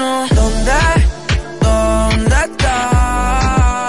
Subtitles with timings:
[0.00, 0.72] ¿Dónde?
[1.60, 3.88] ¿Dónde está?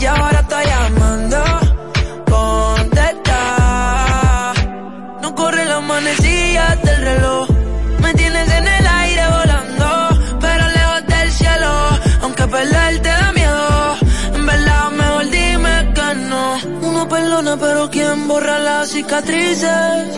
[0.00, 1.36] Y ahora está llamando.
[2.30, 3.40] Contesta.
[5.20, 7.48] No corre la manecillas del reloj.
[8.00, 10.08] Me tienes en el aire volando.
[10.40, 11.72] Pero lejos del cielo.
[12.22, 13.96] Aunque perder te da miedo.
[14.36, 16.58] En verdad, mejor dime que no.
[16.88, 20.08] Uno perdona, pero ¿quién borra las cicatrices?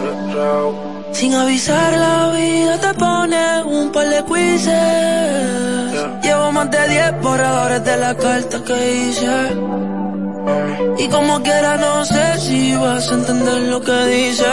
[1.17, 5.93] Sin avisar la vida te pone un par de quizzes.
[6.23, 9.37] Llevo más de 10 borradores de la carta que hice.
[10.98, 14.45] Y como quiera no sé si vas a entender lo que dice.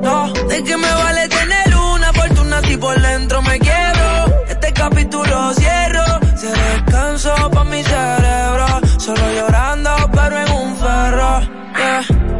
[0.00, 4.08] No, de que me vale tener una fortuna si por dentro me quiero.
[4.48, 8.66] Este capítulo cierro, se descanso pa' mi cerebro.
[8.98, 11.40] Solo llorando pero en un ferro.
[11.76, 12.39] Yeah.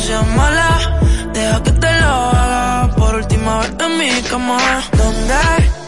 [0.00, 0.68] Seas mala.
[1.32, 4.58] Deja que te lo haga por última vez en mi cama.
[4.96, 5.34] ¿Dónde?
[5.34, 5.79] ¿Dónde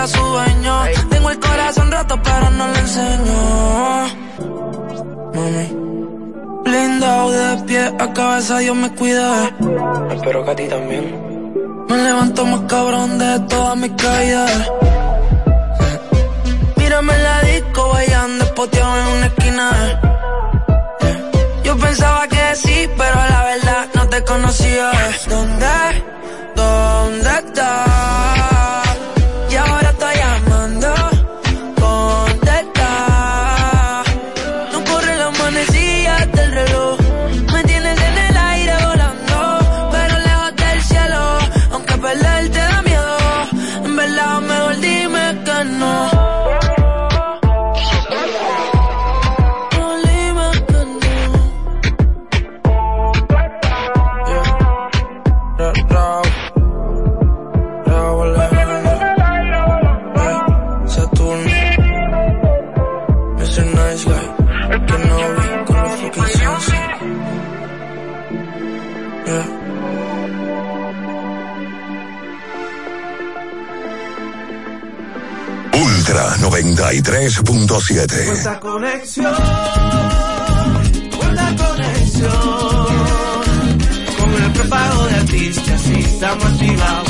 [0.00, 0.82] sea su dueño.
[1.10, 3.38] Tengo el corazón roto, pero no le enseño.
[5.34, 5.66] Mami.
[6.64, 9.50] Blindado de pie a cabeza, Dios me cuida.
[10.10, 11.04] Espero que a ti también.
[11.88, 14.70] Me levanto más cabrón de todas mis caídas.
[16.76, 19.70] Mírame en la disco, bailando espoteado en una esquina.
[21.64, 24.92] Yo pensaba que sí, pero la verdad no te conocía.
[25.28, 25.66] ¿Dónde?
[26.54, 28.39] ¿Dónde estás?
[76.80, 78.24] 93.7.
[78.24, 79.34] Cuánta conexión,
[81.18, 82.32] cuánta conexión.
[84.18, 87.09] Con el prepago de artistas y estamos activados.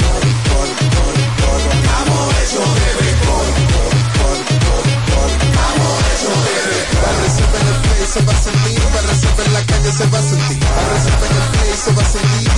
[8.11, 11.27] Se va a sentir, la reserva en la calle se va a sentir, la reserva
[11.27, 12.51] en el play se va a sentir.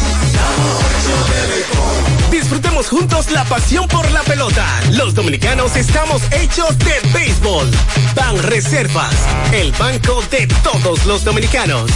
[2.31, 4.65] Disfrutemos juntos la pasión por la pelota.
[4.93, 7.69] Los dominicanos estamos hechos de béisbol.
[8.15, 9.13] Ban Reservas,
[9.51, 11.91] el banco de todos los dominicanos.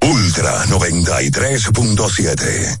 [0.00, 2.80] Ultra 93.7.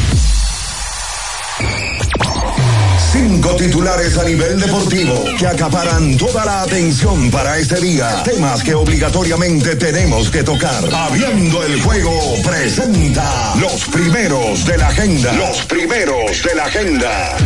[3.11, 8.23] Cinco titulares a nivel deportivo que acaparan toda la atención para este día.
[8.23, 10.81] Temas que obligatoriamente tenemos que tocar.
[10.93, 12.11] Abriendo el juego
[12.41, 15.33] presenta los primeros de la agenda.
[15.33, 17.37] Los primeros de la agenda.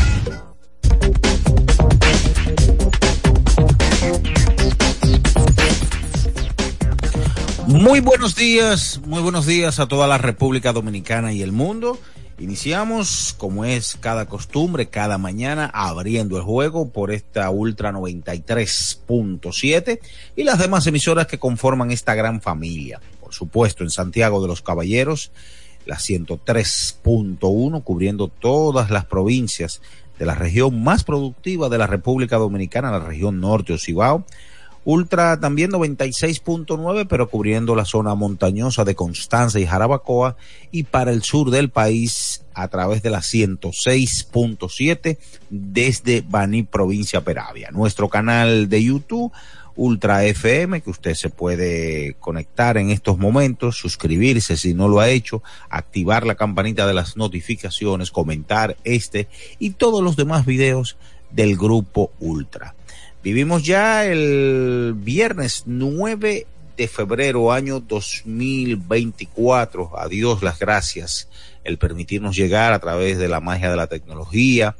[7.66, 12.00] Muy buenos días, muy buenos días a toda la República Dominicana y el mundo.
[12.38, 20.00] Iniciamos, como es cada costumbre, cada mañana abriendo el juego por esta Ultra 93.7
[20.36, 23.00] y las demás emisoras que conforman esta gran familia.
[23.22, 25.32] Por supuesto, en Santiago de los Caballeros,
[25.86, 29.82] la 103.1, cubriendo todas las provincias
[30.20, 34.26] de la región más productiva de la República Dominicana, la región norte o Cibao.
[34.86, 40.38] Ultra también 96.9, pero cubriendo la zona montañosa de Constanza y Jarabacoa
[40.72, 45.18] y para el sur del país a través de la 106.7
[45.50, 47.72] desde Baní, provincia Peravia.
[47.72, 49.32] Nuestro canal de YouTube,
[49.76, 55.10] Ultra FM, que usted se puede conectar en estos momentos, suscribirse si no lo ha
[55.10, 59.28] hecho, activar la campanita de las notificaciones, comentar este
[59.58, 60.96] y todos los demás videos
[61.32, 62.75] del grupo Ultra.
[63.25, 66.45] Vivimos ya el viernes 9
[66.77, 69.98] de febrero año 2024.
[69.98, 71.27] A Dios las gracias
[71.63, 74.75] el permitirnos llegar a través de la magia de la tecnología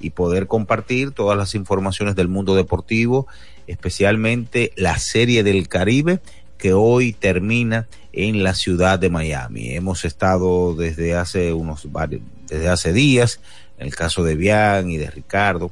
[0.00, 3.26] y poder compartir todas las informaciones del mundo deportivo,
[3.66, 6.20] especialmente la serie del Caribe
[6.56, 9.74] que hoy termina en la ciudad de Miami.
[9.74, 13.40] Hemos estado desde hace unos varios, desde hace días,
[13.76, 15.70] en el caso de Bian y de Ricardo,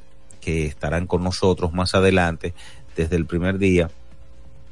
[0.49, 2.55] que estarán con nosotros más adelante
[2.97, 3.91] desde el primer día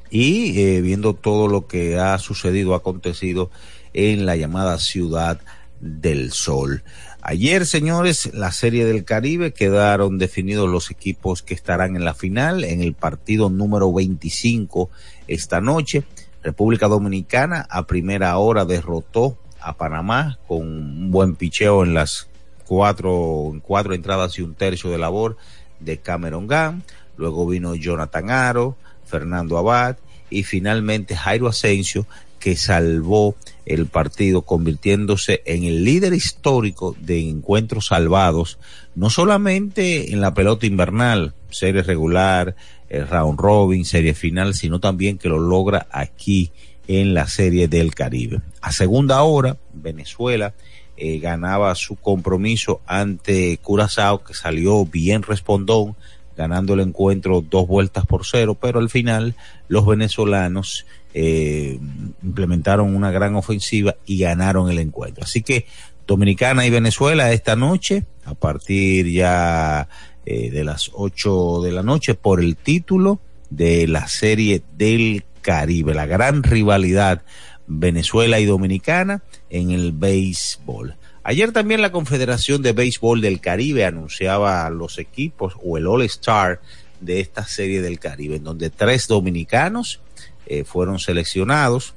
[0.08, 3.50] y eh, viendo todo lo que ha sucedido, acontecido
[3.92, 5.38] en la llamada ciudad
[5.80, 6.82] del sol.
[7.20, 12.64] Ayer, señores, la serie del Caribe quedaron definidos los equipos que estarán en la final
[12.64, 14.88] en el partido número 25
[15.28, 16.04] esta noche.
[16.42, 22.28] República Dominicana a primera hora derrotó a Panamá con un buen picheo en las
[22.66, 25.36] cuatro, cuatro entradas y un tercio de labor
[25.80, 26.82] de Cameron Gunn,
[27.16, 29.96] luego vino Jonathan Aro, Fernando Abad
[30.30, 32.06] y finalmente Jairo Asensio
[32.38, 38.58] que salvó el partido convirtiéndose en el líder histórico de encuentros salvados,
[38.94, 42.54] no solamente en la pelota invernal, serie regular,
[42.88, 46.52] el round robin, serie final, sino también que lo logra aquí
[46.86, 48.40] en la serie del Caribe.
[48.60, 50.54] A segunda hora, Venezuela
[50.96, 55.96] eh, ganaba su compromiso ante Curazao, que salió bien respondón,
[56.36, 59.34] ganando el encuentro dos vueltas por cero, pero al final
[59.68, 61.78] los venezolanos eh,
[62.22, 65.24] implementaron una gran ofensiva y ganaron el encuentro.
[65.24, 65.66] Así que
[66.06, 69.88] Dominicana y Venezuela esta noche, a partir ya
[70.24, 75.94] eh, de las ocho de la noche, por el título de la serie del Caribe,
[75.94, 77.22] la gran rivalidad
[77.66, 80.96] Venezuela y Dominicana en el béisbol.
[81.22, 86.60] Ayer también la Confederación de Béisbol del Caribe anunciaba los equipos o el All Star
[87.00, 90.00] de esta serie del Caribe, en donde tres dominicanos
[90.46, 91.94] eh, fueron seleccionados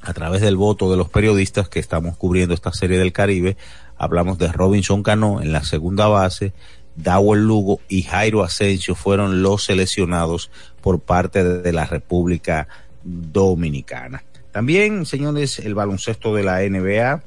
[0.00, 3.58] a través del voto de los periodistas que estamos cubriendo esta serie del Caribe.
[3.98, 6.54] Hablamos de Robinson Cano en la segunda base,
[6.96, 12.68] Dawel Lugo y Jairo Asensio fueron los seleccionados por parte de la República
[13.04, 14.24] Dominicana.
[14.52, 17.22] También, señores, el baloncesto de la NBA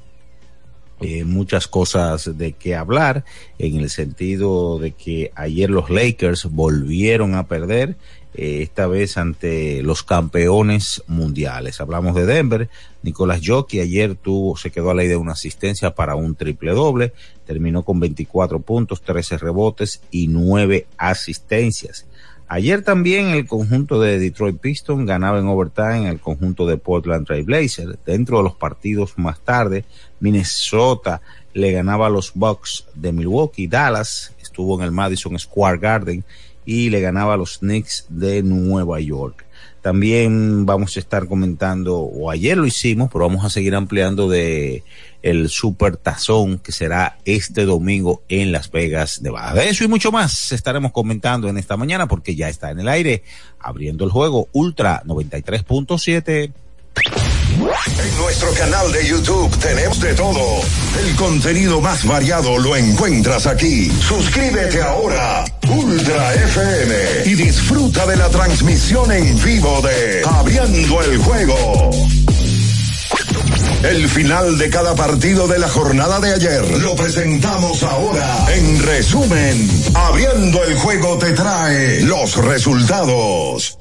[1.06, 3.26] eh, muchas cosas de qué hablar,
[3.58, 7.98] en el sentido de que ayer los Lakers volvieron a perder,
[8.36, 11.82] eh, esta vez ante los campeones mundiales.
[11.82, 12.70] Hablamos de Denver,
[13.02, 16.72] Nicolás Jockey ayer tuvo, se quedó a la idea de una asistencia para un triple
[16.72, 17.12] doble,
[17.46, 22.06] terminó con 24 puntos, 13 rebotes y 9 asistencias.
[22.54, 27.46] Ayer también el conjunto de Detroit Pistons ganaba en overtime el conjunto de Portland Trail
[27.46, 27.98] Blazers.
[28.06, 29.86] Dentro de los partidos más tarde,
[30.20, 31.24] Minnesota
[31.56, 33.66] le ganaba a los Bucks de Milwaukee.
[33.66, 36.24] Dallas estuvo en el Madison Square Garden
[36.64, 39.46] y le ganaba a los Knicks de Nueva York.
[39.82, 44.84] También vamos a estar comentando, o ayer lo hicimos, pero vamos a seguir ampliando de
[45.24, 49.54] el Super Tazón que será este domingo en Las Vegas, Nevada.
[49.54, 52.90] De eso y mucho más estaremos comentando en esta mañana porque ya está en el
[52.90, 53.24] aire
[53.60, 56.52] abriendo el juego Ultra 93.7.
[57.56, 60.62] En nuestro canal de YouTube tenemos de todo.
[61.00, 63.90] El contenido más variado lo encuentras aquí.
[63.90, 71.92] Suscríbete ahora, Ultra FM, y disfruta de la transmisión en vivo de Abriendo el Juego.
[73.84, 78.46] El final de cada partido de la jornada de ayer lo presentamos ahora.
[78.56, 83.78] En resumen, Abriendo el Juego te trae los resultados.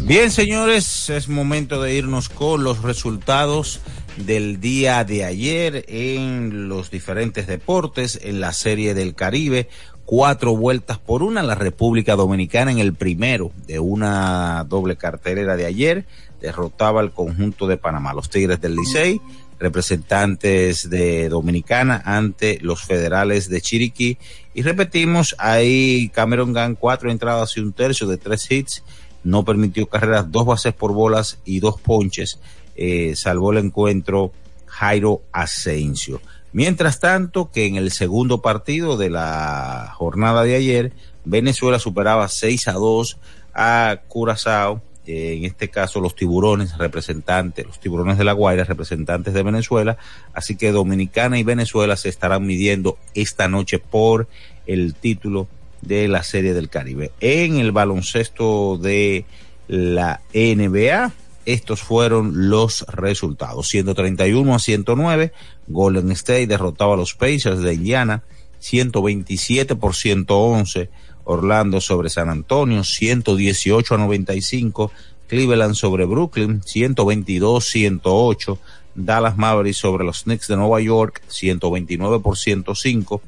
[0.00, 3.80] Bien, señores, es momento de irnos con los resultados
[4.16, 9.68] del día de ayer en los diferentes deportes, en la Serie del Caribe.
[10.14, 15.64] Cuatro vueltas por una, la República Dominicana en el primero de una doble cartelera de
[15.64, 16.04] ayer
[16.38, 19.22] derrotaba al conjunto de Panamá, los Tigres del Licey,
[19.58, 24.18] representantes de Dominicana ante los federales de Chiriquí.
[24.52, 28.84] Y repetimos, ahí Cameron Gunn, cuatro entradas y un tercio de tres hits
[29.24, 32.38] no permitió carreras, dos bases por bolas y dos ponches.
[32.76, 34.30] Eh, salvó el encuentro
[34.66, 36.20] Jairo Asensio.
[36.52, 40.92] Mientras tanto, que en el segundo partido de la jornada de ayer,
[41.24, 43.18] Venezuela superaba 6 a 2
[43.54, 44.82] a Curazao.
[45.04, 49.96] Eh, en este caso, los tiburones representantes, los tiburones de la Guaira, representantes de Venezuela.
[50.32, 54.28] Así que Dominicana y Venezuela se estarán midiendo esta noche por
[54.66, 55.48] el título
[55.80, 57.10] de la Serie del Caribe.
[57.20, 59.24] En el baloncesto de
[59.68, 61.12] la NBA,
[61.46, 63.68] estos fueron los resultados.
[63.68, 65.32] 131 a 109,
[65.66, 68.22] Golden State derrotaba a los Pacers de Indiana,
[68.58, 70.90] 127 por 111,
[71.24, 74.92] Orlando sobre San Antonio, 118 a 95,
[75.28, 78.58] Cleveland sobre Brooklyn, 122 108,
[78.94, 83.22] Dallas Mavericks sobre los Knicks de Nueva York, 129 por 105,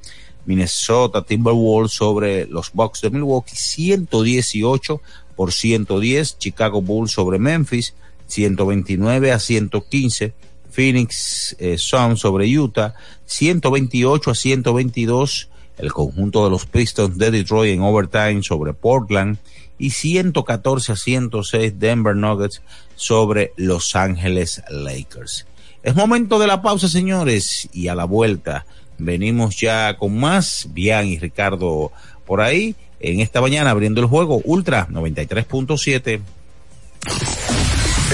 [0.47, 5.01] Minnesota Timberwolves sobre los Bucks de Milwaukee, 118
[5.37, 7.95] por 110, Chicago Bulls sobre Memphis,
[8.27, 10.35] 129 a 115,
[10.75, 12.95] Phoenix eh, sobre Utah,
[13.27, 19.39] 128 a 122, el conjunto de los Pistons de Detroit en overtime sobre Portland
[19.79, 22.63] y 114 a 106 Denver Nuggets
[22.97, 25.47] sobre Los Ángeles Lakers.
[25.83, 28.65] Es momento de la pausa, señores, y a la vuelta
[28.99, 30.69] Venimos ya con más.
[30.71, 31.93] Bian y Ricardo
[32.27, 32.75] por ahí.
[33.01, 36.21] En esta mañana abriendo el juego Ultra 93.7.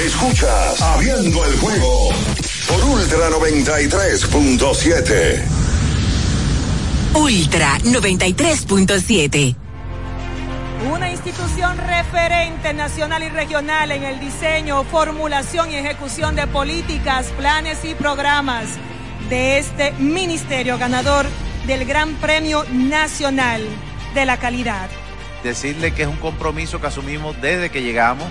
[0.00, 2.08] Escuchas Abriendo el juego
[2.66, 5.44] por Ultra 93.7.
[7.14, 9.54] Ultra 93.7.
[10.90, 17.84] Una institución referente nacional y regional en el diseño, formulación y ejecución de políticas, planes
[17.84, 18.78] y programas
[19.28, 21.26] de este ministerio ganador
[21.66, 23.60] del Gran Premio Nacional
[24.14, 24.88] de la Calidad.
[25.44, 28.30] Decirle que es un compromiso que asumimos desde que llegamos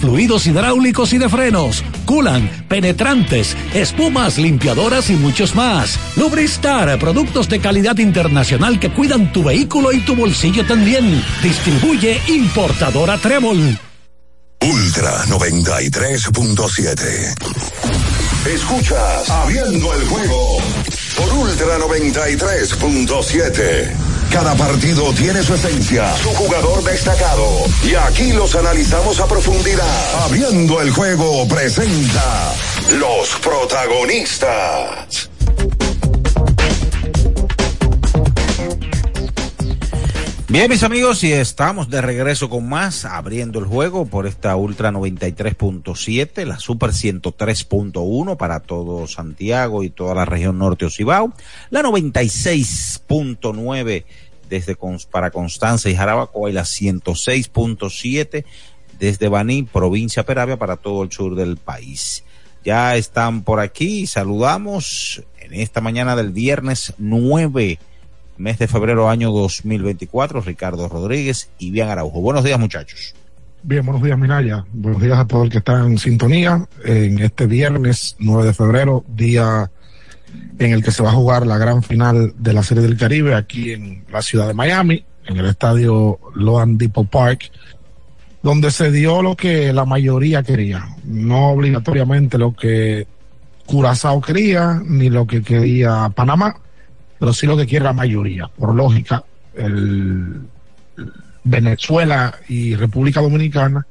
[0.00, 5.98] fluidos hidráulicos y de frenos, culan, penetrantes, espumas, limpiadoras y muchos más.
[6.16, 11.22] Lubristar, productos de calidad internacional que cuidan tu vehículo y tu bolsillo también.
[11.42, 13.78] Distribuye importadora Trébol.
[14.60, 17.34] Ultra 93.7.
[18.46, 20.58] Escuchas Abriendo el juego
[21.16, 24.05] por Ultra 93.7.
[24.36, 27.64] Cada partido tiene su esencia, su jugador destacado.
[27.82, 30.24] Y aquí los analizamos a profundidad.
[30.26, 32.52] Abriendo el juego presenta
[32.98, 35.30] los protagonistas.
[40.48, 44.92] Bien, mis amigos, y estamos de regreso con más, abriendo el juego por esta Ultra
[44.92, 51.32] 93.7, la Super 103.1 para todo Santiago y toda la región norte Ocibao,
[51.70, 54.04] la 96.9
[54.48, 54.76] desde
[55.10, 58.44] para Constanza y Jarabacoa y la 106.7
[58.98, 62.24] desde Baní, provincia Peravia, para todo el sur del país.
[62.64, 67.78] Ya están por aquí, saludamos en esta mañana del viernes 9
[68.38, 72.20] mes de febrero año 2024, Ricardo Rodríguez y Bien Araujo.
[72.20, 73.14] Buenos días muchachos.
[73.62, 77.46] Bien, buenos días Minaya, buenos días a todo el que está en sintonía en este
[77.46, 79.70] viernes 9 de febrero, día
[80.58, 83.34] en el que se va a jugar la gran final de la Serie del Caribe
[83.34, 87.50] aquí en la ciudad de Miami, en el estadio Loan Depot Park,
[88.42, 93.06] donde se dio lo que la mayoría quería, no obligatoriamente lo que
[93.66, 96.56] Curazao quería, ni lo que quería Panamá,
[97.18, 98.48] pero sí lo que quiere la mayoría.
[98.48, 100.42] Por lógica, el
[101.42, 103.86] Venezuela y República Dominicana,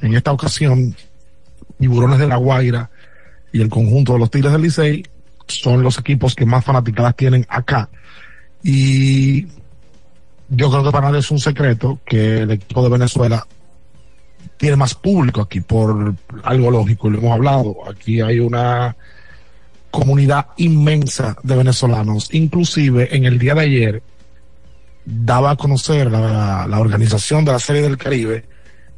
[0.00, 0.94] en esta ocasión,
[1.78, 2.90] Tiburones de la Guaira
[3.52, 5.04] y el conjunto de los Tigres del Licey
[5.46, 7.88] son los equipos que más fanaticadas tienen acá.
[8.62, 9.46] Y
[10.48, 13.46] yo creo que para nadie es un secreto que el equipo de Venezuela
[14.56, 17.76] tiene más público aquí por algo lógico, lo hemos hablado.
[17.90, 18.96] Aquí hay una
[19.90, 22.28] comunidad inmensa de venezolanos.
[22.32, 24.02] Inclusive en el día de ayer
[25.04, 28.44] daba a conocer la, la organización de la Serie del Caribe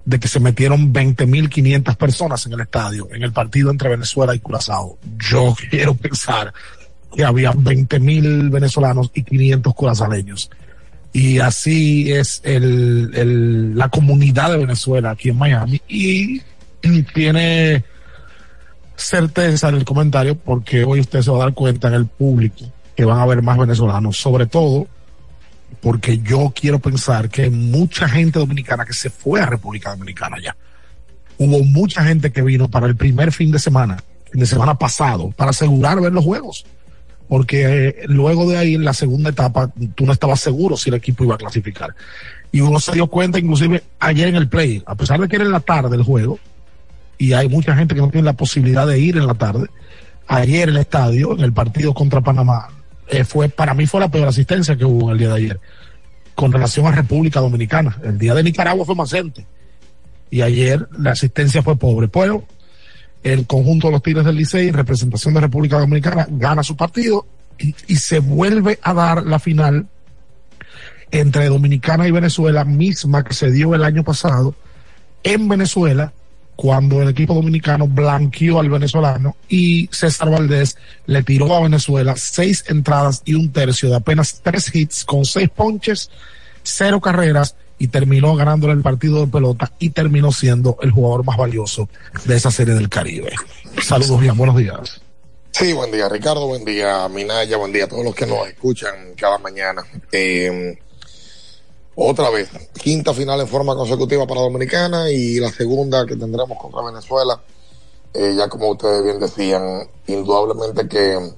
[0.04, 4.40] de que se metieron 20.500 personas en el estadio en el partido entre Venezuela y
[4.40, 4.98] Curazao.
[5.18, 6.52] Yo quiero pensar
[7.14, 10.50] que había 20.000 venezolanos y 500 curazaleños.
[11.12, 15.80] Y así es el, el, la comunidad de Venezuela aquí en Miami.
[15.86, 16.42] Y
[17.14, 17.84] tiene
[18.96, 22.64] certeza en el comentario porque hoy usted se va a dar cuenta en el público
[22.96, 24.86] que van a haber más venezolanos, sobre todo
[25.80, 30.56] porque yo quiero pensar que mucha gente dominicana que se fue a República Dominicana ya.
[31.38, 35.30] Hubo mucha gente que vino para el primer fin de semana, fin de semana pasado,
[35.36, 36.64] para asegurar ver los juegos.
[37.28, 40.96] Porque eh, luego de ahí, en la segunda etapa, tú no estabas seguro si el
[40.96, 41.94] equipo iba a clasificar.
[42.52, 45.44] Y uno se dio cuenta, inclusive ayer en el play, a pesar de que era
[45.44, 46.38] en la tarde el juego,
[47.18, 49.68] y hay mucha gente que no tiene la posibilidad de ir en la tarde.
[50.26, 52.68] Ayer en el estadio, en el partido contra Panamá,
[53.08, 55.60] eh, fue para mí fue la peor asistencia que hubo el día de ayer
[56.34, 57.98] con relación a República Dominicana.
[58.02, 59.46] El día de Nicaragua fue más gente
[60.30, 62.08] y ayer la asistencia fue pobre.
[62.08, 62.44] Pero
[63.22, 67.26] el conjunto de los Tigres del Licey, en representación de República Dominicana, gana su partido
[67.58, 69.86] y se vuelve a dar la final
[71.12, 74.56] entre Dominicana y Venezuela, misma que se dio el año pasado
[75.22, 76.12] en Venezuela
[76.56, 82.64] cuando el equipo dominicano blanqueó al venezolano y César Valdés le tiró a Venezuela seis
[82.68, 86.10] entradas y un tercio de apenas tres hits con seis ponches,
[86.62, 91.36] cero carreras y terminó ganándole el partido de pelota y terminó siendo el jugador más
[91.36, 91.88] valioso
[92.24, 93.32] de esa serie del Caribe.
[93.82, 95.00] Saludos bien, buenos días.
[95.50, 99.14] Sí, buen día Ricardo, buen día Minaya, buen día a todos los que nos escuchan
[99.16, 99.84] cada mañana.
[100.10, 100.78] Eh,
[101.96, 106.82] otra vez, quinta final en forma consecutiva para Dominicana y la segunda que tendremos contra
[106.82, 107.40] Venezuela.
[108.12, 111.34] Eh, ya como ustedes bien decían, indudablemente que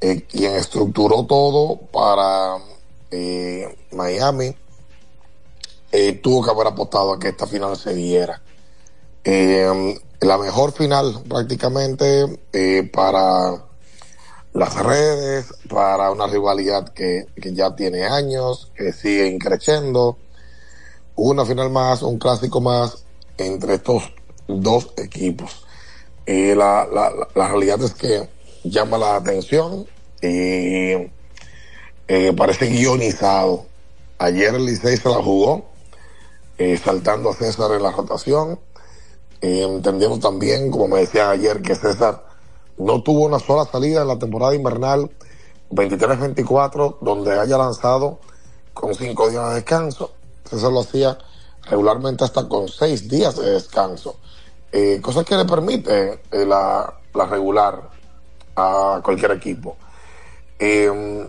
[0.00, 2.56] eh, quien estructuró todo para
[3.10, 4.54] eh, Miami
[6.22, 8.42] tuvo que haber apostado a que esta final se diera.
[9.24, 12.38] La mejor final prácticamente
[12.92, 13.65] para
[14.56, 20.16] las redes, para una rivalidad que, que ya tiene años, que sigue increciendo.
[21.14, 23.04] Una final más, un clásico más
[23.36, 24.02] entre estos
[24.48, 25.64] dos equipos.
[26.24, 28.28] Eh, la, la, la realidad es que
[28.64, 29.86] llama la atención
[30.22, 31.10] y
[32.08, 33.66] eh, parece guionizado.
[34.18, 35.66] Ayer el Licey se la jugó,
[36.56, 38.58] eh, saltando a César en la rotación.
[39.42, 42.24] Eh, entendiendo también, como me decían ayer, que César
[42.78, 45.10] no tuvo una sola salida en la temporada invernal
[45.70, 48.18] 23-24, donde haya lanzado
[48.72, 50.12] con cinco días de descanso.
[50.44, 51.18] César lo hacía
[51.62, 54.16] regularmente hasta con seis días de descanso.
[54.70, 57.88] Eh, cosa que le permite eh, la, la, regular
[58.54, 59.76] a cualquier equipo.
[60.58, 61.28] Eh,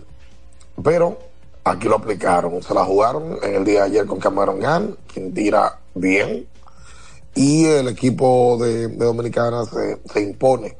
[0.82, 1.18] pero
[1.64, 5.34] aquí lo aplicaron, se la jugaron en el día de ayer con Cameron Gann, quien
[5.34, 6.46] tira bien,
[7.34, 10.76] y el equipo de, de Dominicana se, se, impone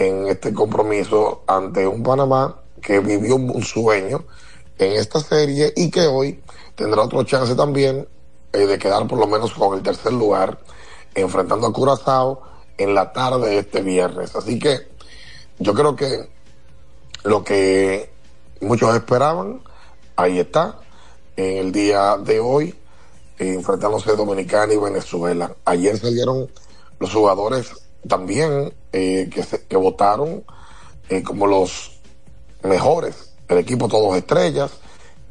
[0.00, 4.24] en este compromiso ante un Panamá que vivió un sueño
[4.78, 6.42] en esta serie y que hoy
[6.74, 8.08] tendrá otro chance también
[8.54, 10.58] eh, de quedar por lo menos con el tercer lugar
[11.14, 12.42] enfrentando a Curazao
[12.78, 14.34] en la tarde de este viernes.
[14.34, 14.88] Así que
[15.58, 16.30] yo creo que
[17.24, 18.10] lo que
[18.62, 19.60] muchos esperaban,
[20.16, 20.78] ahí está,
[21.36, 22.74] en el día de hoy,
[23.38, 25.54] enfrentándose Dominicana y Venezuela.
[25.66, 26.50] Ayer salieron
[26.98, 27.70] los jugadores
[28.08, 30.44] también eh, que, se, que votaron
[31.08, 32.00] eh, como los
[32.62, 34.72] mejores, el equipo todos estrellas,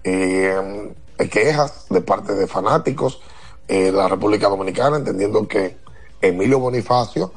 [0.04, 0.94] eh,
[1.32, 3.22] quejas de parte de fanáticos
[3.68, 5.78] de la República Dominicana, entendiendo que
[6.22, 7.32] Emilio Bonifacio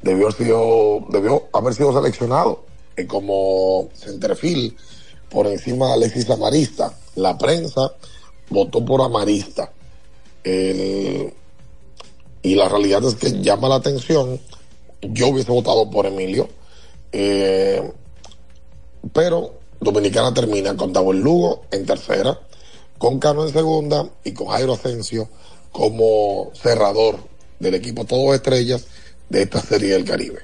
[0.00, 2.64] debió, sido, debió haber sido seleccionado
[3.08, 4.76] como centerfield
[5.28, 6.92] por encima de Alexis Amarista.
[7.16, 7.92] La prensa
[8.50, 9.72] votó por Amarista.
[10.44, 11.32] Eh,
[12.42, 14.40] y la realidad es que llama la atención.
[15.02, 16.48] Yo hubiese votado por Emilio.
[17.12, 17.82] Eh,
[19.12, 22.38] pero Dominicana termina con Dawel Lugo en tercera,
[22.98, 25.28] con Cano en segunda y con Jairo Asensio
[25.72, 27.18] como cerrador
[27.58, 28.86] del equipo Todos Estrellas
[29.28, 30.40] de esta serie del Caribe.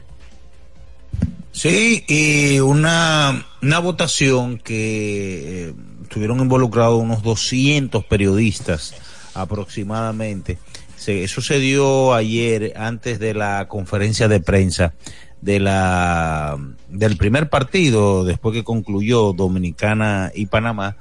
[1.53, 8.95] Sí, y una, una votación que eh, estuvieron involucrados unos 200 periodistas
[9.35, 10.59] aproximadamente.
[11.09, 14.93] Se, eso se dio ayer antes de la conferencia de prensa
[15.41, 16.59] de la
[16.91, 20.99] del primer partido después que concluyó Dominicana y Panamá.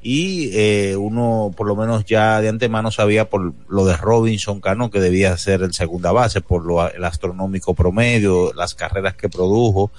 [0.00, 4.92] Y eh, uno por lo menos ya de antemano sabía por lo de Robinson Cano
[4.92, 9.90] que debía ser el segunda base por lo, el astronómico promedio, las carreras que produjo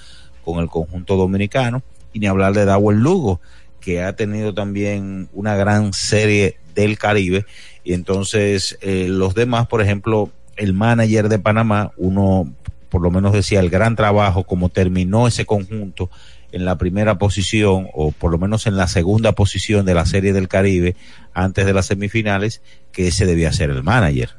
[0.46, 1.84] con el conjunto dominicano.
[2.14, 3.42] Y ni hablar de Dawel Lugo
[3.82, 7.46] que ha tenido también una gran serie del Caribe
[7.84, 12.52] y entonces eh, los demás por ejemplo el manager de Panamá uno
[12.90, 16.10] por lo menos decía el gran trabajo como terminó ese conjunto
[16.52, 20.34] en la primera posición o por lo menos en la segunda posición de la serie
[20.34, 20.96] del Caribe
[21.34, 22.62] antes de las semifinales
[22.92, 24.32] que ese debía ser el manager.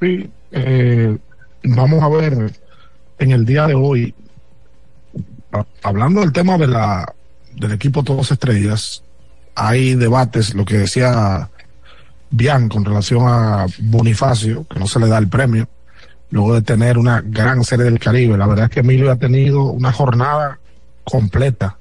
[0.00, 1.16] Sí, eh,
[1.64, 2.52] vamos a ver
[3.18, 4.14] en el día de hoy,
[5.82, 7.14] hablando del tema de la
[7.54, 9.04] del equipo Todos Estrellas,
[9.54, 11.50] hay debates, lo que decía
[12.32, 15.68] Bian con relación a Bonifacio, que no se le da el premio,
[16.30, 18.36] luego de tener una gran serie del Caribe.
[18.36, 20.58] La verdad es que Emilio ha tenido una jornada
[21.04, 21.78] completa,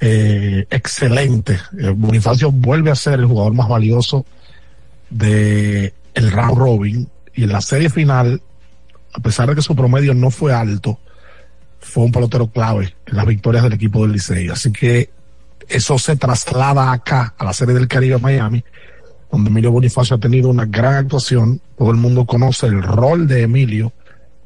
[0.00, 1.58] eh, excelente.
[1.78, 4.24] Eh, Bonifacio vuelve a ser el jugador más valioso
[5.10, 8.40] de el round robin y en la serie final,
[9.12, 10.98] a pesar de que su promedio no fue alto,
[11.80, 14.48] fue un pelotero clave en las victorias del equipo del Licey.
[14.48, 15.10] Así que
[15.68, 18.64] eso se traslada acá a la serie del Caribe Miami,
[19.30, 21.60] donde Emilio Bonifacio ha tenido una gran actuación.
[21.76, 23.92] Todo el mundo conoce el rol de Emilio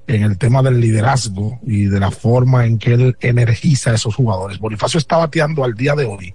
[0.07, 4.15] en el tema del liderazgo y de la forma en que él energiza a esos
[4.15, 4.59] jugadores.
[4.59, 6.35] Bonifacio está bateando al día de hoy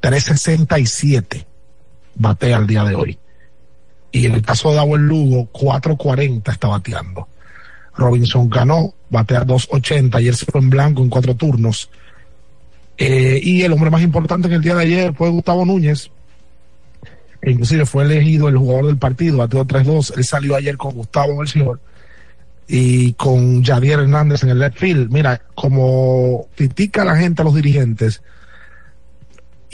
[0.00, 1.46] 367
[2.16, 3.18] batea al día de hoy.
[4.12, 7.26] Y en el caso de Dawel Lugo, 440 está bateando.
[7.96, 11.88] Robinson ganó, batea 280, ayer se fue en blanco en cuatro turnos.
[12.98, 16.10] Eh, y el hombre más importante en el día de ayer fue Gustavo Núñez,
[17.46, 20.16] inclusive fue elegido el jugador del partido, bateó 3-2.
[20.16, 21.80] Él salió ayer con Gustavo Melchior
[22.66, 25.10] y con Javier Hernández en el left field.
[25.10, 28.22] Mira, como critica la gente a los dirigentes,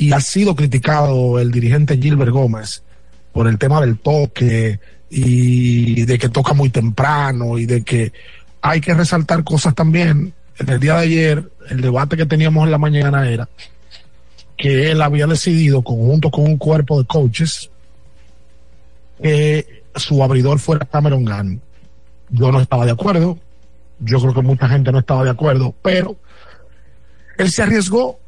[0.01, 2.83] y ha sido criticado el dirigente Gilbert Gómez
[3.33, 4.81] por el tema del toque
[5.11, 8.11] y de que toca muy temprano y de que
[8.63, 10.33] hay que resaltar cosas también.
[10.59, 13.49] En el día de ayer, el debate que teníamos en la mañana era
[14.61, 17.71] que él había decidido, conjunto con un cuerpo de coaches,
[19.23, 21.63] que su abridor fuera Cameron Gunn.
[22.29, 23.39] Yo no estaba de acuerdo,
[24.01, 26.15] yo creo que mucha gente no estaba de acuerdo, pero
[27.39, 28.21] él se arriesgó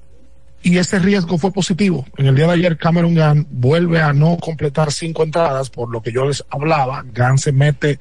[0.62, 2.06] y ese riesgo fue positivo.
[2.16, 6.00] En el día de ayer Cameron Gunn vuelve a no completar cinco entradas, por lo
[6.00, 8.00] que yo les hablaba, Gunn se mete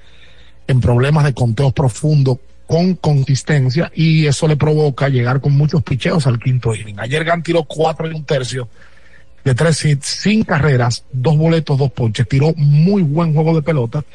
[0.67, 2.39] en problemas de conteo profundo
[2.71, 7.01] con consistencia y eso le provoca llegar con muchos picheos al quinto inning.
[7.01, 8.69] Ayer Gunn tiró cuatro y un tercio
[9.43, 14.05] de tres hits, sin carreras, dos boletos, dos ponches, tiró muy buen juego de pelota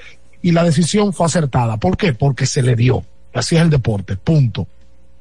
[0.41, 1.77] y la decisión fue acertada.
[1.77, 2.15] ¿Por qué?
[2.15, 3.05] Porque se le dio.
[3.35, 4.67] Así es el deporte, punto.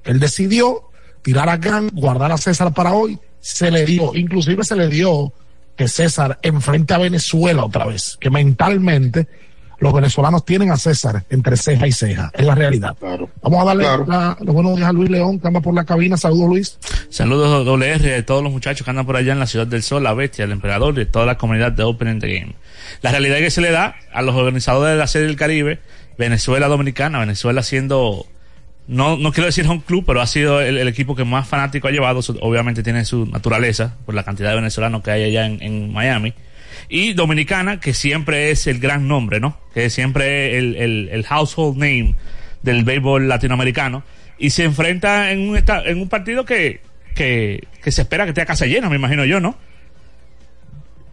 [0.06, 0.84] Él decidió
[1.22, 5.34] tirar a Gunn, guardar a César para hoy, se le dio, inclusive se le dio
[5.76, 9.28] que César enfrente a Venezuela otra vez, que mentalmente
[9.80, 12.96] los venezolanos tienen a César entre ceja y ceja, es la realidad.
[13.42, 16.18] Vamos a darle la- los buenos días a Luis León, que anda por la cabina.
[16.18, 16.80] Saludos, Luis.
[17.10, 20.04] Saludos WR de todos los muchachos que andan por allá en la ciudad del sol,
[20.04, 22.56] la bestia, el emperador de toda la comunidad de Open in the Game.
[23.02, 25.80] La realidad que se le da a los organizadores de la Serie del Caribe,
[26.18, 28.26] Venezuela Dominicana, Venezuela siendo,
[28.88, 31.88] no, no quiero decir un club, pero ha sido el, el equipo que más fanático
[31.88, 35.62] ha llevado, obviamente tiene su naturaleza por la cantidad de venezolanos que hay allá en,
[35.62, 36.34] en Miami.
[36.90, 39.58] Y Dominicana, que siempre es el gran nombre, ¿no?
[39.74, 42.16] Que siempre es el, el, el household name
[42.62, 44.04] del béisbol latinoamericano.
[44.38, 46.82] Y se enfrenta en un, en un partido que,
[47.16, 49.58] que, que se espera que esté a casa llena, me imagino yo, ¿no?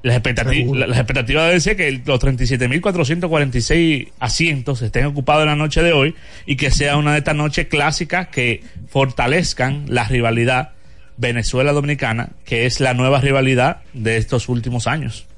[0.02, 5.80] Las expectativas, las expectativas deben ser que los 37.446 asientos estén ocupados en la noche
[5.80, 10.72] de hoy y que sea una de estas noches clásicas que fortalezcan la rivalidad
[11.18, 15.28] Venezuela-Dominicana, que es la nueva rivalidad de estos últimos años.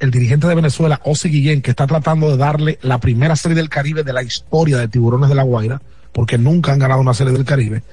[0.03, 3.69] el dirigente de Venezuela, Ose Guillén, que está tratando de darle la primera serie del
[3.69, 5.81] Caribe de la historia de Tiburones de la Guaira,
[6.13, 7.85] porque nunca han ganado una serie del Caribe,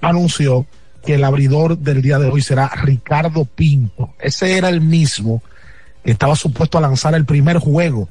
[0.00, 0.64] anunció
[1.04, 4.14] que el abridor del día de hoy será Ricardo Pinto.
[4.18, 5.42] Ese era el mismo
[6.02, 8.08] que estaba supuesto a lanzar el primer juego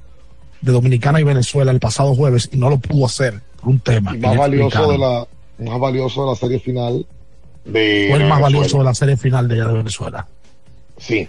[0.62, 4.14] de Dominicana y Venezuela el pasado jueves y no lo pudo hacer por un tema.
[4.14, 7.06] más valioso de la más valioso de la serie final
[7.66, 8.40] de Fue el más Venezuela.
[8.42, 10.28] valioso de la serie final de, de Venezuela.
[10.98, 11.28] Sí.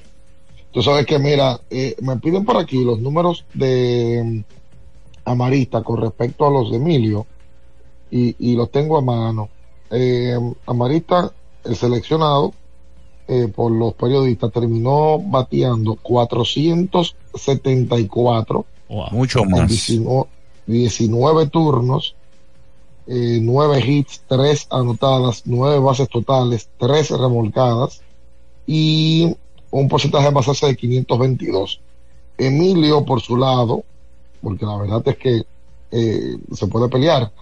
[0.73, 4.45] Tú sabes que, mira, eh, me piden por aquí los números de mm,
[5.25, 7.27] Amarista con respecto a los de Emilio
[8.11, 9.49] y, y los tengo a mano.
[9.91, 11.33] Eh, Amarista,
[11.65, 12.53] el seleccionado
[13.27, 18.67] eh, por los periodistas, terminó bateando 474
[19.13, 19.69] Mucho más.
[19.69, 20.27] 19,
[20.67, 22.17] 19 turnos,
[23.07, 28.03] eh, 9 hits, 3 anotadas, 9 bases totales, 3 remolcadas
[28.67, 29.37] y
[29.71, 31.81] un porcentaje de basarse de 522.
[32.39, 33.85] Emilio, por su lado,
[34.43, 35.43] porque la verdad es que
[35.91, 37.33] eh, se puede pelear,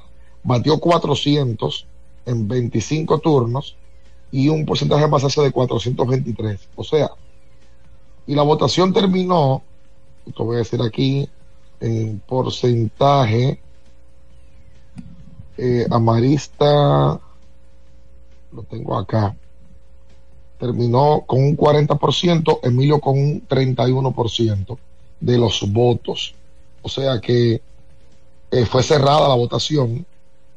[0.42, 1.86] batió 400
[2.26, 3.76] en 25 turnos
[4.30, 6.68] y un porcentaje de basarse de 423.
[6.76, 7.10] O sea,
[8.26, 9.62] y la votación terminó,
[10.24, 11.28] te voy a decir aquí,
[11.80, 13.60] en porcentaje,
[15.56, 17.20] eh, Amarista,
[18.52, 19.34] lo tengo acá,
[20.58, 24.78] terminó con un 40%, Emilio con un 31%
[25.20, 26.34] de los votos.
[26.82, 27.60] O sea que
[28.50, 30.04] eh, fue cerrada la votación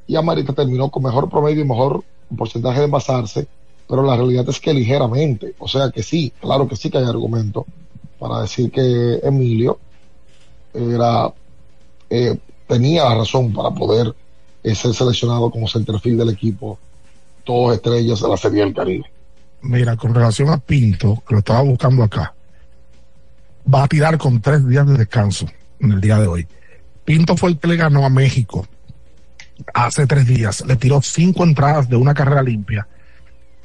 [0.07, 2.03] y Amarista terminó con mejor promedio y mejor
[2.35, 3.47] porcentaje de envasarse,
[3.87, 5.53] pero la realidad es que ligeramente.
[5.59, 7.65] O sea que sí, claro que sí que hay argumento
[8.19, 9.79] para decir que Emilio
[10.73, 11.33] era
[12.09, 12.37] eh,
[12.67, 14.13] tenía la razón para poder
[14.63, 16.77] eh, ser seleccionado como centerfield del equipo,
[17.43, 19.05] todos estrellas de la Serie del Caribe.
[19.63, 22.33] Mira, con relación a Pinto, que lo estaba buscando acá,
[23.71, 25.47] va a tirar con tres días de descanso
[25.79, 26.47] en el día de hoy.
[27.05, 28.67] Pinto fue el que le ganó a México
[29.73, 30.63] hace tres días.
[30.65, 32.87] Le tiró cinco entradas de una carrera limpia,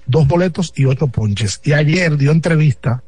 [0.06, 1.60] dos boletos y ocho ponches.
[1.64, 3.02] Y ayer dio entrevista,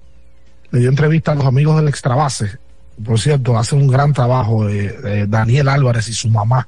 [0.71, 2.59] le dio entrevista a los amigos del extrabase.
[3.05, 6.67] Por cierto, hace un gran trabajo eh, Daniel Álvarez y su mamá,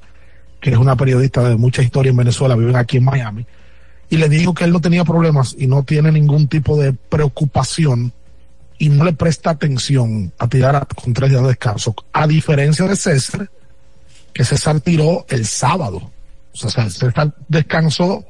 [0.61, 3.47] que es una periodista de mucha historia en Venezuela, viven aquí en Miami.
[4.11, 8.13] Y le dijo que él no tenía problemas y no tiene ningún tipo de preocupación
[8.79, 11.95] y no le presta atención a tirar a- con tres días de descanso.
[12.13, 13.51] A diferencia de César,
[14.33, 16.11] que César tiró el sábado.
[16.53, 18.25] O sea, César descansó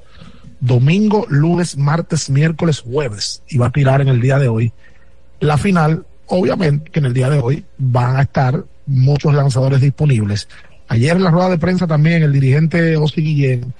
[0.60, 4.72] domingo, lunes, martes, miércoles, jueves y va a tirar en el día de hoy.
[5.40, 10.48] La final, obviamente que en el día de hoy van a estar muchos lanzadores disponibles.
[10.88, 13.72] Ayer en la rueda de prensa también el dirigente Osi Guillén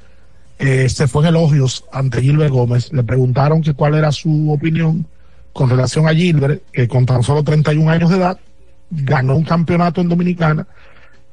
[0.60, 2.92] eh, se fue en elogios ante Gilbert Gómez.
[2.92, 5.06] Le preguntaron que cuál era su opinión
[5.54, 8.38] con relación a Gilbert, que con tan solo 31 años de edad
[8.90, 10.66] ganó un campeonato en Dominicana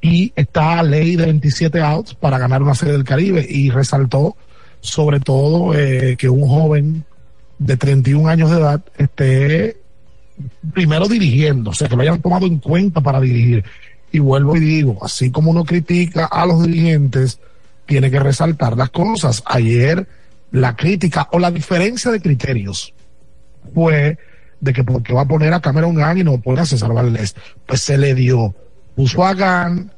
[0.00, 4.34] y está a ley de 27 outs para ganar una serie del Caribe y resaltó
[4.80, 7.04] sobre todo eh, que un joven
[7.58, 9.76] de 31 años de edad esté
[10.72, 13.64] primero dirigiendo, o sea, que lo hayan tomado en cuenta para dirigir.
[14.10, 17.40] Y vuelvo y digo, así como uno critica a los dirigentes,
[17.88, 19.42] tiene que resaltar las cosas.
[19.46, 20.06] Ayer
[20.52, 22.94] la crítica o la diferencia de criterios
[23.74, 24.18] fue
[24.60, 27.34] de que porque va a poner a Cameron Gunn y no pone a César Valdés,
[27.66, 28.54] pues se le dio,
[28.94, 29.90] puso a Gunn,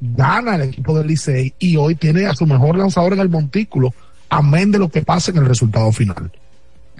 [0.00, 3.94] gana el equipo del Licey y hoy tiene a su mejor lanzador en el montículo,
[4.28, 6.30] amén de lo que pase en el resultado final.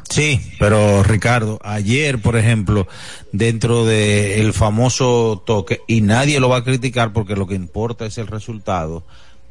[0.08, 2.86] Sí, pero Ricardo, ayer, por ejemplo,
[3.32, 8.16] dentro del famoso toque, y nadie lo va a criticar porque lo que importa es
[8.16, 9.04] el resultado,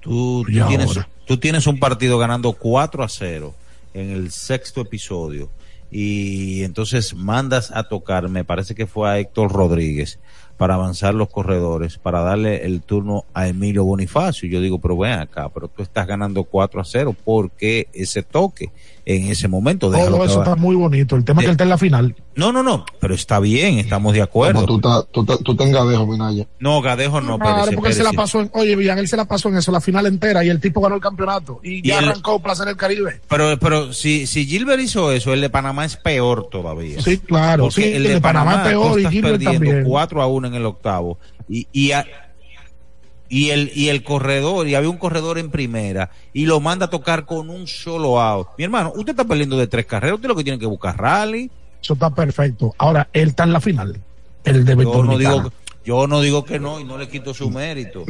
[0.05, 1.09] tú, Y tú tienes, ahora.
[1.25, 3.53] tú tienes un partido ganando 4 a 0
[3.93, 5.49] en el sexto episodio
[5.91, 10.19] y entonces mandas a tocar, me parece que fue a Héctor Rodríguez
[10.57, 14.47] para avanzar los corredores, para darle el turno a Emilio Bonifacio.
[14.47, 18.23] Yo digo, pero ven acá, pero tú estás ganando 4 a 0, ¿por qué ese
[18.23, 18.69] toque
[19.05, 19.89] en ese momento?
[19.91, 21.15] Déjalo Todo que eso va- está muy bonito.
[21.15, 22.15] El tema es que él está en la final.
[22.35, 24.65] no, no, no, pero está bien, estamos de acuerdo.
[24.65, 26.45] Como tú, ta- tú, ta- tú tengas dejo, Minaya.
[26.59, 29.25] No, Gadejo no, Claro, porque él se la pasó en, oye, Villan, él se la
[29.25, 31.99] pasó en eso, la final entera, y el tipo ganó el campeonato, y, Y ya
[31.99, 33.21] él- arrancó Placer del Caribe.
[33.29, 37.01] Pero, pero si, si Gilbert hizo eso, el de Panamá es peor todavía.
[37.01, 39.83] Sí, claro, Porque sí, el de, Panamá, es peor y estás Gilbert perdiendo también.
[39.85, 41.19] 4 a 1 en el octavo.
[41.47, 42.05] Y, y, a-
[43.29, 46.89] y el, y el corredor, y había un corredor en primera, y lo manda a
[46.89, 48.47] tocar con un solo out.
[48.57, 51.49] Mi hermano, usted está perdiendo de tres carreras, usted lo que tiene que buscar rally.
[51.81, 52.73] Eso está perfecto.
[52.77, 53.99] Ahora, él está en la final,
[54.43, 55.51] el de Yo no digo,
[55.83, 58.03] yo no digo que no, y no le quito su mérito.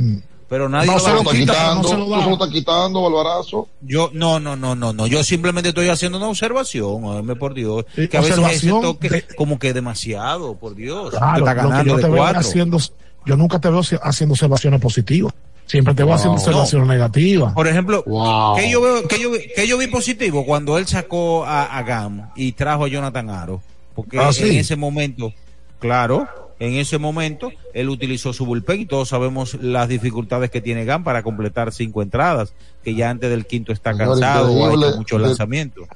[0.47, 2.11] Pero nadie No lo se va lo a Está quita, quitando, no se lo tú
[2.11, 2.19] da.
[2.21, 3.67] se lo estás quitando, Alvarazo.
[3.81, 5.07] Yo, no, no, no, no, no.
[5.07, 7.85] Yo simplemente estoy haciendo una observación, óyeme, por Dios.
[7.95, 11.09] Que a veces ese observación toque de- como que demasiado, por Dios.
[11.09, 12.39] Claro, está lo que ganando yo te de cuatro.
[12.41, 12.77] haciendo,
[13.25, 15.33] yo nunca te veo haciendo observaciones positivas.
[15.65, 16.41] Siempre te veo haciendo No.
[16.41, 17.53] observaciones negativas.
[17.53, 18.55] Por ejemplo, Wow.
[18.55, 21.81] que yo veo, que yo, vi- que yo vi positivo cuando él sacó a, a
[21.83, 23.61] Gam y trajo a Jonathan Aro.
[23.95, 24.57] Porque Ah, en sí.
[24.57, 25.33] ese momento,
[25.79, 26.27] claro,
[26.59, 31.03] en ese momento él utilizó su bullpen y todos sabemos las dificultades que tiene Gam
[31.03, 35.19] para completar cinco entradas, que ya antes del quinto está cansado o ha hecho muchos
[35.21, 35.87] lanzamientos.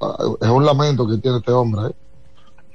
[0.00, 1.88] Ah, Es un lamento que tiene este hombre.
[1.90, 1.94] ¿eh?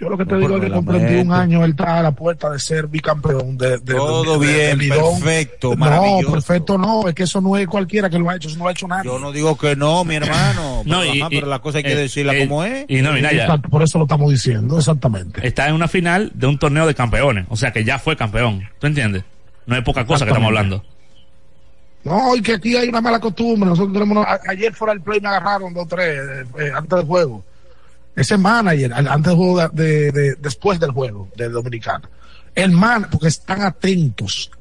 [0.03, 0.91] Yo lo que te No, digo es que con lamento.
[1.07, 4.75] 31 años él está a la puerta de ser bicampeón de, de- Todo de- de-
[4.75, 6.31] bien, perfecto, No, maravilloso.
[6.33, 8.69] perfecto no, es que eso no es cualquiera que lo ha hecho, eso no lo
[8.69, 9.05] ha hecho nadie.
[9.09, 10.83] Yo no digo que no, mi hermano.
[10.85, 12.85] No, pero, y- ajá, y- pero la cosa hay que eh, decirla eh, como es.
[12.89, 15.47] Y no, mira, ya Exacto, por eso lo estamos diciendo, exactamente.
[15.47, 17.45] está en una final de un torneo de campeones.
[17.49, 18.67] O sea que ya fue campeón.
[18.79, 19.23] ¿Tú entiendes?
[19.65, 20.83] No es poca cosa que estamos hablando.
[22.03, 23.69] No, y que aquí hay una mala costumbre.
[23.69, 24.17] Nosotros tenemos.
[24.17, 26.19] una- ayer fuera del play me agarraron dos, tres,
[26.59, 27.45] eh, antes del juego.
[28.15, 32.07] Ese manager, antes del juego, de, de- de- después del juego del Dominicano.
[32.55, 34.51] El man, porque están atentos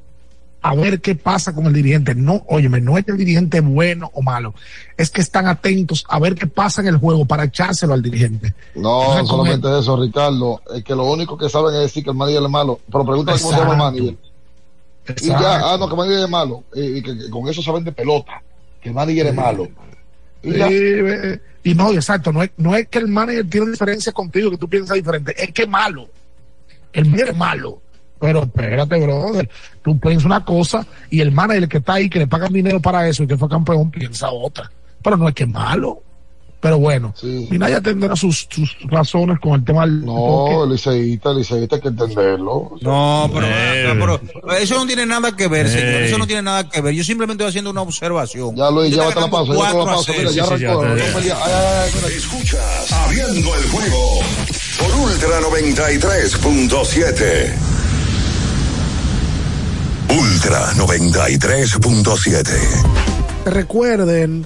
[0.65, 2.15] a ver qué pasa con el dirigente.
[2.15, 4.55] No, óyeme, no es que el dirigente es bueno o malo.
[4.97, 8.55] Es que están atentos a ver qué pasa en el juego para echárselo al dirigente.
[8.73, 10.61] No, solamente eso, Ricardo.
[10.73, 12.79] Es que lo único que saben es decir que el manager es malo.
[12.91, 14.03] Pero pregúntale cómo se llama el Exacto.
[14.03, 14.17] manager.
[15.21, 16.63] Y ya, ah, no, que el manager es malo.
[16.73, 18.41] Y que, que con eso saben de pelota.
[18.81, 19.67] Que el manager es malo.
[20.43, 24.57] Eh, y no, exacto, no es, no es que el manager tiene diferencia contigo, que
[24.57, 26.09] tú piensas diferente, es que malo.
[26.91, 27.81] El manager es malo.
[28.19, 29.49] Pero espérate, brother,
[29.81, 33.05] tú piensas una cosa y el manager que está ahí, que le pagan dinero para
[33.07, 34.71] eso y que fue campeón, piensa otra.
[35.01, 36.01] Pero no es que malo.
[36.63, 37.13] Pero bueno,
[37.49, 41.81] Minaya tendrá sus, sus razones con el tema del No, el liceísta, el liceísta hay
[41.81, 42.77] que entenderlo.
[42.79, 43.93] No, pero, Eh.
[43.99, 44.21] pero
[44.57, 46.03] eso no tiene nada que ver, señor.
[46.03, 46.07] Ey.
[46.07, 46.93] Eso no tiene nada que ver.
[46.93, 48.55] Yo simplemente estoy haciendo una observación.
[48.55, 50.29] Ya Yo ya te basta la pausa, ya te la 4 a pausa, 0.
[50.31, 50.71] mira, ya
[51.43, 52.07] ay, mira.
[52.15, 54.21] Escuchas Abriendo el juego
[54.79, 57.51] por Ultra 93.7.
[60.17, 62.43] Ultra 93.7.
[63.45, 64.45] Recuerden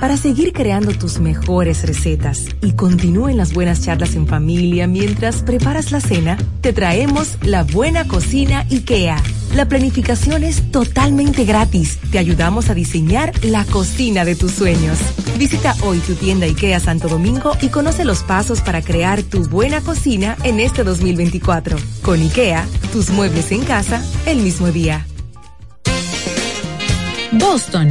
[0.00, 5.92] Para seguir creando tus mejores recetas y continúen las buenas charlas en familia mientras preparas
[5.92, 9.22] la cena, te traemos la buena cocina IKEA.
[9.54, 11.98] La planificación es totalmente gratis.
[12.10, 14.98] Te ayudamos a diseñar la cocina de tus sueños.
[15.36, 19.82] Visita hoy tu tienda IKEA Santo Domingo y conoce los pasos para crear tu buena
[19.82, 21.76] cocina en este 2024.
[22.00, 25.06] Con IKEA, tus muebles en casa el mismo día.
[27.32, 27.90] Boston,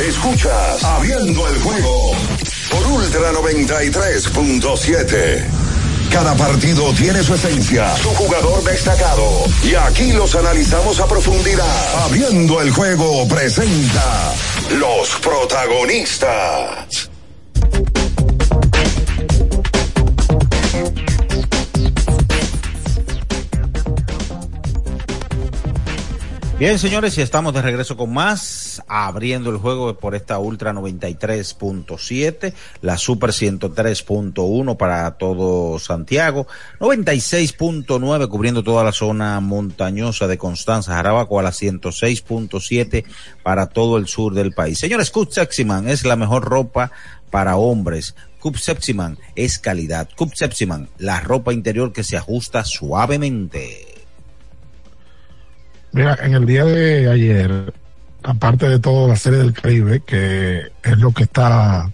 [0.00, 2.10] Escuchas Abriendo el juego
[2.70, 5.44] por Ultra 93.7.
[6.10, 9.44] Cada partido tiene su esencia, su jugador destacado.
[9.62, 12.04] Y aquí los analizamos a profundidad.
[12.06, 14.34] Abriendo el juego presenta
[14.78, 17.10] los protagonistas.
[26.58, 32.52] Bien, señores, y estamos de regreso con más, abriendo el juego por esta Ultra 93.7,
[32.80, 36.46] la Super 103.1 para todo Santiago,
[36.80, 43.04] 96.9 cubriendo toda la zona montañosa de Constanza, Jarabaco a la 106.7
[43.42, 44.78] para todo el sur del país.
[44.78, 46.90] Señores, Cup Seximan es la mejor ropa
[47.30, 48.14] para hombres.
[48.38, 50.08] Cup Sepsiman es calidad.
[50.14, 53.86] Cup Sepsiman, la ropa interior que se ajusta suavemente.
[55.92, 57.72] Mira, en el día de ayer,
[58.24, 61.90] aparte de toda la serie del Caribe, que es lo que está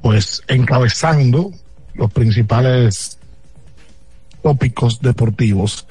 [0.00, 1.52] pues encabezando
[1.94, 3.18] los principales
[4.42, 5.86] tópicos deportivos.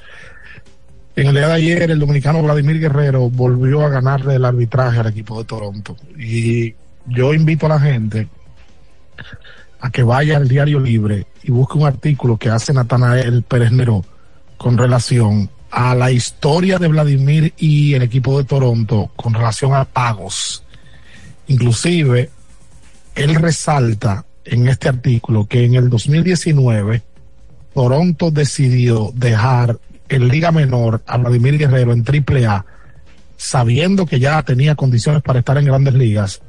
[1.14, 5.06] En el día de ayer, el dominicano Vladimir Guerrero volvió a ganarle el arbitraje al
[5.06, 5.96] equipo de Toronto.
[6.18, 6.74] Y
[7.06, 8.28] yo invito a la gente
[9.80, 14.04] a que vaya al Diario Libre y busque un artículo que hace Natanael Pérez Neró
[14.56, 19.84] con relación a la historia de Vladimir y el equipo de Toronto con relación a
[19.84, 20.64] pagos.
[21.46, 22.30] Inclusive,
[23.14, 27.02] él resalta en este artículo que en el 2019
[27.74, 32.64] Toronto decidió dejar en Liga Menor a Vladimir Guerrero en AAA,
[33.36, 36.42] sabiendo que ya tenía condiciones para estar en grandes ligas,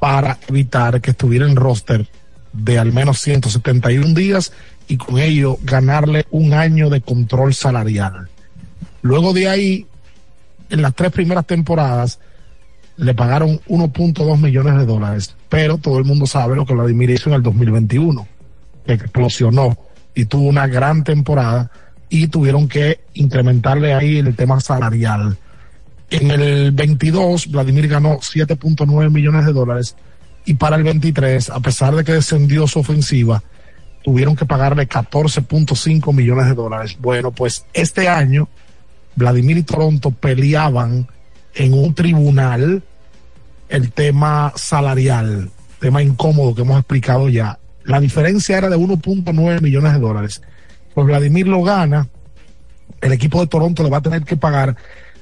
[0.00, 2.08] para evitar que estuviera en roster
[2.52, 4.52] de al menos 171 días
[4.88, 8.28] y con ello ganarle un año de control salarial.
[9.02, 9.86] Luego de ahí,
[10.70, 12.18] en las tres primeras temporadas,
[12.96, 17.30] le pagaron 1.2 millones de dólares, pero todo el mundo sabe lo que Vladimir hizo
[17.30, 18.26] en el 2021,
[18.86, 19.76] que explosionó
[20.14, 21.70] y tuvo una gran temporada
[22.08, 25.36] y tuvieron que incrementarle ahí el tema salarial.
[26.10, 29.96] En el 22, Vladimir ganó 7.9 millones de dólares
[30.44, 33.42] y para el 23, a pesar de que descendió su ofensiva,
[34.02, 36.96] tuvieron que pagarle 14.5 millones de dólares.
[37.00, 38.48] Bueno, pues este año
[39.16, 41.06] Vladimir y Toronto peleaban
[41.54, 42.82] en un tribunal
[43.68, 47.58] el tema salarial, tema incómodo que hemos explicado ya.
[47.84, 50.42] La diferencia era de 1.9 millones de dólares.
[50.94, 52.08] Pues Vladimir lo gana,
[53.00, 54.76] el equipo de Toronto le va a tener que pagar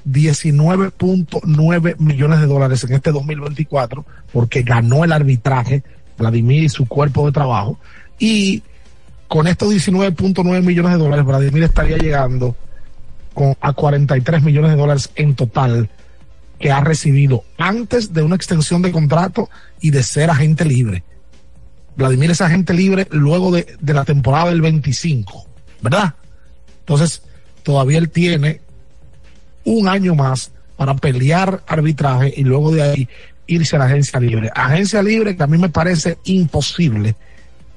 [0.07, 5.83] 19.9 millones de dólares en este 2024 porque ganó el arbitraje
[6.17, 7.79] Vladimir y su cuerpo de trabajo
[8.19, 8.63] y
[9.27, 12.55] con estos 19.9 millones de dólares Vladimir estaría llegando
[13.59, 15.89] a 43 millones de dólares en total
[16.59, 21.03] que ha recibido antes de una extensión de contrato y de ser agente libre.
[21.95, 25.45] Vladimir es agente libre luego de, de la temporada del 25,
[25.81, 26.13] ¿verdad?
[26.79, 27.23] Entonces,
[27.63, 28.61] todavía él tiene
[29.65, 33.09] un año más para pelear arbitraje y luego de ahí
[33.47, 34.49] irse a la agencia libre.
[34.55, 37.15] Agencia libre que a mí me parece imposible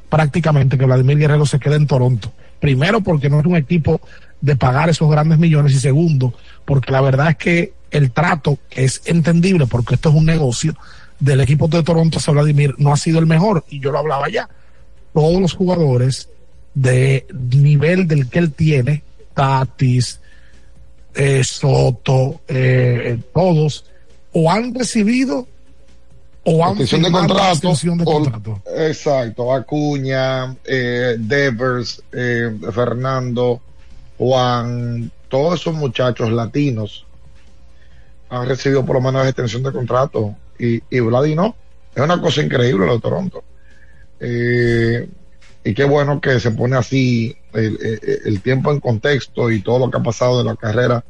[0.08, 2.32] prácticamente que Vladimir Guerrero se quede en Toronto.
[2.60, 4.00] Primero porque no es un equipo
[4.41, 9.03] de pagar esos grandes millones y segundo, porque la verdad es que el trato es
[9.05, 10.74] entendible porque esto es un negocio
[11.20, 14.28] del equipo de Toronto hacia Vladimir no ha sido el mejor y yo lo hablaba
[14.28, 14.49] ya.
[15.12, 16.28] Todos los jugadores
[16.74, 20.20] de nivel del que él tiene, Tatis,
[21.14, 23.85] eh, Soto, eh, todos,
[24.32, 25.47] o han recibido
[26.43, 28.62] o han extensión de contrato, extensión de o- contrato.
[28.76, 33.62] exacto, Acuña, eh, Devers, eh, Fernando,
[34.18, 37.06] Juan, todos esos muchachos latinos
[38.28, 41.56] han recibido por lo menos extensión de contrato y, y no.
[41.94, 43.44] Es una cosa increíble lo de Toronto.
[44.20, 45.08] Eh,
[45.64, 49.98] y qué bueno que se pone así el, tiempo en contexto y todo lo que
[49.98, 51.04] ha pasado de la carrera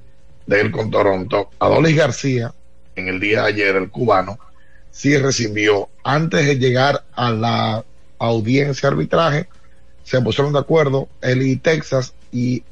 [0.46, 1.50] de él con Toronto.
[1.59, 2.52] Adolis García,
[2.94, 4.38] en el día de ayer, el cubano,
[4.90, 7.84] sí recibió, antes de llegar a la
[8.18, 9.48] audiencia arbitraje,
[10.05, 12.62] se pusieron de acuerdo él y Texas y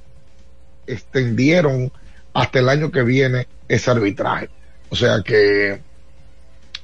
[0.86, 1.92] extendieron
[2.34, 4.48] hasta el año que viene ese arbitraje.
[4.90, 5.80] O sea que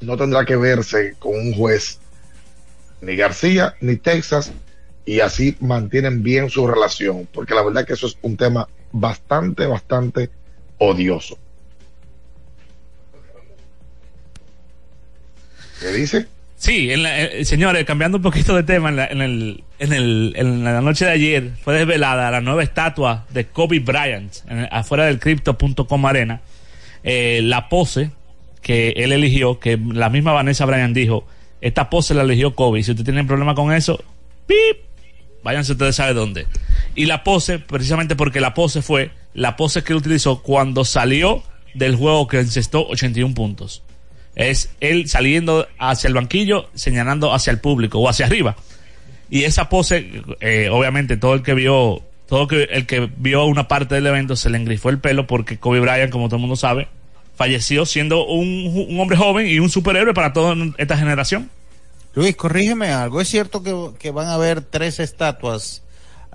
[0.01, 1.99] no tendrá que verse con un juez,
[3.01, 4.53] ni García, ni Texas,
[5.05, 9.66] y así mantienen bien su relación, porque la verdad que eso es un tema bastante,
[9.66, 10.30] bastante
[10.78, 11.38] odioso.
[15.80, 16.26] ¿Qué dice?
[16.61, 19.92] Sí, en la- eh, señores, cambiando un poquito de tema, en la, en, el, en,
[19.92, 24.66] el, en la noche de ayer fue desvelada la nueva estatua de Kobe Bryant en
[24.72, 26.40] afuera del Crypto.com Arena.
[27.04, 28.11] Eh, la pose
[28.61, 31.26] que él eligió, que la misma Vanessa Bryant dijo,
[31.61, 32.82] esta pose la eligió Kobe.
[32.82, 34.02] Si usted tiene problema con eso,
[34.46, 34.78] ¡pip!
[35.44, 36.46] Váyanse ustedes sabe dónde.
[36.96, 41.44] Y la pose, precisamente porque la pose fue la pose que él utilizó cuando salió
[41.74, 43.84] del juego que encestó 81 puntos.
[44.39, 48.57] Es él saliendo hacia el banquillo, señalando hacia el público o hacia arriba.
[49.28, 53.68] Y esa pose, eh, obviamente, todo el que vio, todo que, el que vio una
[53.68, 56.57] parte del evento se le engrifó el pelo porque Kobe Bryant, como todo el mundo
[56.57, 56.89] sabe,
[57.36, 61.51] falleció siendo un, un hombre joven y un superhéroe para toda esta generación.
[62.14, 63.20] Luis, corrígeme algo.
[63.20, 65.82] ¿Es cierto que, que van a haber tres estatuas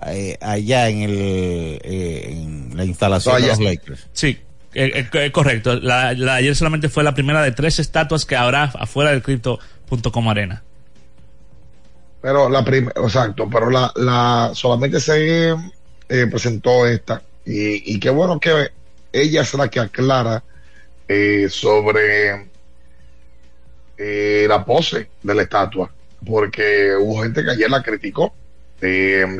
[0.06, 1.16] eh, allá en, el,
[1.82, 4.08] eh, en la instalación de los Lakers?
[4.12, 4.38] Sí,
[4.74, 5.74] eh, eh, eh, correcto.
[5.76, 10.62] La, ayer solamente fue la primera de tres estatuas que habrá afuera del Crypto.com Arena.
[12.20, 15.54] Pero la primera, exacto, pero la, la solamente se
[16.30, 18.70] presentó esta y, y qué bueno que
[19.12, 20.42] ella es la que aclara
[21.50, 22.48] sobre
[24.48, 25.90] la pose de la estatua,
[26.26, 28.34] porque hubo gente que ayer la criticó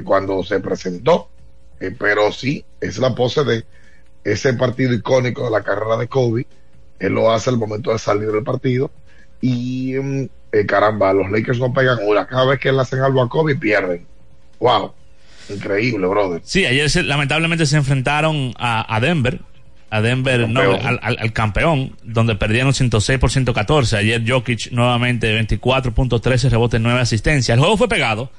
[0.04, 1.30] cuando se presentó,
[1.98, 3.64] pero sí, es la pose de
[4.24, 6.46] ese partido icónico de la carrera de Kobe,
[6.98, 8.90] él lo hace al momento de salir del partido
[9.40, 10.22] y mm,
[10.52, 12.26] eh, caramba, los Lakers no pegan una.
[12.26, 14.06] Cada vez que le hacen algo a Kobe, pierden.
[14.60, 14.92] Wow.
[15.50, 16.40] Increíble, brother.
[16.44, 19.40] Sí, ayer se- lamentablemente se enfrentaron a, a Denver,
[19.90, 23.96] a Denver no, al- al campeón, donde perdieron 106 por 114.
[23.98, 27.54] Ayer Jokic nuevamente 24.13 rebotes, 9 asistencias.
[27.56, 28.30] El juego fue pegado.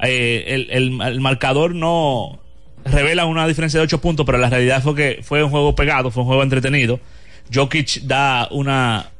[0.00, 2.38] Eh, el, el- el marcador no
[2.84, 6.10] revela una diferencia de 8 puntos, pero la realidad fue que fue un juego pegado,
[6.10, 7.00] fue un juego entretenido.
[7.52, 9.10] Jokic da una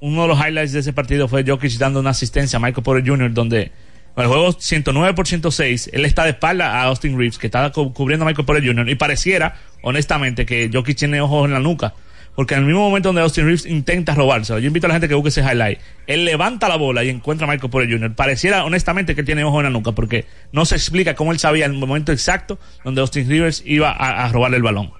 [0.00, 3.06] uno de los highlights de ese partido fue Jokic dando una asistencia a Michael Porter
[3.06, 3.32] Jr.
[3.34, 3.70] donde
[4.16, 7.92] el juego 109 por 106 él está de espalda a Austin Reeves que estaba cu-
[7.92, 8.88] cubriendo a Michael Porter Jr.
[8.88, 11.92] y pareciera honestamente que Jokic tiene ojos en la nuca
[12.34, 15.08] porque en el mismo momento donde Austin Reeves intenta robárselo yo invito a la gente
[15.08, 18.14] que busque ese highlight él levanta la bola y encuentra a Michael Porter Jr.
[18.14, 21.66] pareciera honestamente que tiene ojos en la nuca porque no se explica cómo él sabía
[21.66, 24.92] el momento exacto donde Austin Rivers iba a, a robarle el balón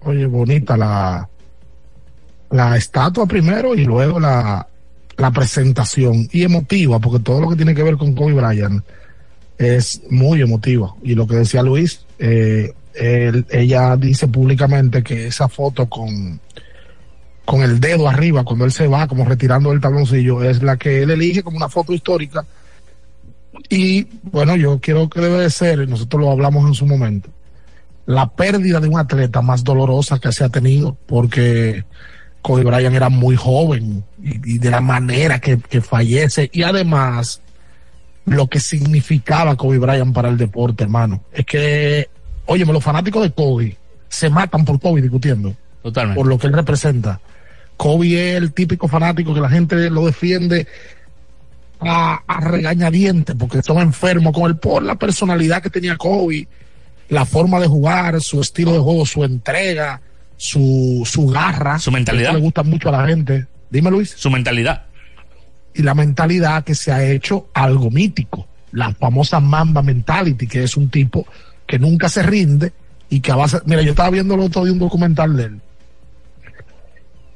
[0.00, 1.28] Oye, bonita la,
[2.50, 4.66] la estatua primero y luego la,
[5.16, 6.28] la presentación.
[6.32, 8.84] Y emotiva, porque todo lo que tiene que ver con Kobe Bryant
[9.58, 10.94] es muy emotiva.
[11.02, 16.40] Y lo que decía Luis, eh, ella dice públicamente que esa foto con,
[17.44, 21.02] con el dedo arriba, cuando él se va, como retirando el tabloncillo, es la que
[21.02, 22.44] él elige como una foto histórica.
[23.68, 27.30] Y bueno, yo quiero que debe de ser, y nosotros lo hablamos en su momento,
[28.06, 31.84] la pérdida de un atleta más dolorosa que se ha tenido, porque
[32.42, 37.42] Kobe Bryant era muy joven y, y de la manera que, que fallece, y además
[38.24, 41.22] lo que significaba Kobe Bryant para el deporte, hermano.
[41.32, 42.08] Es que,
[42.48, 43.76] oye, los fanáticos de Kobe
[44.08, 47.20] se matan por Kobe discutiendo, totalmente por lo que él representa.
[47.76, 50.66] Kobe es el típico fanático que la gente lo defiende
[51.80, 56.48] a, a regañadientes porque estaba enfermo con él por la personalidad que tenía Kobe,
[57.08, 60.00] la forma de jugar, su estilo de juego, su entrega,
[60.36, 61.78] su, su garra.
[61.78, 62.30] Su mentalidad.
[62.30, 63.46] Eso le gusta mucho a la gente.
[63.70, 64.14] Dime, Luis.
[64.16, 64.86] su mentalidad
[65.74, 68.46] Y la mentalidad que se ha hecho algo mítico.
[68.72, 71.26] La famosa Mamba Mentality, que es un tipo
[71.68, 72.72] que nunca se rinde
[73.08, 73.58] y que a base.
[73.66, 75.60] Mira, yo estaba viendo el otro día un documental de él.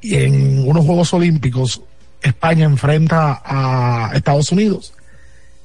[0.00, 1.82] Y en unos Juegos Olímpicos,
[2.20, 4.94] España enfrenta a Estados Unidos.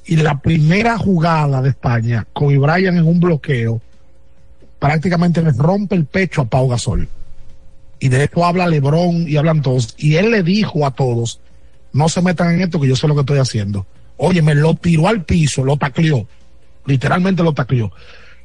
[0.04, 3.80] Y la primera jugada de España, Kobe Bryant en un bloqueo,
[4.78, 7.08] prácticamente le rompe el pecho a Pau Gasol.
[8.00, 9.94] Y de esto habla Lebron y hablan todos.
[9.98, 11.40] Y él le dijo a todos,
[11.92, 13.86] no se metan en esto que yo sé lo que estoy haciendo.
[14.18, 16.26] Oye, me lo tiró al piso, lo tacleó.
[16.86, 17.92] Literalmente lo tacleó.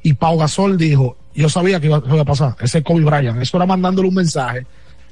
[0.04, 2.54] Y Pau Gasol dijo, yo sabía que iba, a pasar.
[2.60, 3.42] Ese es Kobe Bryant.
[3.42, 4.64] Eso era mandándole un mensaje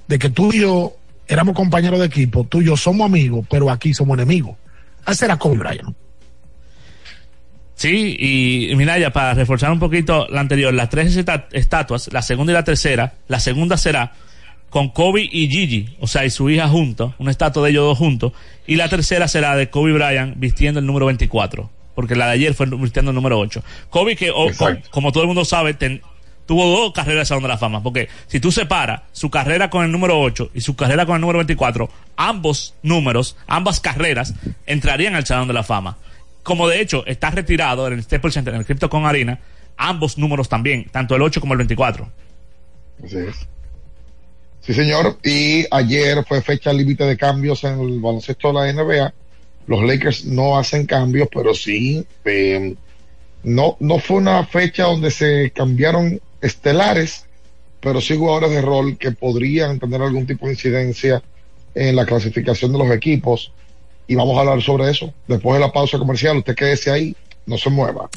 [0.07, 0.93] de que tú y yo
[1.27, 4.55] éramos compañeros de equipo, tú y yo somos amigos, pero aquí somos enemigos.
[5.07, 5.97] Ese era Kobe Bryant.
[7.75, 8.17] Sí,
[8.71, 12.53] y mira, ya para reforzar un poquito la anterior, las tres esta- estatuas, la segunda
[12.53, 14.13] y la tercera, la segunda será
[14.71, 17.99] con Kobe y Gigi, o sea, y su hija juntos, una estatua de ellos dos
[17.99, 18.33] juntos,
[18.67, 22.55] y la tercera será de Kobe Bryant vistiendo el número 24, porque la de ayer
[22.55, 22.71] fue el
[23.15, 23.63] número 8.
[23.91, 24.49] Kobe que, o-
[24.91, 26.03] como todo el mundo sabe, ten-
[26.47, 27.83] tuvo dos carreras de Salón de la Fama.
[27.83, 31.21] Porque si tú separas su carrera con el número 8 y su carrera con el
[31.21, 34.35] número 24, ambos números, ambas carreras,
[34.67, 35.97] entrarían al Salón de la Fama.
[36.43, 39.39] Como de hecho está retirado en el Staples Center, en el Crypto con Arena,
[39.77, 42.11] ambos números también, tanto el 8 como el 24.
[43.05, 43.37] Así es.
[44.61, 45.19] Sí, señor.
[45.25, 49.13] Y ayer fue fecha límite de cambios en el baloncesto de la NBA.
[49.67, 52.75] Los Lakers no hacen cambios, pero sí, eh,
[53.45, 57.27] no, no fue una fecha donde se cambiaron estelares,
[57.81, 61.23] pero sí jugadores de rol que podrían tener algún tipo de incidencia
[61.75, 63.53] en la clasificación de los equipos.
[64.07, 65.13] Y vamos a hablar sobre eso.
[65.27, 68.11] Después de la pausa comercial, usted quédese ahí, no se mueva.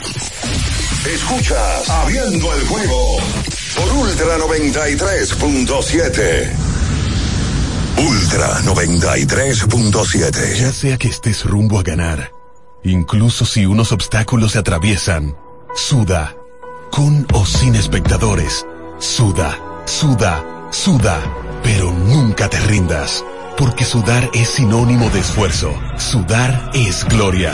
[1.05, 3.17] Escuchas Abriendo el juego
[3.75, 6.74] por Ultra 93.7.
[7.97, 10.55] Ultra 93.7.
[10.55, 12.31] Ya sea que estés rumbo a ganar,
[12.83, 15.35] incluso si unos obstáculos se atraviesan,
[15.75, 16.35] suda,
[16.91, 18.65] con o sin espectadores,
[18.99, 21.21] suda, suda, suda,
[21.63, 23.23] pero nunca te rindas,
[23.57, 27.53] porque sudar es sinónimo de esfuerzo, sudar es gloria.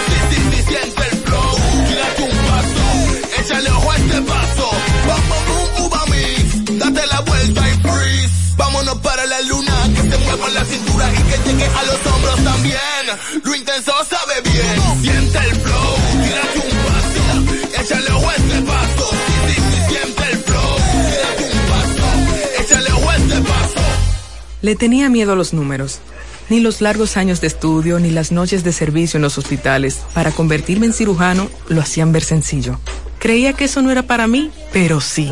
[24.61, 25.99] Le tenía miedo a los números.
[26.49, 30.31] Ni los largos años de estudio ni las noches de servicio en los hospitales para
[30.31, 32.79] convertirme en cirujano lo hacían ver sencillo.
[33.19, 35.31] Creía que eso no era para mí, pero sí.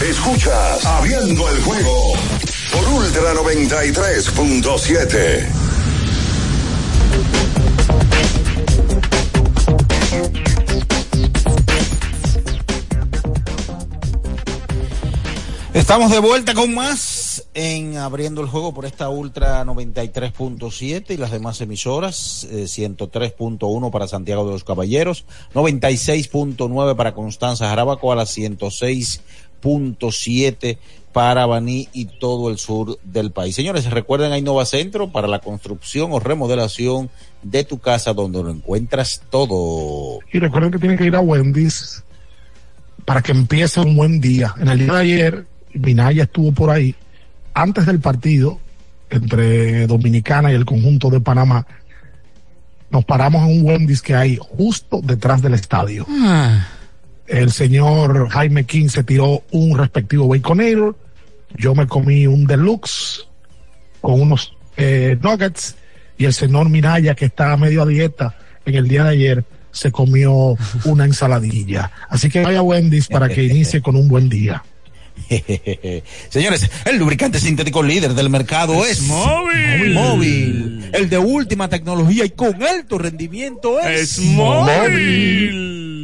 [0.00, 2.12] Escuchas Abriendo el juego
[2.72, 5.44] por Ultra 93.7.
[15.74, 21.32] Estamos de vuelta con más en abriendo el juego por esta Ultra 93.7 y las
[21.32, 25.24] demás emisoras, eh, 103.1 para Santiago de los Caballeros,
[25.54, 29.22] 96.9 para Constanza Jarabacoa, las 106
[29.62, 30.78] 7.7
[31.12, 33.54] para Baní y todo el sur del país.
[33.54, 37.10] Señores, recuerden a Innova Centro para la construcción o remodelación
[37.42, 40.20] de tu casa donde lo encuentras todo.
[40.32, 42.04] Y recuerden que tienen que ir a Wendy's
[43.04, 44.54] para que empiece un buen día.
[44.60, 46.94] En el día de ayer, Minaya estuvo por ahí
[47.54, 48.60] antes del partido
[49.10, 51.66] entre Dominicana y el conjunto de Panamá.
[52.90, 56.06] Nos paramos en un Wendy's que hay justo detrás del estadio.
[56.08, 56.68] Ah
[57.28, 60.96] el señor Jaime King se tiró un respectivo Baconator.
[61.56, 63.26] Yo me comí un deluxe
[64.00, 65.76] con unos eh, nuggets.
[66.16, 69.92] Y el señor Minaya, que está medio a dieta en el día de ayer, se
[69.92, 71.90] comió una ensaladilla.
[72.08, 74.64] Así que vaya a Wendy's para que inicie con un buen día.
[76.30, 79.92] Señores, el lubricante sintético líder del mercado es, móvil.
[79.92, 80.90] Móvil.
[80.92, 85.97] El de última tecnología y con alto rendimiento es, Es móvil.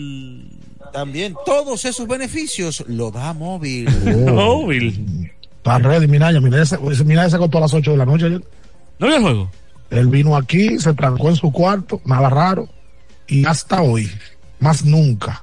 [0.95, 3.88] También todos esos beneficios lo da móvil.
[4.32, 5.32] Móvil.
[5.57, 6.40] Está ready, Minaya.
[6.40, 8.45] Minaya se, Minaya se acostó a las 8 de la noche ayer.
[9.01, 9.51] ¿No vio el juego?
[9.90, 12.68] Él vino aquí, se trancó en su cuarto, nada raro.
[13.26, 14.09] Y hasta hoy,
[14.61, 15.42] más nunca,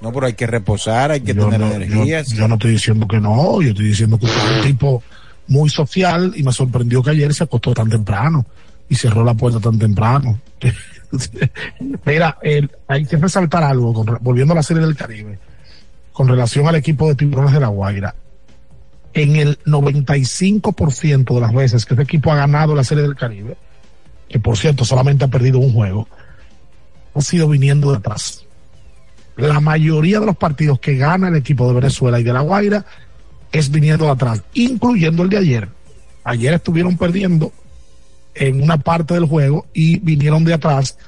[0.00, 2.28] No, pero hay que reposar, hay que Yo tener no, energías.
[2.28, 5.02] yo, yo no estoy diciendo que no, yo estoy diciendo que usted es un tipo
[5.48, 8.46] muy social y me sorprendió que ayer se acostó tan temprano
[8.88, 10.38] y cerró la puerta tan temprano.
[12.06, 15.38] Mira, el- hay que resaltar algo, volviendo a la serie del Caribe,
[16.12, 18.14] con relación al equipo de tiburones de la Guaira.
[19.12, 23.56] En el 95% de las veces que este equipo ha ganado la serie del Caribe,
[24.28, 26.08] que por cierto solamente ha perdido un juego,
[27.14, 28.44] ha sido viniendo de atrás
[29.36, 32.84] la mayoría de los partidos que gana el equipo de Venezuela y de La Guaira
[33.50, 35.68] es viniendo de atrás, incluyendo el de ayer.
[36.24, 37.52] Ayer estuvieron perdiendo
[38.34, 40.98] en una parte del juego y vinieron de atrás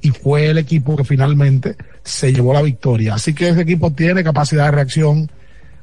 [0.00, 3.14] y fue el equipo que finalmente se llevó la victoria.
[3.14, 5.30] Así que ese equipo tiene capacidad de reacción.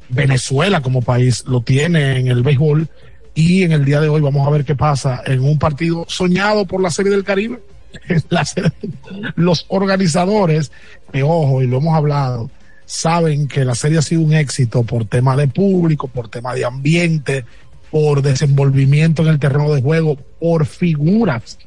[0.10, 2.88] Venezuela como país lo tiene en el béisbol
[3.36, 6.66] y en el día de hoy vamos a ver qué pasa en un partido soñado
[6.66, 7.60] por la Serie del Caribe.
[9.36, 10.72] Los organizadores,
[11.12, 12.50] que ojo, y lo hemos hablado,
[12.86, 16.66] saben que la serie ha sido un éxito por tema de público, por tema de
[16.66, 17.46] ambiente,
[17.94, 21.60] por desenvolvimiento en el terreno de juego, por figuras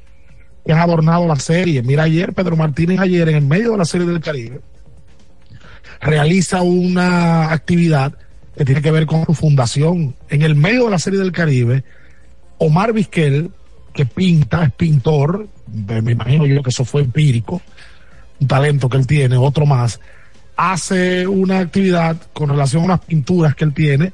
[0.67, 1.85] que han adornado la serie.
[1.85, 4.61] Mira, ayer Pedro Martínez, ayer en el medio de la serie del Caribe,
[6.01, 8.13] realiza una actividad
[8.57, 10.17] que tiene que ver con su fundación.
[10.29, 11.85] En el medio de la serie del Caribe,
[12.59, 13.53] Omar Vizquel,
[13.95, 17.63] que pinta, es pintor, me imagino yo que eso fue empírico,
[18.41, 20.01] un talento que él tiene, otro más,
[20.57, 24.13] hace una actividad con relación a unas pinturas que él tiene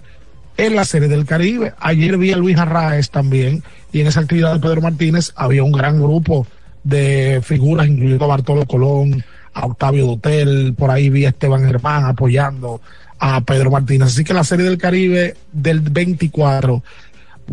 [0.57, 1.75] en la serie del Caribe.
[1.79, 5.73] Ayer vi a Luis Arraez también, y en esa actividad de Pedro Martínez había un
[5.73, 6.47] gran grupo
[6.85, 9.25] de figuras, incluyendo a Bartolo Colón,
[9.55, 12.81] a Octavio Dotel, por ahí vi a Esteban Germán apoyando
[13.19, 14.09] a Pedro Martínez.
[14.09, 16.83] Así que la serie del Caribe del 24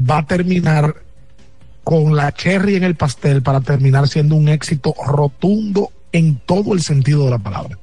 [0.09, 0.95] va a terminar
[1.83, 6.81] con la cherry en el pastel para terminar siendo un éxito rotundo en todo el
[6.81, 7.77] sentido de la palabra.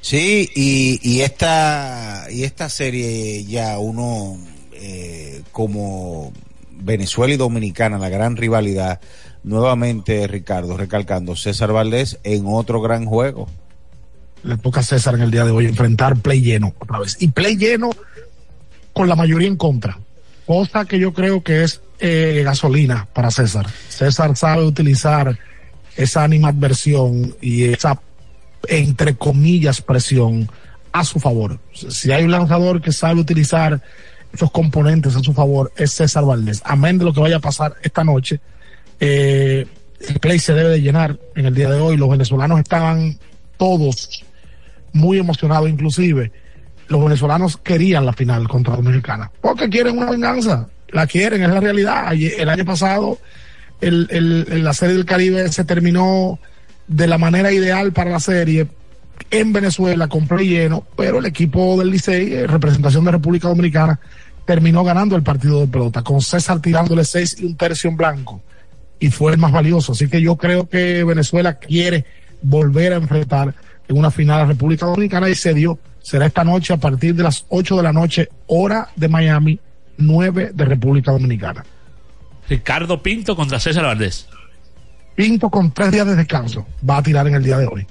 [0.00, 4.38] Sí, y, y esta y esta serie ya uno
[4.72, 6.32] eh, como
[6.70, 9.00] Venezuela y Dominicana, la gran rivalidad,
[9.42, 13.48] nuevamente Ricardo, recalcando César Valdés en otro gran juego.
[14.42, 17.16] Le toca César en el día de hoy enfrentar play lleno otra vez.
[17.20, 17.90] Y play lleno
[18.94, 19.98] con la mayoría en contra.
[20.46, 23.66] Cosa que yo creo que es eh, gasolina para César.
[23.88, 25.38] César sabe utilizar
[25.96, 28.00] esa animadversión y esa,
[28.68, 30.48] entre comillas, presión
[30.92, 31.58] a su favor.
[31.72, 33.80] Si hay un lanzador que sabe utilizar
[34.32, 36.62] esos componentes a su favor, es César Valdés.
[36.64, 38.40] Amén de lo que vaya a pasar esta noche,
[39.00, 39.66] eh,
[40.08, 41.96] el play se debe de llenar en el día de hoy.
[41.96, 43.18] Los venezolanos estaban
[43.56, 44.24] todos
[44.92, 46.32] muy emocionados, inclusive
[46.88, 51.60] los venezolanos querían la final contra Dominicana, porque quieren una venganza, la quieren, es la
[51.60, 52.12] realidad.
[52.12, 53.18] El año pasado,
[53.80, 56.38] el- el- la serie del Caribe se terminó
[56.90, 58.66] de la manera ideal para la serie
[59.30, 64.00] en Venezuela con play lleno, pero el equipo del Licey, eh, representación de República Dominicana,
[64.44, 68.42] terminó ganando el partido de pelota, con César tirándole seis y un tercio en blanco,
[68.98, 69.92] y fue el más valioso.
[69.92, 72.04] Así que yo creo que Venezuela quiere
[72.42, 73.54] volver a enfrentar
[73.86, 75.78] en una final a República Dominicana y se dio.
[76.00, 79.60] Será esta noche a partir de las 8 de la noche, hora de Miami,
[79.96, 81.64] 9 de República Dominicana.
[82.48, 84.26] Ricardo Pinto contra César Valdés.
[85.20, 87.86] Pinto con tres días de descanso va a tirar en el día de hoy.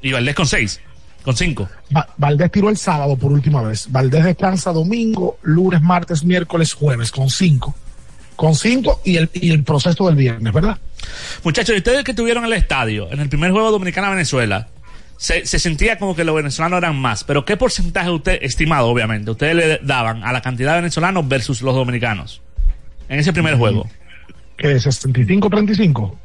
[0.00, 0.80] Y Valdés con seis.
[1.22, 1.68] Con cinco.
[1.94, 3.92] Va- Valdés tiró el sábado por última vez.
[3.92, 7.74] Valdés descansa domingo, lunes, martes, miércoles, jueves con cinco.
[8.36, 10.78] Con cinco y el, y el proceso del viernes, ¿verdad?
[11.44, 14.68] Muchachos, y ustedes que estuvieron en el estadio, en el primer juego Dominicana-Venezuela,
[15.18, 17.22] se, se sentía como que los venezolanos eran más.
[17.22, 21.60] Pero ¿qué porcentaje usted, estimado obviamente, ustedes le daban a la cantidad de venezolanos versus
[21.60, 22.40] los dominicanos?
[23.10, 23.86] En ese primer juego.
[24.56, 26.16] Que 65-35.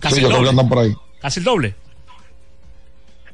[0.00, 0.50] Casi Sí, el doble.
[0.50, 0.94] andan por ahí.
[1.20, 1.74] Casi el doble.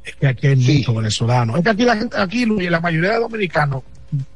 [0.04, 1.56] Es que aquí hay muchos venezolanos.
[1.58, 3.82] Es que aquí la gente, aquí Luis, la mayoría de dominicanos,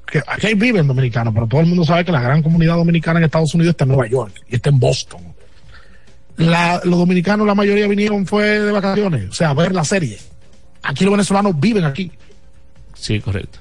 [0.06, 3.24] que aquí viven dominicanos, pero todo el mundo sabe que la gran comunidad dominicana en
[3.24, 5.20] Estados Unidos está en Nueva York y está en Boston.
[6.36, 10.18] La- los dominicanos, la mayoría vinieron fue de vacaciones, o sea, a ver la serie.
[10.82, 12.12] Aquí los venezolanos viven aquí.
[12.94, 13.58] Sí, correcto.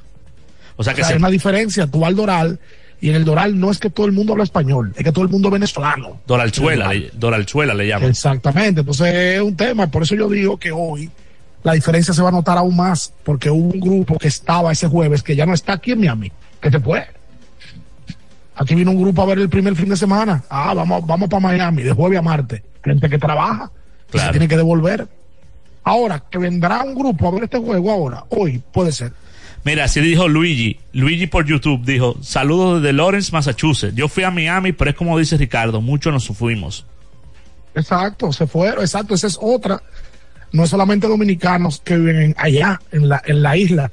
[0.76, 1.88] O sea que O sea, se- hay una diferencia.
[1.88, 2.60] Tú al Doral
[3.02, 5.24] y en el Doral no es que todo el mundo habla español, es que todo
[5.24, 6.20] el mundo es venezolano.
[6.26, 8.10] Doralchuela, le, Doralchuela le llaman.
[8.10, 11.10] Exactamente, entonces es un tema, por eso yo digo que hoy
[11.64, 14.88] la diferencia se va a notar aún más, porque hubo un grupo que estaba ese
[14.88, 16.32] jueves que ya no está aquí en Miami,
[16.62, 17.06] que se fue.
[18.56, 20.44] Aquí vino un grupo a ver el primer fin de semana.
[20.50, 22.62] Ah, vamos, vamos para Miami, de jueves a martes.
[22.84, 23.70] Gente que trabaja,
[24.10, 25.08] que se tiene que devolver.
[25.84, 29.12] Ahora, que vendrá un grupo a ver este juego ahora, hoy, puede ser.
[29.66, 30.80] Mira, así dijo Luigi.
[30.94, 33.96] Luigi por YouTube dijo, saludos desde Lawrence, Massachusetts.
[33.96, 36.86] Yo fui a Miami, pero es como dice Ricardo, muchos nos fuimos.
[37.74, 39.82] Exacto, se fueron, exacto, esa es otra.
[40.52, 43.92] no solamente dominicanos que viven en- allá, en la, en la isla,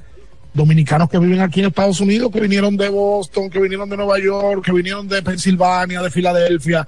[0.55, 4.21] dominicanos que viven aquí en Estados Unidos, que vinieron de Boston, que vinieron de Nueva
[4.21, 6.87] York, que vinieron de Pensilvania, de Filadelfia,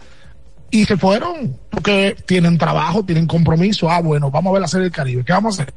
[0.70, 3.90] y se fueron porque tienen trabajo, tienen compromiso.
[3.90, 5.24] Ah, bueno, vamos a ver la serie del Caribe.
[5.24, 5.74] ¿Qué vamos a hacer?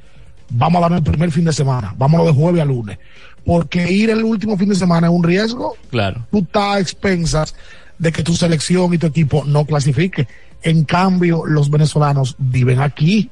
[0.50, 2.98] Vamos a darnos el primer fin de semana, vámonos de jueves a lunes.
[3.46, 5.76] Porque ir el último fin de semana es un riesgo.
[5.90, 6.26] Claro.
[6.32, 7.56] Tú estás a expensas
[7.98, 10.28] de que tu selección y tu equipo no clasifique.
[10.64, 13.30] En cambio, los venezolanos viven aquí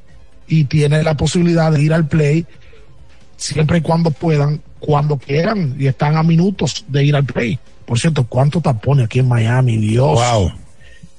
[0.47, 2.45] y tienen la posibilidad de ir al play
[3.37, 7.59] siempre y cuando puedan, cuando quieran, y están a minutos de ir al play.
[7.85, 9.77] Por cierto, ¿cuánto tapones aquí en Miami?
[9.77, 10.19] Dios.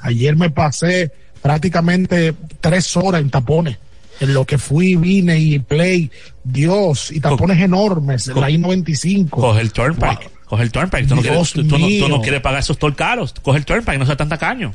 [0.01, 3.79] Ayer me pasé prácticamente tres horas en tapones.
[4.21, 6.11] En lo que fui, vine y play.
[6.43, 8.29] Dios, y tapones enormes.
[8.29, 9.29] La I-95.
[9.31, 10.31] Coge el Turnpike.
[10.47, 11.07] Coge el Turnpike.
[11.09, 12.09] Tú no, quieres, tú- tú no- tú mío.
[12.09, 13.35] no quieres pagar esos toll caros.
[13.43, 14.73] Coge el Turnpike, no sea tan tacaño.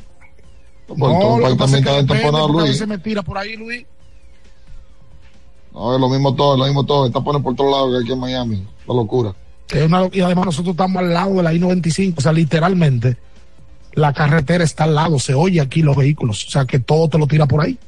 [0.96, 3.84] No, lo que pasa es que depende, veces me tira por ahí, Luis.
[5.72, 7.06] No, es lo mismo todo, es lo mismo todo.
[7.06, 8.66] Está poniendo por todos lados que aquí en Miami.
[8.86, 9.34] La locura.
[9.70, 13.16] Es una- y además nosotros estamos al lado de la I-95, o sea, literalmente
[13.94, 17.18] la carretera está al lado, se oye aquí los vehículos, o sea, que todo te
[17.18, 17.78] lo tira por ahí,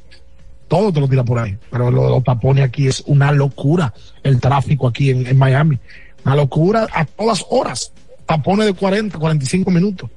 [0.67, 3.93] todo te lo tira por ahí, pero lo de los tapones aquí es una locura,
[4.23, 5.79] el tráfico aquí en, en Miami,
[6.25, 7.91] una locura a todas horas,
[8.25, 10.09] tapones de 40, 45 minutos.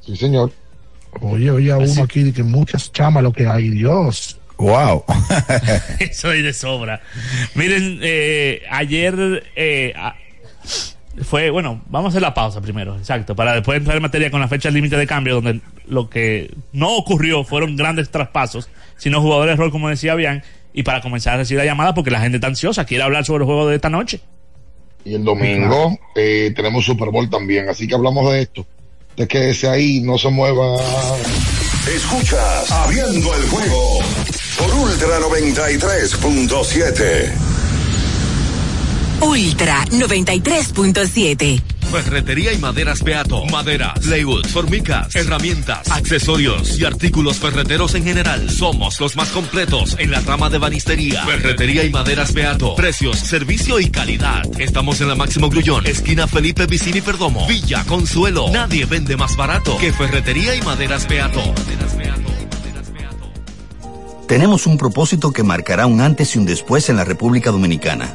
[0.00, 0.52] Sí, señor.
[1.20, 4.38] Oye, oye, a uno aquí de que muchas chamas lo que hay, Dios.
[4.56, 5.04] Wow.
[5.98, 7.00] Eso hay de sobra.
[7.54, 9.92] Miren, eh, ayer eh,
[11.22, 14.40] fue, bueno, vamos a hacer la pausa primero, exacto, para después entrar en materia con
[14.40, 18.68] la fecha límite de cambio, donde lo que no ocurrió fueron grandes traspasos,
[19.02, 22.12] sino jugadores de rol, como decía Bian, y para comenzar a recibir la llamada porque
[22.12, 24.20] la gente está ansiosa, quiere hablar sobre el juego de esta noche.
[25.04, 28.64] Y el domingo eh, tenemos Super Bowl también, así que hablamos de esto.
[29.16, 30.76] De que ese ahí no se mueva.
[31.92, 33.98] Escuchas Abriendo el juego
[34.56, 37.51] por Ultra 93.7.
[39.22, 41.62] Ultra 93.7.
[41.92, 43.44] Ferretería y maderas Beato.
[43.46, 48.50] Maderas, plywood, formicas, herramientas, accesorios y artículos ferreteros en general.
[48.50, 51.24] Somos los más completos en la rama de banistería.
[51.24, 52.74] Ferretería y maderas Beato.
[52.74, 54.42] Precios, servicio y calidad.
[54.58, 57.46] Estamos en la Máximo Grullón, esquina Felipe Vicini Perdomo.
[57.46, 58.48] Villa Consuelo.
[58.50, 61.42] Nadie vende más barato que Ferretería y maderas Beato.
[64.26, 68.14] Tenemos un propósito que marcará un antes y un después en la República Dominicana.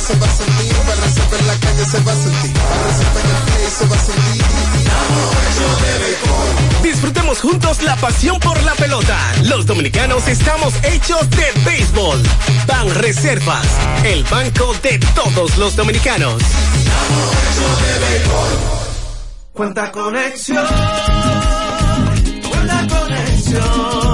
[0.00, 3.42] Se va a sentir, para en la calle se va a sentir, para en el
[3.42, 4.44] play se va a sentir.
[6.82, 9.18] Disfrutemos juntos la pasión por la pelota.
[9.44, 12.22] Los dominicanos estamos hechos de béisbol.
[12.66, 13.66] Ban Reservas,
[14.04, 16.42] el banco de todos los dominicanos.
[19.52, 20.66] Cuenta conexión,
[22.50, 24.05] cuenta conexión.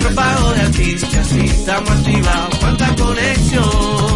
[0.00, 2.58] Prepago de artistas y estamos activados.
[2.58, 4.10] Cuenta conexión.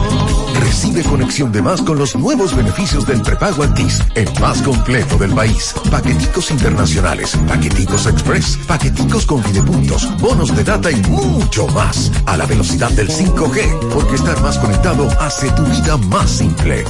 [0.60, 5.32] Recibe conexión de más con los nuevos beneficios del prepago Altis, el más completo del
[5.32, 5.74] país.
[5.90, 12.10] Paqueticos internacionales, paqueticos express, paqueticos con videopuntos, bonos de data y mucho más.
[12.26, 16.84] A la velocidad del 5G, porque estar más conectado hace tu vida más simple.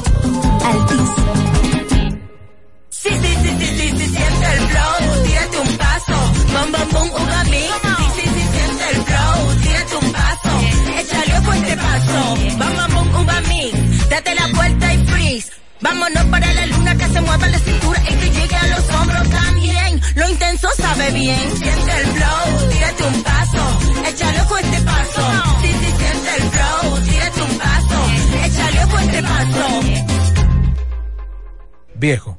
[2.91, 7.51] Sí, sí, sí, sí, sí, sí, siente el flow, tírate un paso, bam, bam, bum,
[7.51, 7.84] mix.
[15.85, 19.29] Vámonos para la luna que se mueva la cintura y que llegue a los hombros
[19.29, 20.01] también.
[20.15, 23.63] Lo intenso sabe bien, siente el flow, tírate un paso,
[24.09, 25.23] échale ojo este paso.
[25.61, 27.99] Sí, sí, siente el flow, tírate un paso,
[28.47, 29.81] échale ojo este paso.
[31.97, 32.39] Viejo,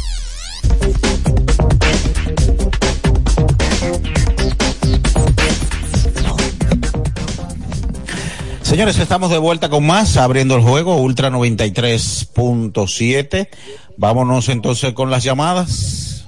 [8.71, 13.49] Señores, estamos de vuelta con más, abriendo el juego, Ultra 93.7.
[13.97, 16.25] Vámonos entonces con las llamadas.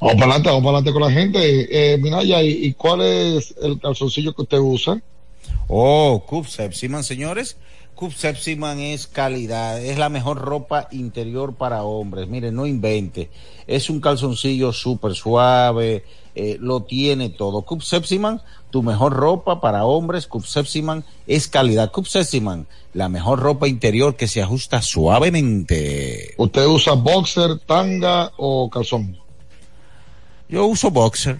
[0.00, 1.92] Vamos para adelante, vamos para adelante con la gente.
[1.92, 5.02] Eh, Minaya, ¿y, y cuál es el calzoncillo que usted usa?
[5.68, 7.58] Oh, Cub Sepsiman, señores.
[7.94, 12.28] Cub Sepsiman es calidad, es la mejor ropa interior para hombres.
[12.28, 13.30] Miren, no invente.
[13.66, 17.62] Es un calzoncillo súper suave, eh, lo tiene todo.
[17.62, 20.26] Cub Sepsiman, tu mejor ropa para hombres.
[20.26, 21.92] Cub Sepsiman es calidad.
[21.92, 26.34] Cub Sepsiman, la mejor ropa interior que se ajusta suavemente.
[26.36, 29.16] ¿Usted usa boxer, tanga o calzón?
[30.48, 31.38] Yo uso boxer.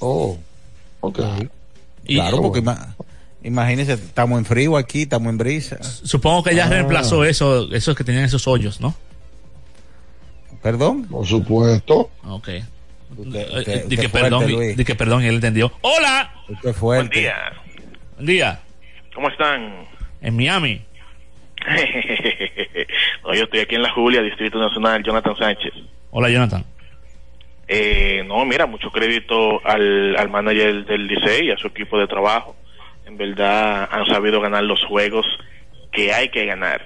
[0.00, 0.36] Oh,
[1.00, 1.20] ok.
[2.04, 2.62] Claro, porque
[3.42, 5.82] ima- imagínense, estamos en frío aquí, estamos en brisa.
[5.82, 6.70] Supongo que ya Ah.
[6.70, 8.94] reemplazó eso, esos que tenían esos hoyos, ¿no?
[10.62, 11.04] ¿Perdón?
[11.08, 12.10] Por supuesto.
[12.24, 12.48] Ok.
[13.16, 15.72] Usted- Eh, usted- di que fuerte, perdón, di que perdón, y él entendió.
[15.82, 16.32] ¡Hola!
[16.48, 17.08] Usted fuerte.
[17.08, 17.34] Buen día.
[18.14, 18.60] Buen día.
[19.14, 19.86] ¿Cómo están?
[20.20, 20.80] En Miami.
[23.24, 25.72] no, yo estoy aquí en la Julia, Distrito Nacional, Jonathan Sánchez.
[26.10, 26.64] Hola, Jonathan.
[27.68, 32.06] Eh, no, mira, mucho crédito al, al manager del Licey y a su equipo de
[32.06, 32.56] trabajo.
[33.12, 35.26] En verdad han sabido ganar los juegos
[35.92, 36.80] que hay que ganar.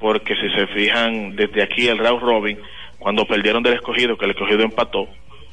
[0.00, 2.58] Porque si se fijan desde aquí el round robin,
[2.98, 5.08] cuando perdieron del escogido, que el escogido empató,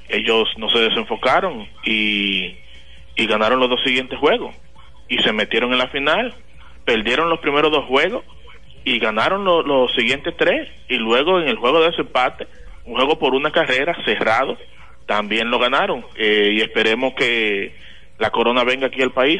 [0.10, 2.56] ellos no se desenfocaron y,
[3.16, 4.56] y ganaron los dos siguientes juegos.
[5.08, 6.34] Y se metieron en la final,
[6.84, 8.24] perdieron los primeros dos juegos
[8.84, 10.68] y ganaron lo- los siguientes tres.
[10.89, 12.47] Y luego en el juego de desempate,
[12.86, 14.58] un juego por una carrera cerrado,
[15.06, 16.04] también lo ganaron.
[16.16, 17.76] Eh, y esperemos que
[18.18, 19.39] la corona venga aquí al país.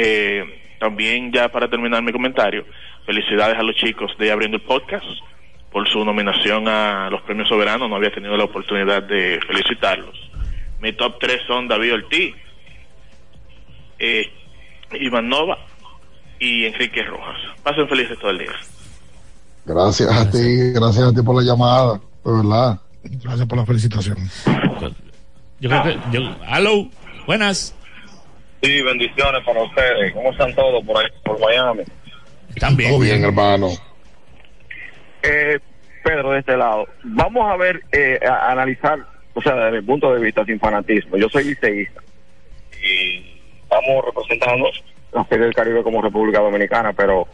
[0.00, 0.44] Eh,
[0.78, 2.64] también ya para terminar mi comentario,
[3.04, 5.04] felicidades a los chicos de Abriendo el Podcast
[5.72, 7.90] por su nominación a los premios soberanos.
[7.90, 10.16] No había tenido la oportunidad de felicitarlos.
[10.80, 12.34] Mi top 3 son David Ortiz,
[13.98, 14.30] eh,
[15.00, 15.58] Iván Nova
[16.38, 17.36] y Enrique Rojas.
[17.64, 18.52] Pasen felices todo el día.
[19.64, 22.80] Gracias a ti, gracias a ti por la llamada, de verdad.
[23.02, 24.16] Gracias por la felicitación.
[25.60, 25.98] Yo creo que.
[26.12, 26.88] Yo, ¡Aló!
[27.26, 27.74] Buenas.
[28.62, 30.12] Sí, bendiciones para ustedes.
[30.12, 31.82] ¿Cómo están todos por ahí, por Miami?
[32.50, 32.90] Están bien.
[32.90, 33.68] Todo bien, hermano.
[35.22, 35.58] Eh,
[36.02, 36.86] Pedro, de este lado.
[37.04, 38.98] Vamos a ver, eh, a, analizar,
[39.34, 41.16] o sea, desde mi punto de vista, sin fanatismo.
[41.16, 42.02] Yo soy liceísta
[42.82, 44.70] y estamos representando
[45.12, 47.26] la Serie del Caribe como República Dominicana, pero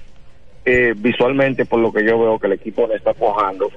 [0.64, 3.70] eh, visualmente, por lo que yo veo que el equipo le está cuajando,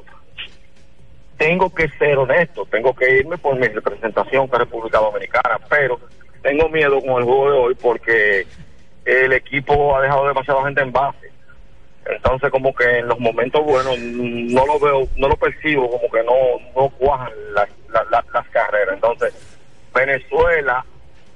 [1.38, 6.00] tengo que ser honesto, tengo que irme por mi representación que es República Dominicana, pero
[6.42, 8.48] tengo miedo con el juego de hoy porque
[9.06, 11.32] el equipo ha dejado demasiada gente en base.
[12.06, 16.24] Entonces como que en los momentos buenos no lo veo, no lo percibo, como que
[16.24, 16.34] no,
[16.76, 17.70] no cuajan las,
[18.10, 18.96] las, carreras.
[18.96, 19.34] Entonces
[19.94, 20.86] Venezuela,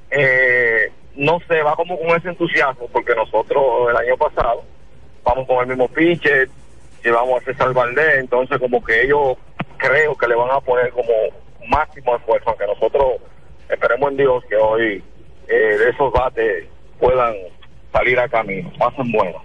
[0.10, 4.64] eh, no sé, va como con ese entusiasmo, porque nosotros el año pasado
[5.23, 6.49] vamos con el mismo pitcher,
[7.03, 9.38] llevamos a César Valdés, entonces como que ellos
[9.78, 11.11] creo que le van a poner como
[11.68, 13.14] máximo esfuerzo, aunque nosotros
[13.72, 15.03] esperemos en Dios que hoy
[15.48, 16.65] eh, esos bates
[16.99, 17.34] puedan
[17.91, 19.41] salir a camino, pasen buenos.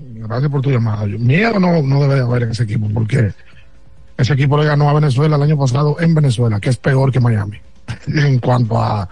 [0.00, 1.06] Gracias por tu llamada.
[1.06, 3.32] Miedo no, no debe de haber en ese equipo porque
[4.16, 7.20] ese equipo le ganó a Venezuela el año pasado en Venezuela, que es peor que
[7.20, 7.58] Miami
[8.06, 9.08] en cuanto a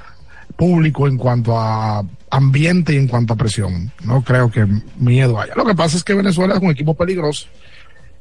[0.57, 3.91] público, en cuanto a ambiente y en cuanto a presión.
[4.05, 4.67] No creo que
[4.97, 5.55] miedo haya.
[5.57, 7.47] Lo que pasa es que Venezuela es un equipo peligroso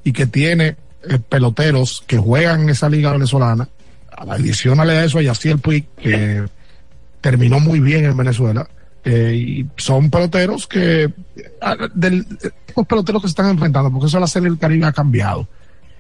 [0.04, 3.68] y que tiene eh, peloteros que juegan en esa liga venezolana.
[4.28, 6.46] Adicionale a eso a Yaciel Puig, que
[7.22, 8.68] terminó muy bien en Venezuela.
[9.06, 11.10] eh, y son peloteros que,
[11.62, 12.26] ah, del,
[12.76, 15.48] los peloteros que se están enfrentando, porque eso la serie del Caribe ha cambiado.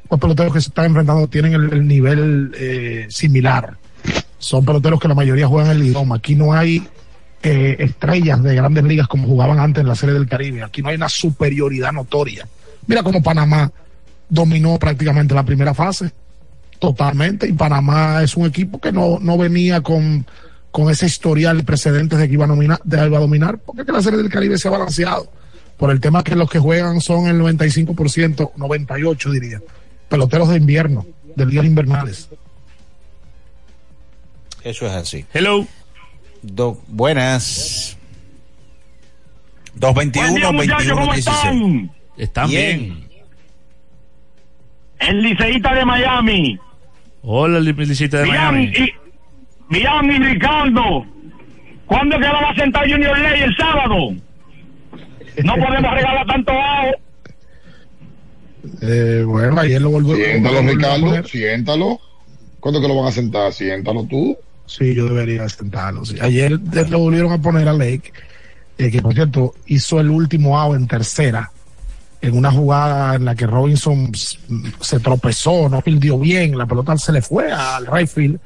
[0.09, 3.77] Los peloteros que se están enfrentando tienen el, el nivel eh, similar.
[4.37, 6.15] Son peloteros que la mayoría juegan el idioma.
[6.15, 6.87] Aquí no hay
[7.43, 10.63] eh, estrellas de grandes ligas como jugaban antes en la serie del Caribe.
[10.63, 12.47] Aquí no hay una superioridad notoria.
[12.87, 13.71] Mira cómo Panamá
[14.29, 16.11] dominó prácticamente la primera fase
[16.79, 20.25] totalmente y Panamá es un equipo que no, no venía con,
[20.71, 23.85] con ese historial precedentes de que iba a, nominar, de iba a dominar, porque es
[23.85, 25.31] que la serie del Caribe se ha balanceado
[25.77, 29.61] por el tema que los que juegan son el 95%, 98 diría,
[30.07, 32.29] peloteros de invierno, de ligas invernales.
[34.63, 35.25] Eso es así.
[35.33, 35.65] Hello.
[36.41, 37.97] Do- buenas.
[39.75, 41.37] 221 Buen día, muchachos, 21 ¿cómo 16.
[41.37, 41.91] están?
[42.17, 43.09] Están bien.
[44.99, 46.59] El liceísta de Miami.
[47.21, 48.67] Hola, Li- Licita de Miami.
[48.67, 48.87] Miami.
[48.89, 51.05] Y, Miami, Ricardo.
[51.85, 54.11] ¿Cuándo es que va a sentar Junior Ley el sábado?
[55.43, 56.91] No podemos regalar tanto bajo.
[58.81, 61.99] Eh, bueno, ayer lo volvió Siéntalo, lo Ricardo, siéntalo.
[62.59, 63.53] ¿Cuándo que lo van a sentar?
[63.53, 64.37] Siéntalo tú.
[64.65, 66.05] Sí, yo debería sentarlo.
[66.05, 66.15] sí.
[66.21, 68.11] Ayer lo volvieron a poner a Lake,
[68.77, 71.51] eh, que por cierto hizo el último out en tercera,
[72.21, 74.11] en una jugada en la que Robinson
[74.81, 78.39] se tropezó, no fildió bien, la pelota se le fue al right field.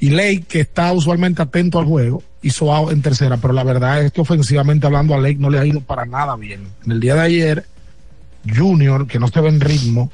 [0.00, 4.02] Y Lake, que está usualmente atento al juego, hizo out en tercera, pero la verdad
[4.02, 6.66] es que ofensivamente hablando a Lake no le ha ido para nada bien.
[6.84, 7.66] En el día de ayer,
[8.46, 10.10] Junior, que no se ve en ritmo,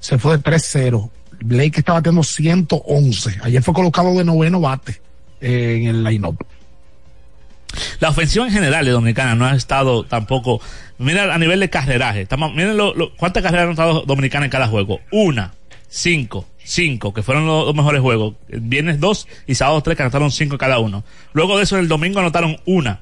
[0.00, 1.10] se fue de 3-0.
[1.42, 3.40] Blake está bateando 111.
[3.42, 5.00] Ayer fue colocado de noveno bate
[5.40, 6.44] eh, en el line-up.
[8.00, 10.60] La ofensiva en general de Dominicana no ha estado tampoco.
[11.00, 12.20] Mira a nivel de carreraje.
[12.22, 15.00] Estamos, miren lo, lo- cuántas carreras han anotado Dominicana en cada juego.
[15.10, 15.52] Una,
[15.88, 18.34] cinco, cinco, que fueron los dos mejores juegos.
[18.48, 21.02] Viernes dos y sábado tres que anotaron cinco cada uno.
[21.32, 23.00] Luego de eso el domingo anotaron una.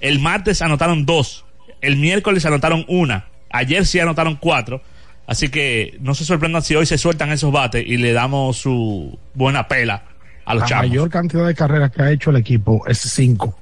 [0.00, 1.44] El martes anotaron dos.
[1.80, 3.26] El miércoles anotaron una.
[3.50, 4.82] Ayer sí anotaron cuatro.
[5.26, 9.18] Así que no se sorprendan si hoy se sueltan esos bates y le damos su
[9.34, 10.02] buena pela
[10.44, 13.58] a los La mayor cantidad de carreras que ha hecho el equipo es 5.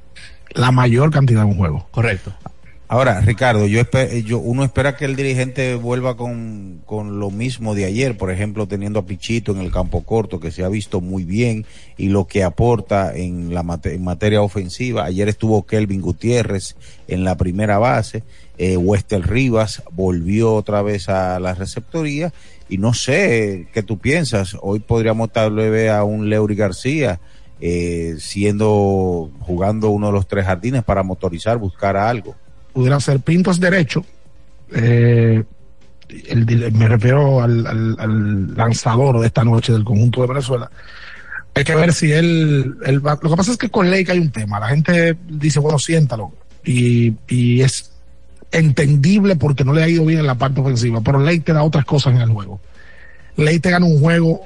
[0.54, 1.86] La mayor cantidad en un juego.
[1.90, 2.32] Correcto.
[2.92, 3.80] Ahora, Ricardo, yo,
[4.22, 8.68] yo uno espera que el dirigente vuelva con, con lo mismo de ayer, por ejemplo,
[8.68, 11.64] teniendo a Pichito en el campo corto, que se ha visto muy bien
[11.96, 15.06] y lo que aporta en la en materia ofensiva.
[15.06, 16.76] Ayer estuvo Kelvin Gutiérrez
[17.08, 18.24] en la primera base,
[18.58, 22.34] eh, Wester Rivas volvió otra vez a la receptoría
[22.68, 24.54] y no sé qué tú piensas.
[24.60, 27.20] Hoy podríamos tal vez a un Leury García
[27.58, 32.34] eh, siendo jugando uno de los tres jardines para motorizar, buscar algo.
[32.72, 34.04] Pudiera ser Pintos derecho.
[34.74, 35.44] eh,
[36.72, 40.70] me refiero al, lanzador de esta noche del conjunto de Venezuela.
[41.54, 44.60] Hay que ver si él, Lo que pasa es que con Lake hay un tema.
[44.60, 46.32] La gente dice, bueno, siéntalo.
[46.64, 47.92] Y, y es
[48.50, 51.00] entendible porque no le ha ido bien en la parte ofensiva.
[51.00, 52.60] Pero Lake te da otras cosas en el juego.
[53.36, 54.42] Lake te gana un juego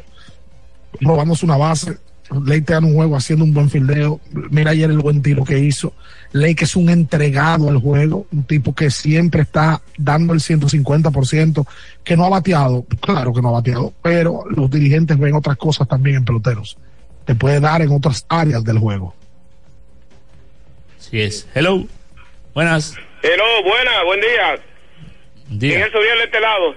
[1.01, 1.98] robándose una base.
[2.31, 4.20] Lake te gana un juego haciendo un buen fildeo.
[4.51, 5.94] Mira ayer el buen tiro que hizo.
[6.32, 11.66] Lake es un entregado al juego, un tipo que siempre está dando el 150%,
[12.05, 15.89] que no ha bateado, claro que no ha bateado, pero los dirigentes ven otras cosas
[15.89, 16.77] también en peloteros.
[17.24, 19.15] Te puede dar en otras áreas del juego.
[20.98, 21.48] Sí es.
[21.55, 21.85] Hello.
[22.55, 22.94] Buenas.
[23.23, 24.59] Hello, buena, buen día.
[25.48, 25.74] Día.
[25.77, 26.74] Miguel Soriel de este lado.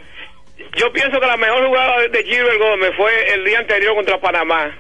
[0.78, 4.72] Yo pienso que la mejor jugada de Gilbert Gómez fue el día anterior contra Panamá,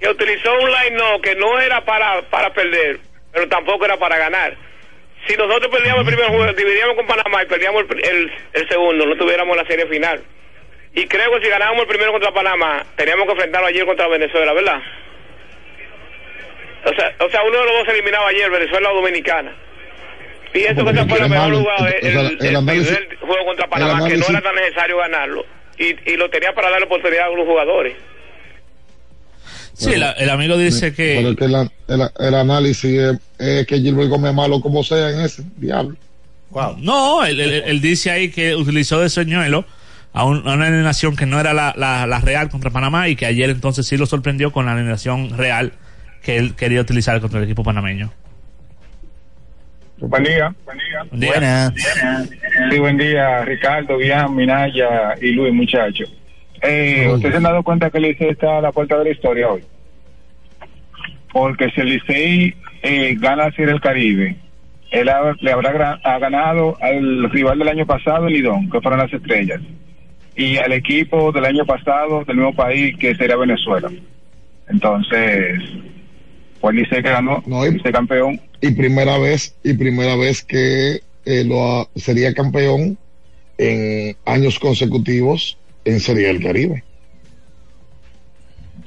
[0.00, 2.98] que utilizó un line no que no era para, para perder,
[3.32, 4.56] pero tampoco era para ganar.
[5.26, 9.06] Si nosotros perdíamos el primer juego, dividíamos con Panamá y perdíamos el, el, el segundo,
[9.06, 10.22] no tuviéramos la serie final.
[10.94, 14.52] Y creo que si ganábamos el primero contra Panamá, teníamos que enfrentarlo ayer contra Venezuela,
[14.52, 14.80] ¿verdad?
[16.84, 19.56] O sea, o sea, uno de los dos se eliminaba ayer, Venezuela o Dominicana.
[20.52, 24.06] Pienso que esa fue la mejor jugada, el, el el análisis- primer juego contra Panamá,
[24.06, 25.46] el que no era tan necesario ganarlo.
[25.78, 27.96] Y, y lo tenía para darle oportunidad a los jugadores.
[29.74, 31.16] Sí, el, el amigo dice que.
[31.16, 34.82] Pero es que la- el, el análisis es, es que Gilbert Gómez es malo como
[34.84, 35.96] sea en ese, diablo.
[36.78, 39.64] No, él, él- él dice ahí que utilizó de señuelo
[40.12, 43.16] a, un- a una alineación que no era la, la- la real contra Panamá y
[43.16, 45.72] que ayer entonces sí lo sorprendió con la alineación real
[46.22, 48.12] que él quería utilizar contra el equipo panameño.
[49.98, 50.54] Buen día.
[51.10, 51.72] Buenas.
[52.70, 56.12] Sí, buen día, Ricardo, Bian, Minaya y Luis, muchachos.
[56.66, 59.10] Eh, ¿Ustedes se han dado cuenta que el Licey está a la puerta de la
[59.10, 59.62] historia hoy?
[61.32, 64.36] Porque si el Licey eh, gana Serie del Caribe,
[64.90, 69.00] él ha- le habrá ha ganado al rival del año pasado, el Lidón, que fueron
[69.00, 69.60] las estrellas,
[70.36, 73.90] y al equipo del año pasado del mismo país, que sería Venezuela.
[74.68, 75.60] Entonces,
[76.60, 81.00] pues el Licey que ganó, el Licey campeón, Y primera vez, y primera vez que
[81.26, 82.96] eh, lo ha- sería campeón
[83.58, 86.84] en años consecutivos en Serie del Caribe.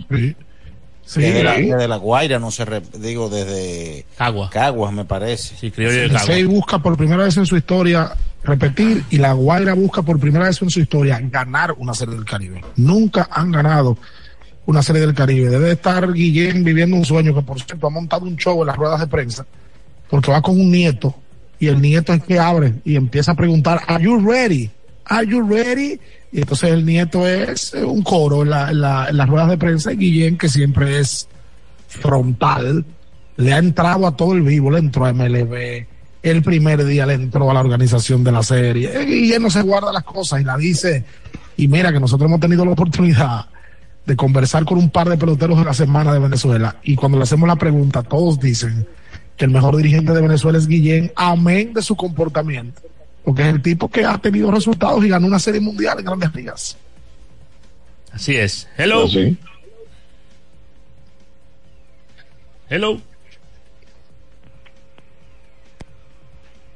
[0.09, 4.49] desde, la, desde La Guaira, no se re- digo, desde Caguas.
[4.51, 5.55] Caguas, me parece.
[5.55, 8.11] Sí, El Licey busca por primera vez en su historia
[8.43, 12.25] repetir y la Guaira busca por primera vez en su historia ganar una serie del
[12.25, 12.61] Caribe.
[12.75, 13.97] Nunca han ganado
[14.65, 15.49] una serie del Caribe.
[15.49, 18.75] Debe estar Guillén viviendo un sueño que por cierto ha montado un show en las
[18.77, 19.45] ruedas de prensa
[20.09, 21.15] porque va con un nieto
[21.59, 24.69] y el nieto es que abre y empieza a preguntar, ¿Are you ready?
[25.05, 25.99] ¿Are you ready?
[26.31, 29.57] Y entonces el nieto es un coro en, la- en la- en las ruedas de
[29.57, 31.27] prensa y Guillén que siempre es
[31.87, 32.85] frontal,
[33.37, 35.85] le ha entrado a todo el vivo, le entró a MLB,
[36.23, 39.61] el primer día le entró a la organización de la serie, Eh, él no se
[39.61, 41.05] guarda las cosas y la dice,
[41.55, 43.45] y mira que nosotros hemos tenido la oportunidad
[44.05, 47.23] de conversar con un par de peloteros de la semana de Venezuela, y cuando le
[47.23, 48.85] hacemos la pregunta, todos dicen
[49.37, 52.81] que el mejor dirigente de Venezuela es Guillén, amén de su comportamiento,
[53.27, 56.33] porque es el tipo que ha tenido resultados y ganó una serie mundial en grandes
[56.33, 56.77] ligas.
[58.13, 58.69] Así es.
[58.77, 59.05] Hello.
[62.69, 63.01] Hello.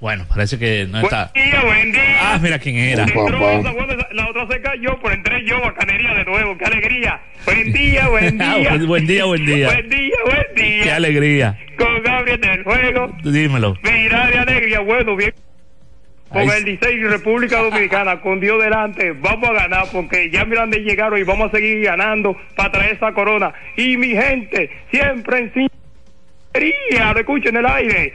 [0.01, 1.31] Bueno, parece que no está.
[1.33, 2.17] Buen día, buen día.
[2.33, 3.03] Ah, mira quién era.
[3.03, 6.57] Entró esa buena- la otra se cayó, pero entré yo, bacanería de nuevo.
[6.57, 7.21] ¡Qué alegría!
[7.45, 8.69] Buen día, buen Ah, día.
[8.71, 9.67] buen- buen día, buen día.
[9.67, 10.83] Buen día, buen día.
[10.83, 11.57] Qué alegría.
[11.77, 13.15] Con Gabriel del Juego.
[13.23, 13.77] Dímelo.
[13.83, 15.33] Mira de alegría, bueno, bien.
[16.31, 20.45] Con Ahí el Licey y República Dominicana, con Dios delante, vamos a ganar porque ya
[20.45, 23.53] miran de llegaron y vamos a seguir ganando para traer esa corona.
[23.75, 25.69] Y mi gente, siempre en
[26.53, 28.13] sinceridad, lo escucho en el aire.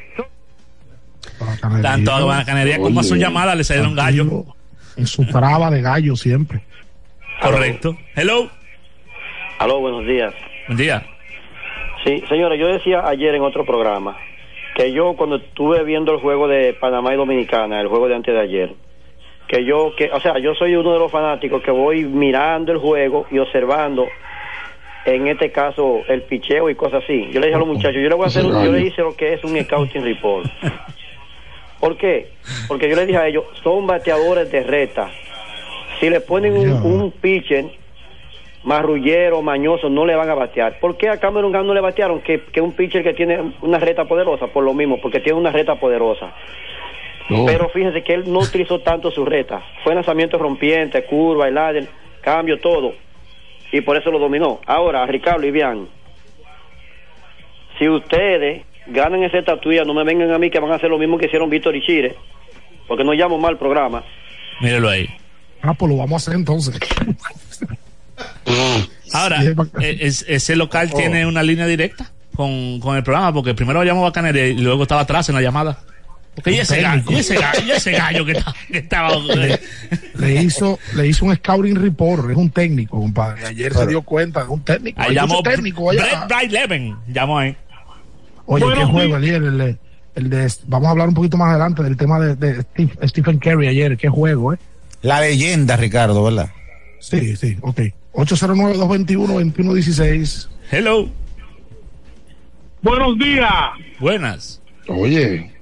[1.82, 4.47] Tanto a Bacanería como a su llamada le salieron gallo.
[4.97, 6.62] En su traba de gallo siempre.
[7.43, 7.98] Correcto.
[8.14, 8.51] Hello.
[9.59, 10.32] Aló, buenos días.
[10.68, 11.05] Buen día.
[12.02, 14.16] Sí, señora, yo decía ayer en otro programa
[14.77, 18.35] que yo cuando estuve viendo el juego de Panamá y Dominicana, el juego de antes
[18.35, 18.74] de ayer,
[19.48, 22.78] que yo, que, o sea, yo soy uno de los fanáticos que voy mirando el
[22.78, 24.07] juego y observando,
[25.07, 27.27] en este caso, el picheo y cosas así.
[27.32, 29.16] Yo le dije a los muchachos, yo le voy a hacer, yo le hice lo
[29.16, 30.47] que es un scouting report.
[31.81, 32.32] ¿Por qué?
[32.69, 35.11] Porque yo le dije a ellos, son bateadores de reta.
[36.01, 37.65] Si le ponen un, un pitcher
[38.66, 40.80] marrullero, mañoso, no le van a batear.
[40.80, 42.20] ¿Por qué a Cameron Gunn no le batearon?
[42.20, 45.52] Que, que un pitcher que tiene una reta poderosa, por lo mismo, porque tiene una
[45.52, 46.34] reta poderosa.
[47.28, 49.62] Pero fíjense que él no utilizó tanto su reta.
[49.84, 51.88] Fue lanzamiento rompiente, curva, el ladder,
[52.20, 52.94] cambio, todo.
[53.70, 54.60] Y por eso lo dominó.
[54.66, 55.88] Ahora, Ricardo y Bian,
[57.78, 60.98] si ustedes ganan esa estatuilla, no me vengan a mí que van a hacer lo
[60.98, 62.16] mismo que hicieron Víctor y Chire,
[62.88, 64.02] porque no llamo mal programa.
[64.60, 65.09] Míralo ahí.
[65.62, 66.78] Ah, pues lo vamos a hacer entonces.
[69.12, 73.82] Ahora, eh, es- ese local tiene una línea directa con, con el programa, porque primero
[73.84, 75.78] llamó Bacanería y luego estaba atrás en la llamada.
[76.34, 79.09] Porque y ese gallo, y ese gallo, y ese gallo que, está- que estaba.
[80.18, 83.47] Le hizo, le hizo un scouting report, es un técnico, compadre.
[83.47, 85.01] Ayer se dio cuenta, es un técnico.
[85.01, 85.43] Ahí llamó
[85.90, 86.02] allá.
[86.02, 86.97] Brett Bright Leven.
[87.09, 87.56] Llamó ahí.
[88.44, 89.76] Oye, qué Buenos juego ayer, el, de-
[90.14, 93.38] el de, vamos a hablar un poquito más adelante del tema de, de Steve- Stephen
[93.38, 94.59] Curry ayer, qué juego, ¿eh?
[95.02, 96.51] La leyenda, Ricardo, ¿verdad?
[97.01, 97.80] Sí, sí, ok.
[98.16, 100.48] 809-221-2116.
[100.70, 101.09] Hello.
[102.82, 103.51] Buenos días.
[104.01, 104.60] Buenas.
[104.88, 105.52] Oye.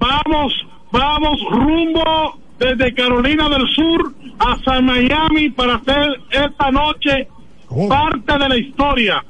[0.00, 0.52] Vamos,
[0.90, 7.28] vamos rumbo desde Carolina del Sur hasta Miami para hacer esta noche
[7.88, 9.24] parte de la historia.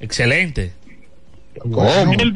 [0.00, 0.72] Excelente.
[1.54, 1.70] El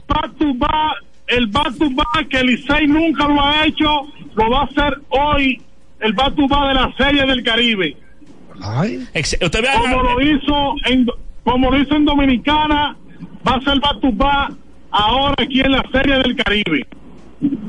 [0.08, 0.96] back to back,
[1.28, 5.62] el back to back que Licey nunca lo ha hecho, lo va a hacer hoy
[6.00, 7.96] el back to back de la Serie del Caribe.
[9.14, 9.78] Ex- Usted vea.
[9.80, 11.06] Como lo hizo en,
[11.44, 12.96] como lo hizo en Dominicana,
[13.46, 13.80] va a ser
[14.14, 14.52] back
[14.90, 16.86] ahora aquí en la Serie del Caribe.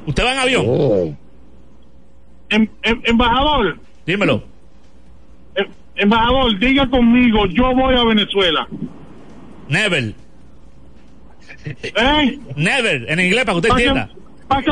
[0.05, 1.17] ¿Usted va en avión?
[2.49, 2.67] Em-
[3.05, 4.43] embajador, Dímelo.
[5.55, 8.67] em- embajador, diga conmigo, yo voy a Venezuela.
[9.69, 10.13] Never.
[11.65, 12.39] ¿Eh?
[12.55, 13.09] Never.
[13.09, 14.09] En inglés para que usted Para entienda.
[14.13, 14.71] que, para que,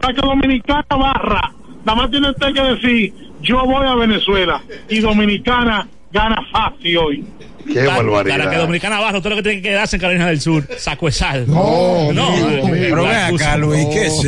[0.00, 1.52] para que Dominicana barra,
[1.84, 3.14] nada más tiene usted que decir,
[3.44, 7.24] yo voy a Venezuela y Dominicana gana fácil hoy.
[7.66, 8.38] Qué Para- barbaridad.
[8.38, 11.06] Para que Dominicana baje, todo lo que tiene que quedarse en Carolina del Sur, saco
[11.06, 11.44] de sal.
[11.48, 12.36] No, no.
[12.36, 13.34] Eh, Pero ven excúsame.
[13.50, 14.24] acá, Luis, ¿qué es?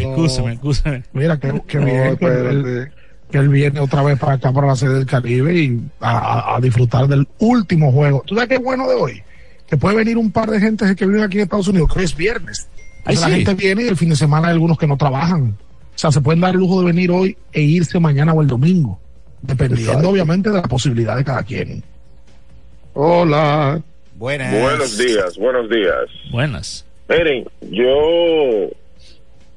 [0.00, 1.02] Excúsame, excúsame.
[1.12, 2.90] Mira, que, que No, bien que él,
[3.30, 6.60] que él viene otra vez para acá, para la sede del Caribe y a, a-
[6.60, 8.22] disfrutar del último juego.
[8.26, 9.22] ¿Tú sabes qué es bueno de hoy?
[9.68, 12.04] Que puede venir un par de gente que viven aquí en Estados Unidos, que hoy
[12.06, 12.68] es viernes.
[13.04, 13.34] Ay, Entonces, La sí.
[13.44, 15.54] gente viene y el fin de semana hay algunos que no trabajan.
[16.00, 18.46] O sea, se pueden dar el lujo de venir hoy e irse mañana o el
[18.46, 18.98] domingo,
[19.42, 20.08] dependiendo Exacto.
[20.08, 21.82] obviamente de la posibilidad de cada quien.
[22.94, 23.82] Hola.
[24.14, 24.62] Buenas.
[24.62, 26.06] Buenos días, buenos días.
[26.32, 26.86] Buenas.
[27.06, 28.70] Miren, yo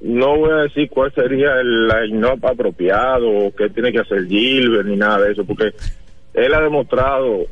[0.01, 4.85] no voy a decir cuál sería el line-up apropiado o qué tiene que hacer Gilbert
[4.85, 5.71] ni nada de eso, porque
[6.33, 7.45] él ha demostrado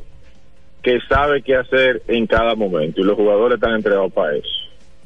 [0.82, 4.48] que sabe qué hacer en cada momento y los jugadores están entregados para eso.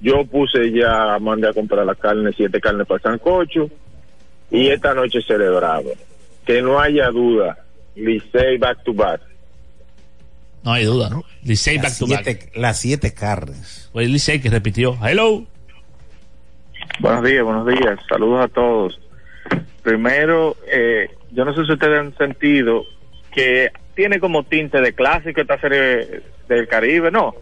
[0.01, 3.71] Yo puse ya, mandé a comprar la carne, siete carnes para el sancocho
[4.51, 5.91] y esta noche celebrado.
[6.45, 7.59] Que no haya duda,
[7.95, 9.21] Licey back to back.
[10.63, 11.11] No hay duda.
[11.43, 12.51] Licey back to back.
[12.55, 13.89] las siete carnes.
[13.93, 14.97] Fue el Licey que repitió.
[15.03, 15.45] Hello.
[17.01, 17.99] Buenos días, buenos días.
[18.09, 19.01] Saludos a todos.
[19.83, 22.85] Primero, eh, yo no sé si ustedes han sentido
[23.33, 27.35] que tiene como tinte de clásico esta serie del Caribe, ¿no?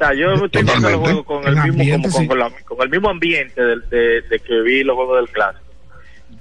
[0.00, 2.28] O sea, yo estoy viendo los juegos con el mismo, ambiente, como con, sí.
[2.28, 5.64] con la- con el mismo ambiente del- de, de que vi los juegos del clásico.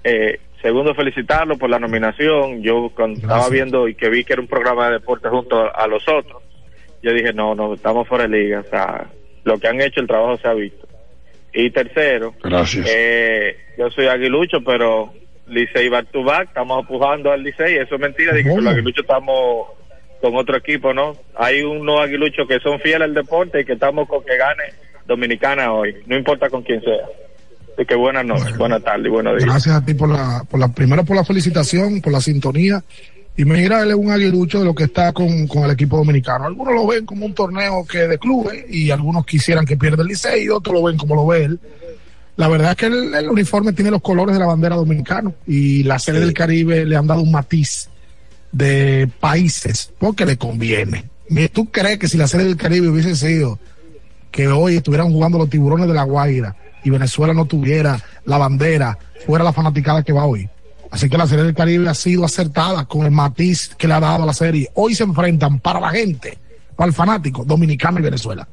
[0.03, 2.61] Eh, segundo, felicitarlo por la nominación.
[2.61, 5.69] Yo cuando estaba viendo y que vi que era un programa de deporte junto a,
[5.69, 6.41] a los otros,
[7.01, 8.59] yo dije, no, no, estamos fuera de liga.
[8.59, 9.07] O sea,
[9.43, 10.87] lo que han hecho, el trabajo se ha visto.
[11.53, 12.85] Y tercero, Gracias.
[12.87, 15.11] eh, yo soy aguilucho, pero
[15.47, 18.73] Licey back to back, estamos empujando al Licey, eso es mentira, de que con los
[18.73, 19.67] aguiluchos estamos
[20.21, 21.15] con otro equipo, ¿no?
[21.35, 24.63] Hay unos aguiluchos que son fieles al deporte y que estamos con que gane
[25.07, 27.05] Dominicana hoy, no importa con quién sea.
[27.73, 29.49] Así que buenas noches, buenas tardes y buenos días.
[29.49, 32.83] Gracias a ti por la, por la, primero por la felicitación, por la sintonía.
[33.37, 36.45] Y mira, él es un aguilucho de lo que está con, con el equipo dominicano.
[36.45, 40.07] Algunos lo ven como un torneo que de clubes y algunos quisieran que pierda el
[40.07, 41.59] Licey y otros lo ven como lo ve él.
[42.35, 45.83] La verdad es que el, el uniforme tiene los colores de la bandera dominicana y
[45.83, 47.89] la serie del Caribe le han dado un matiz
[48.57, 51.05] de países porque le conviene.
[51.53, 53.59] ¿Tú crees que si la serie del Caribe hubiese sido
[54.31, 58.97] que hoy estuvieran jugando los tiburones de la Guaira y Venezuela no tuviera la bandera,
[59.25, 60.49] fuera la fanaticada que va hoy?
[60.89, 63.99] Así que la serie del Caribe ha sido acertada con el matiz que le ha
[63.99, 64.69] dado a la serie.
[64.73, 66.37] Hoy se enfrentan para la gente,
[66.75, 68.47] para el fanático, dominicano y Venezuela.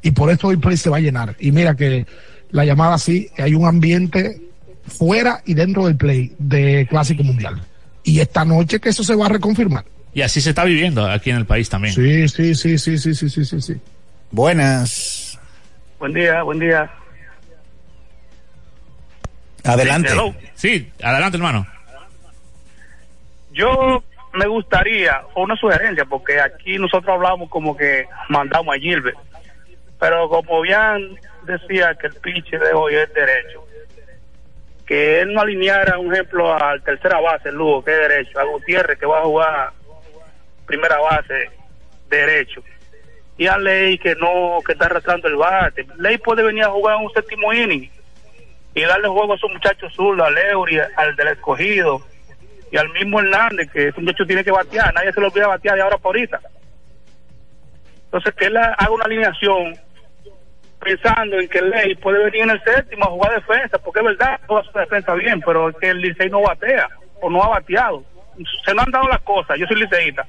[0.00, 1.36] Y por eso hoy Play se va a llenar.
[1.40, 2.06] Y mira que
[2.50, 4.40] la llamada sí, hay un ambiente
[4.86, 7.60] fuera y dentro del Play de Clásico Mundial
[8.06, 9.84] y esta noche que eso se va a reconfirmar.
[10.14, 11.92] Y así se está viviendo aquí en el país también.
[11.92, 13.60] Sí, sí, sí, sí, sí, sí, sí, sí.
[13.60, 13.74] sí.
[14.30, 15.38] Buenas.
[15.98, 16.90] Buen día, buen día.
[19.64, 20.10] Adelante.
[20.54, 21.66] Sí, adelante, hermano.
[23.52, 24.04] Yo
[24.34, 29.18] me gustaría, una sugerencia, porque aquí nosotros hablamos como que mandamos a Gilbert,
[29.98, 33.65] pero como bien decía que el pinche de hoy es derecho,
[34.86, 38.98] que él no alineara, un ejemplo, al tercera base, Lugo, que es derecho, a Gutiérrez,
[38.98, 39.72] que va a jugar
[40.64, 41.50] primera base,
[42.08, 42.62] derecho,
[43.36, 45.86] y a Ley, que no, que está arrastrando el bate.
[45.96, 47.90] Ley puede venir a jugar un séptimo inning
[48.74, 52.00] y darle juego a esos muchachos zurdos, a Leury, al del escogido
[52.70, 55.76] y al mismo Hernández, que ese muchacho tiene que batear, nadie se lo olvida batear
[55.76, 56.40] de ahora por ahorita.
[58.04, 59.76] Entonces, que él haga una alineación
[60.86, 64.40] pensando en que Ley puede venir en el séptimo a jugar defensa, porque es verdad,
[64.46, 66.88] toda su defensa bien, pero es que el Licey no batea
[67.20, 68.04] o no ha bateado.
[68.64, 70.24] Se nos han dado las cosas, yo soy liceísta.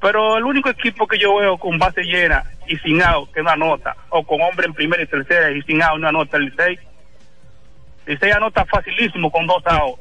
[0.00, 3.50] Pero el único equipo que yo veo con base llena y sin out, que no
[3.50, 6.78] anota, o con hombre en primera y tercera y sin out, no anota el Licey.
[8.06, 10.00] Licey anota facilísimo con dos outs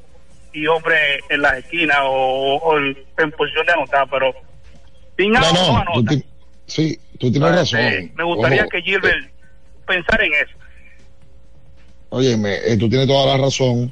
[0.53, 0.95] y hombre
[1.29, 2.95] en las esquinas o, o en,
[3.37, 4.33] posición de anotar, pero
[5.17, 6.13] sin out no, No, no, tú anota.
[6.65, 7.79] sí, tú tienes razón.
[7.81, 9.38] Eh, me gustaría Ojo, que Gilbert
[9.89, 10.55] pensara en eso.
[12.09, 13.91] Óyeme, eh, tú tienes toda la razón.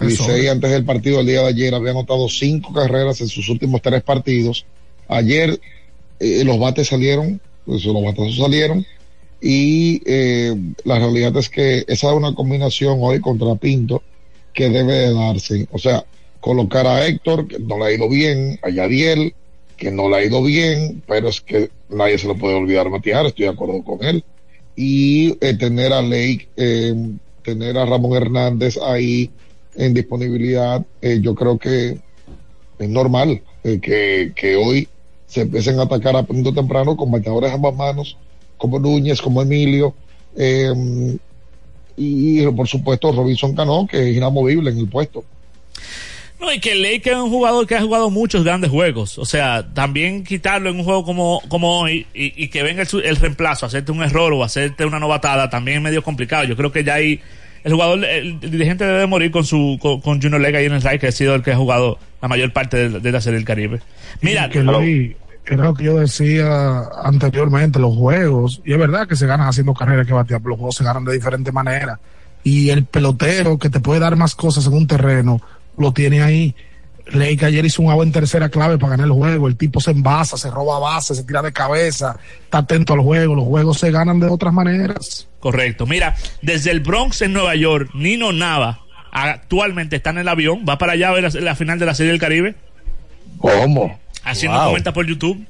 [0.00, 3.82] Licey antes del partido del día de ayer había anotado cinco carreras en sus últimos
[3.82, 4.66] tres partidos.
[5.08, 5.60] Ayer
[6.18, 8.84] eh, los bates salieron, pues, los batazos salieron
[9.40, 10.54] y eh,
[10.84, 14.02] la realidad es que esa es una combinación hoy contra Pinto
[14.52, 15.68] que debe de darse.
[15.70, 16.04] O sea,
[16.40, 19.34] colocar a Héctor, que no le ha ido bien, a Yadiel,
[19.76, 23.26] que no le ha ido bien, pero es que nadie se lo puede olvidar batear,
[23.26, 24.24] estoy de acuerdo con él.
[24.74, 26.94] Y eh, tener a Lake, eh,
[27.42, 29.30] tener a Ramón Hernández ahí
[29.74, 31.98] en disponibilidad, eh, yo creo que
[32.78, 34.88] es normal eh, que, que hoy
[35.26, 38.16] se empiecen a atacar a punto temprano con bateadores a ambas manos,
[38.58, 39.94] como Núñez, como Emilio,
[40.36, 40.72] eh,
[41.96, 45.24] y por supuesto Robinson Cano, que es inamovible en el puesto.
[46.42, 49.16] No, y que Lake es un jugador que ha jugado muchos grandes juegos.
[49.16, 52.88] O sea, también quitarlo en un juego como, como hoy y, y que venga el,
[53.04, 56.42] el reemplazo, hacerte un error o hacerte una novatada, también es medio complicado.
[56.42, 57.20] Yo creo que ya ahí
[57.62, 60.82] el jugador, el dirigente debe morir con su con, con Junior Lake ahí en el
[60.82, 63.38] right, que ha sido el que ha jugado la mayor parte de, de la Serie
[63.38, 63.78] del Caribe.
[64.20, 65.14] Mira, que Luis,
[65.46, 69.74] era lo que yo decía anteriormente, los juegos, y es verdad que se ganan haciendo
[69.74, 72.00] carreras que batear, pero los juegos se ganan de diferentes maneras.
[72.42, 75.40] Y el pelotero que te puede dar más cosas en un terreno,
[75.76, 76.54] lo tiene ahí.
[77.06, 79.48] Ley que ayer hizo un agua en tercera clave para ganar el juego.
[79.48, 83.34] El tipo se envasa, se roba base, se tira de cabeza, está atento al juego.
[83.34, 85.28] Los juegos se ganan de otras maneras.
[85.40, 85.84] Correcto.
[85.86, 88.80] Mira, desde el Bronx en Nueva York, Nino Nava
[89.10, 91.94] actualmente está en el avión, va para allá a ver la, la final de la
[91.94, 92.54] Serie del Caribe.
[93.38, 93.98] ¿Cómo?
[94.24, 94.68] Nos Wow.
[94.68, 95.44] comenta por YouTube.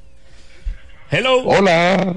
[1.11, 1.43] Hello.
[1.44, 2.16] Hola.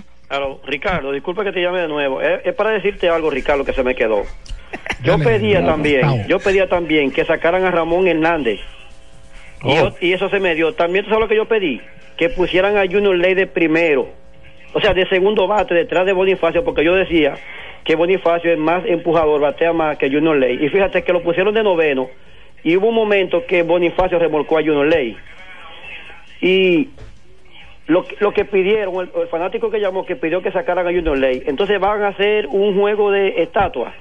[0.65, 2.22] Ricardo, disculpa que te llame de nuevo.
[2.22, 4.23] Es, es para decirte algo, Ricardo, que se me quedó.
[5.03, 8.60] Yo pedía también, yo pedía también que sacaran a Ramón Hernández.
[9.64, 9.89] Y, Oh.
[9.89, 10.73] yo- y eso se me dio.
[10.73, 11.81] También, ¿tú sabes lo que yo pedí?
[12.18, 14.07] Que pusieran a Junior Ley de primero.
[14.73, 17.35] O sea, de segundo bate, detrás de Bonifacio, porque yo decía
[17.84, 20.57] que Bonifacio es más empujador, batea más que Junior Ley.
[20.61, 22.10] Y fíjate que lo pusieron de noveno.
[22.64, 25.15] Y hubo un momento que Bonifacio remolcó a Junior Ley.
[26.41, 26.89] Y
[27.88, 30.91] lo, que- lo que pidieron, el, el fanático que llamó, que pidió que sacaran a
[30.91, 33.93] Junior Ley, entonces van a hacer un juego de estatuas.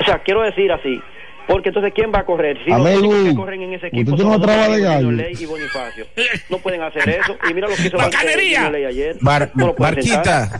[0.00, 1.00] O sea, quiero decir así,
[1.46, 2.58] porque entonces ¿quién va a correr?
[2.64, 4.40] Si los Amigo, que corren en ese equipo son
[4.72, 5.10] de gallo.
[5.12, 6.06] Ley y Bonifacio.
[6.48, 7.36] No pueden hacer eso.
[7.48, 8.62] Y mira lo que hizo Bar- ¡Bacanería!
[8.62, 9.16] Junior Ley ayer.
[9.20, 10.50] Bar- No barquita.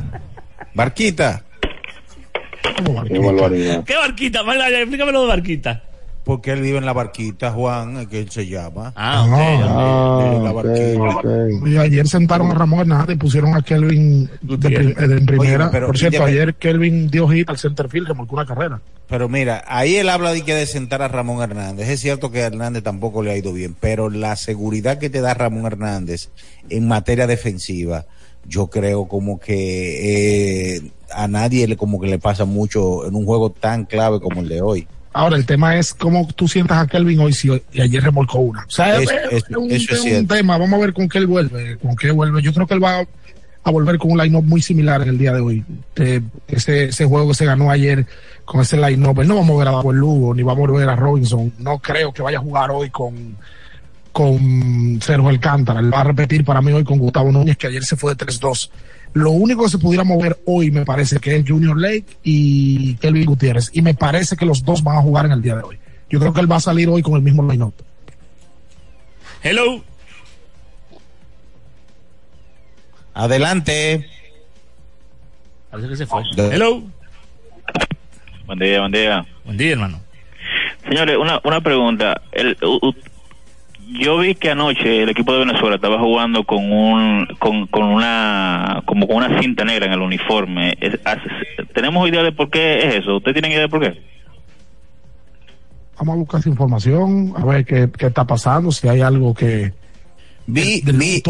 [0.74, 1.42] Barquita.
[3.08, 3.84] Qué barbaridad.
[3.84, 4.40] ¿Qué barquita?
[4.80, 5.82] Explícame lo de barquita.
[6.24, 8.92] Porque él vive en la barquita, Juan, que él se llama.
[8.94, 11.68] Ah, Ah, la barquita.
[11.68, 15.64] Y ayer sentaron a Ramón Hernández y pusieron a Kelvin de, prim- de en primera.
[15.64, 18.80] Oye, pero Por cierto, ayer Kelvin dio hit al center field, remolcó una carrera.
[19.08, 21.88] Pero mira, ahí él habla de que de sentar a Ramón Hernández.
[21.88, 25.20] Es cierto que a Hernández tampoco le ha ido bien, pero la seguridad que te
[25.20, 26.30] da Ramón Hernández
[26.70, 28.06] en materia defensiva,
[28.46, 33.24] yo creo como que eh, a nadie le como que le pasa mucho en un
[33.26, 34.86] juego tan clave como el de hoy.
[35.12, 38.38] Ahora, el tema es cómo tú sientas a Kelvin hoy si hoy- y ayer remolcó
[38.38, 38.64] una.
[38.66, 40.56] O sea, Es- es, es- es un, eso es un tema.
[40.58, 41.76] Vamos a ver con qué él vuelve.
[41.78, 42.40] Con qué vuelve.
[42.42, 43.04] Yo creo que él va
[43.64, 45.64] a volver con un line-up muy similar en el día de hoy.
[45.96, 48.06] Eh, ese, ese juego que se ganó ayer
[48.44, 49.20] con ese line-up.
[49.20, 51.52] Él no va a mover a Davo Lugo, ni va a mover a Robinson.
[51.58, 53.36] No creo que vaya a jugar hoy con,
[54.12, 55.80] con Sergio Alcántara.
[55.80, 58.24] Él va a repetir para mí hoy con Gustavo Núñez, que ayer se fue de
[58.26, 58.70] 3-2.
[59.14, 63.26] Lo único que se pudiera mover hoy me parece que es Junior Lake y Kelvin
[63.26, 63.70] Gutiérrez.
[63.74, 65.78] Y me parece que los dos van a jugar en el día de hoy.
[66.08, 67.74] Yo creo que él va a salir hoy con el mismo line-up.
[69.42, 69.82] Hello.
[73.14, 74.06] Adelante.
[75.70, 76.22] Parece que se fue.
[76.36, 76.82] Hello.
[78.46, 79.26] Buen día, buen día.
[79.44, 80.00] Buen día, hermano.
[80.88, 82.20] Señores, una, una pregunta.
[82.32, 82.94] El, u-
[84.00, 88.82] yo vi que anoche el equipo de Venezuela estaba jugando con un con, con una
[88.86, 90.74] como con una cinta negra en el uniforme.
[90.80, 90.98] Es-
[91.74, 93.16] ¿Tenemos idea de por qué es eso?
[93.16, 94.00] ¿Usted tiene idea de por qué?
[95.98, 99.72] Vamos a buscar esa información, a ver qué, qué está pasando, si hay algo que...
[100.46, 101.22] Vi, vi,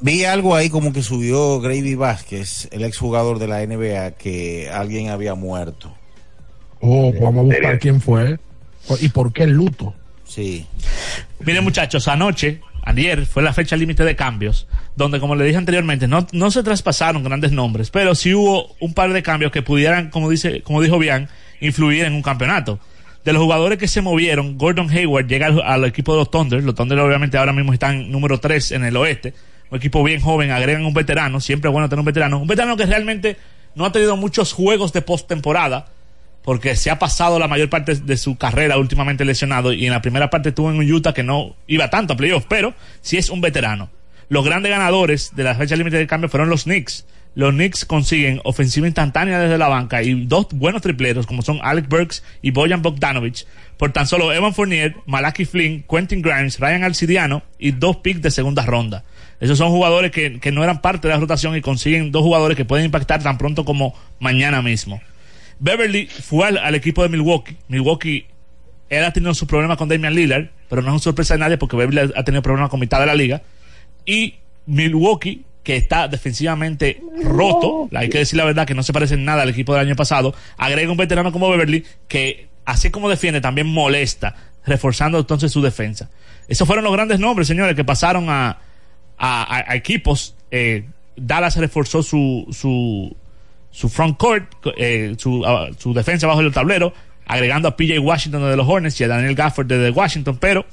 [0.00, 5.08] vi algo ahí como que subió Gravy Vázquez, el exjugador de la NBA, que alguien
[5.08, 5.92] había muerto.
[6.80, 8.38] Oh, pues vamos a buscar quién fue
[9.00, 9.94] y por qué el luto.
[10.34, 10.64] Sí.
[11.40, 16.08] Miren muchachos, anoche, ayer fue la fecha límite de cambios, donde como le dije anteriormente,
[16.08, 20.08] no, no se traspasaron grandes nombres, pero sí hubo un par de cambios que pudieran,
[20.08, 21.28] como dice, como dijo Bian,
[21.60, 22.80] influir en un campeonato.
[23.26, 26.64] De los jugadores que se movieron, Gordon Hayward llega al, equipo de los Thunder.
[26.64, 29.34] Los Thunder obviamente ahora mismo están número 3 en el oeste.
[29.70, 31.40] Un equipo bien joven, agregan un veterano.
[31.40, 32.38] Siempre es bueno tener un veterano.
[32.40, 33.36] Un veterano que realmente
[33.74, 35.92] no ha tenido muchos juegos de postemporada
[36.42, 40.02] porque se ha pasado la mayor parte de su carrera últimamente lesionado y en la
[40.02, 43.30] primera parte estuvo en un Utah que no iba tanto a playoffs, pero sí es
[43.30, 43.90] un veterano.
[44.28, 47.06] Los grandes ganadores de la fecha límite de cambio fueron los Knicks.
[47.34, 51.88] Los Knicks consiguen ofensiva instantánea desde la banca y dos buenos tripleros como son Alec
[51.88, 53.46] Burks y Bojan Bogdanovich
[53.78, 58.30] por tan solo Evan Fournier, Malachi Flynn, Quentin Grimes, Ryan Alcidiano y dos picks de
[58.30, 59.04] segunda ronda.
[59.40, 62.56] Esos son jugadores que, que no eran parte de la rotación y consiguen dos jugadores
[62.56, 65.00] que pueden impactar tan pronto como mañana mismo.
[65.62, 67.56] Beverly fue al, al equipo de Milwaukee.
[67.68, 68.26] Milwaukee,
[68.90, 71.56] él ha tenido sus problemas con Damian Lillard, pero no es una sorpresa de nadie
[71.56, 73.42] porque Beverly ha tenido problemas con mitad de la liga.
[74.04, 74.34] Y
[74.66, 79.24] Milwaukee, que está defensivamente roto, hay que decir la verdad que no se parece en
[79.24, 83.40] nada al equipo del año pasado, agrega un veterano como Beverly que, así como defiende,
[83.40, 84.34] también molesta,
[84.66, 86.10] reforzando entonces su defensa.
[86.48, 88.58] Esos fueron los grandes nombres, señores, que pasaron a,
[89.16, 90.34] a, a- a equipos.
[90.50, 90.86] Eh,
[91.16, 93.16] Dallas reforzó su, su,
[93.72, 96.92] su front court, eh, su, ah, su defensa bajo el tablero,
[97.26, 100.64] agregando a PJ Washington de los Hornets y a Daniel Gafford de Washington, pero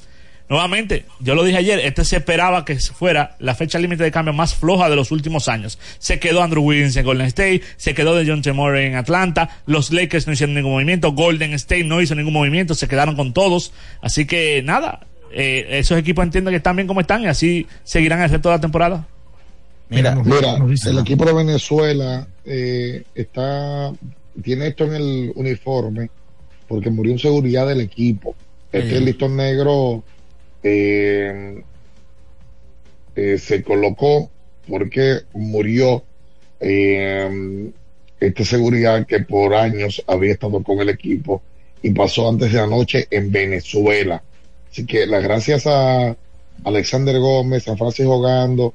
[0.50, 4.34] nuevamente, yo lo dije ayer, este se esperaba que fuera la fecha límite de cambio
[4.34, 5.80] más floja de los últimos años.
[6.00, 9.92] Se quedó Andrew Wiggins en Golden State, se quedó de John Temore en Atlanta, los
[9.92, 13.72] Lakers no hicieron ningún movimiento, Golden State no hizo ningún movimiento, se quedaron con todos.
[14.02, 18.22] Así que nada, eh, esos equipos entienden que están bien como están y así seguirán
[18.22, 19.08] el resto de la temporada.
[19.90, 23.92] Mira, mira, el equipo de Venezuela eh, está
[24.44, 26.10] tiene esto en el uniforme
[26.68, 28.36] porque murió en seguridad del equipo.
[28.72, 29.04] Este Sí.
[29.06, 30.04] listón negro
[30.62, 31.64] eh,
[33.16, 34.30] eh, se colocó
[34.68, 36.04] porque murió
[36.60, 37.72] eh,
[38.20, 41.42] este seguridad que por años había estado con el equipo
[41.82, 44.22] y pasó antes de anoche en Venezuela.
[44.72, 46.16] Así que las gracias a
[46.64, 48.74] Alexander Gómez, a Francisco Gando,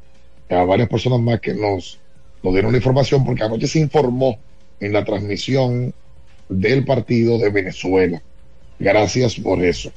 [0.48, 1.98] a varias personas más que nos,
[2.42, 4.38] nos dieron la información porque anoche se informó
[4.80, 5.92] en la transmisión
[6.48, 8.22] del partido de Venezuela.
[8.78, 9.92] Gracias por eso.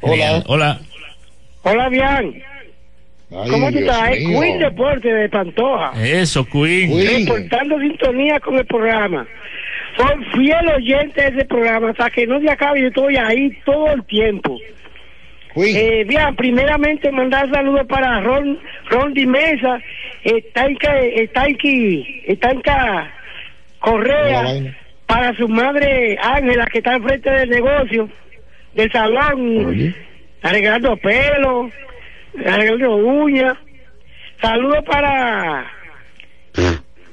[0.00, 0.42] Hola.
[0.46, 0.80] Hola.
[1.62, 2.42] Hola, bien.
[3.32, 4.10] Ay, ¿Cómo tú Dios estás?
[4.12, 4.40] Es mío.
[4.40, 5.92] Queen Deporte de Pantoja.
[6.04, 7.26] Eso, Queen.
[7.26, 9.26] Reportando sintonía con el programa.
[9.96, 11.90] Soy fiel oyente de ese programa.
[11.90, 14.58] Hasta que no se acabe, yo estoy ahí todo el tiempo.
[15.56, 18.58] Eh, bien, primeramente mandar saludos para Ron,
[18.88, 19.80] Ron Di Mesa,
[20.22, 23.12] Estanca, Estanqui, Estanca
[23.80, 24.74] Correa,
[25.06, 28.08] para su madre Ángela, que está enfrente del negocio,
[28.74, 29.94] del salón,
[30.42, 31.70] arreglando pelo,
[32.46, 33.54] arreglando uñas.
[34.40, 35.66] Saludos para.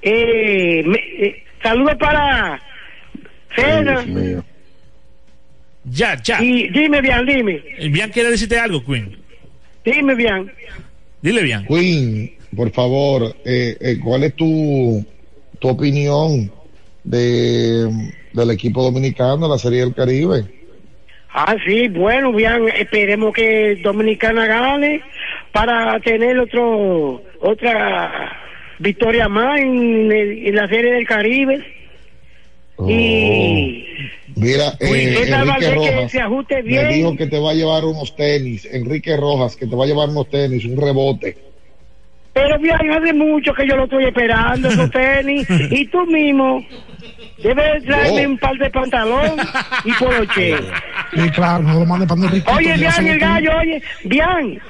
[0.02, 2.62] Eh, eh, saludos para.
[3.56, 4.04] Cena.
[5.90, 6.42] Ya, ya.
[6.44, 7.62] Y dime, bien, dime.
[7.90, 9.16] Bien quiere decirte algo, Queen.
[9.86, 10.52] Dime, bien.
[11.22, 11.66] Dile bien.
[11.66, 15.06] Queen, por favor, eh, eh, ¿cuál es tu,
[15.60, 16.52] tu opinión
[17.04, 17.90] de,
[18.34, 20.44] del equipo dominicano la Serie del Caribe?
[21.30, 25.02] Ah, sí, bueno, bien, esperemos que Dominicana gane
[25.52, 28.34] para tener otro otra
[28.80, 31.64] victoria más en, el- en la Serie del Caribe.
[32.88, 33.86] Y
[34.36, 36.90] Mira, eh, ¿qué tal, Enrique Valdés, que Rojas se ajuste me bien?
[36.90, 38.68] dijo que te va a llevar unos tenis.
[38.72, 41.38] Enrique Rojas, que te va a llevar unos tenis, un rebote.
[42.34, 45.48] Pero bien, hace mucho que yo lo estoy esperando, esos tenis.
[45.72, 46.64] y tú mismo
[47.42, 48.30] debes traerme No.
[48.30, 49.38] un par de pantalón
[49.84, 50.56] y poloche.
[51.16, 52.52] Sí, claro, no lo mande para Enrique.
[52.56, 54.62] Oye, bien, el gallo, oye, bien.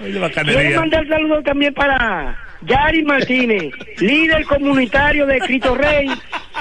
[0.45, 6.07] Quiero mandar saludos también para Yari Martínez, líder comunitario de Cristo Rey,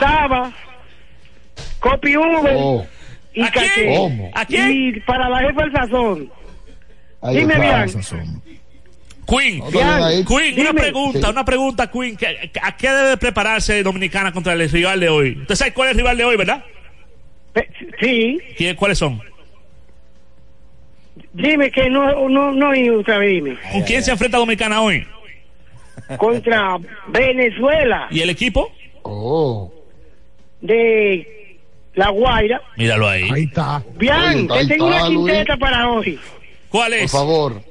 [0.00, 0.52] Saba,
[1.90, 2.86] Copy Uber
[3.34, 3.86] y Caché.
[3.96, 4.30] ¿Cómo?
[4.48, 6.30] Y para la jefa del sazón.
[7.22, 7.90] Ahí Dime bien.
[9.28, 9.60] Queen,
[10.24, 10.80] Queen, una dime.
[10.80, 11.30] pregunta, Sí.
[11.30, 12.16] una pregunta, Queen.
[12.16, 15.38] ¿qué- ¿A qué debe prepararse Dominicana contra el rival de hoy?
[15.40, 16.62] Usted sabe cuál es el rival de hoy, ¿verdad?
[18.00, 18.38] Sí.
[18.56, 19.20] ¿Quién- ¿Cuáles son?
[21.32, 23.58] Dime que no, no, no, y otra vez dime.
[23.72, 25.06] ¿Con quién se enfrenta Dominicana hoy?
[26.18, 26.76] Contra
[27.08, 28.70] Venezuela ¿Y el equipo?
[29.02, 29.72] Oh.
[30.60, 31.35] de
[31.96, 32.60] La Guaira.
[32.76, 33.28] Míralo ahí.
[33.32, 33.82] Ahí está.
[33.96, 36.18] Bien, te tengo una quinteta para hoy.
[36.68, 37.10] ¿Cuál es?
[37.10, 37.62] Por favor.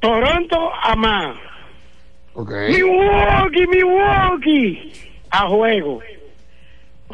[0.00, 1.36] Toronto a más.
[2.34, 2.50] Ok.
[2.68, 4.92] Milwaukee, Milwaukee.
[5.30, 6.00] A juego.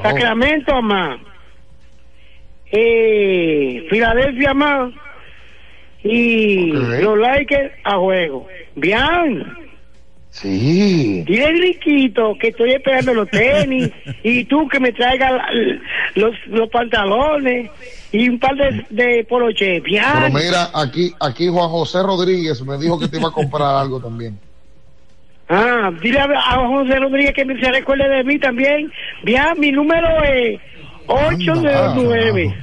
[0.03, 1.21] Sacramento a más.
[2.73, 4.95] Eh, Filadelfia a más.
[6.03, 8.49] Y los Lakers a juego.
[8.77, 9.66] Bien.
[10.41, 11.25] Sí.
[11.27, 13.91] Dile Riquito que estoy esperando los tenis
[14.23, 15.33] y tú que me traigas
[16.15, 17.71] los, los pantalones
[18.13, 19.81] y un par de, de poloche.
[19.81, 23.99] Pero mira, aquí, aquí Juan José Rodríguez me dijo que te iba a comprar algo
[23.99, 24.39] también.
[25.49, 28.93] Ah, dile a, a José Rodríguez que me se recuerde de mí también.
[29.23, 30.61] Bien, mi número es
[31.07, 32.55] 809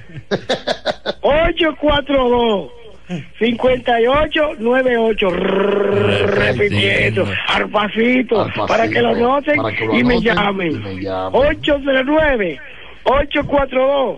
[1.22, 2.83] 842
[3.40, 5.30] 5898
[6.26, 7.28] repitiendo.
[7.48, 9.62] Al pasito para que lo noten
[9.94, 11.32] y me llamen y me llamen.
[11.34, 12.60] 809
[13.04, 14.18] 842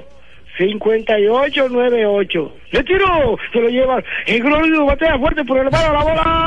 [0.58, 6.45] 5898 le tiro se lo lleva el glorioso batea fuerte por el mano la bola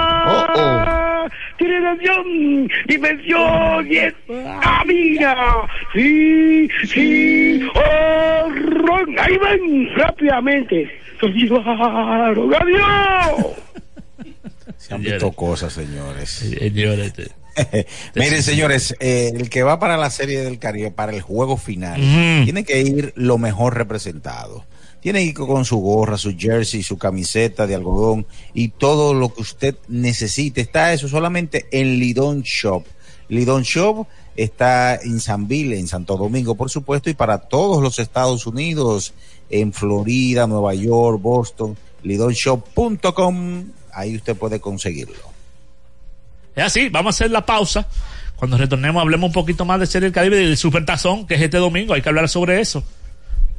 [1.57, 4.15] tiene dimensión dimensión y es
[4.61, 5.37] camina
[5.93, 7.67] sí sí.
[7.75, 10.91] Oh, ron, ahí ven rápidamente.
[11.21, 13.47] Se lo llevaron adiós.
[14.77, 16.31] Se han visto cosas, señores.
[16.31, 17.13] Señores.
[18.15, 22.01] Miren, señores, eh, el que va para la Serie del Caribe, para el juego final,
[22.45, 24.65] tiene que ir lo mejor representado.
[25.01, 29.33] Tiene que ir con su gorra, su jersey, su camiseta de algodón y todo lo
[29.33, 30.61] que usted necesite.
[30.61, 32.85] Está eso solamente en Lidón Shop.
[33.29, 34.07] Lidón Shop
[34.37, 39.13] está en San Ville, en Santo Domingo, por supuesto, y para todos los Estados Unidos,
[39.51, 45.17] en Florida, Nueva York, Boston, lidonshop.com, ahí usted puede conseguirlo.
[46.55, 47.87] Es así, vamos a hacer la pausa.
[48.37, 51.35] Cuando retornemos hablemos un poquito más de Serie del Caribe y del Super Tazón, que
[51.35, 52.85] es este domingo, hay que hablar sobre eso.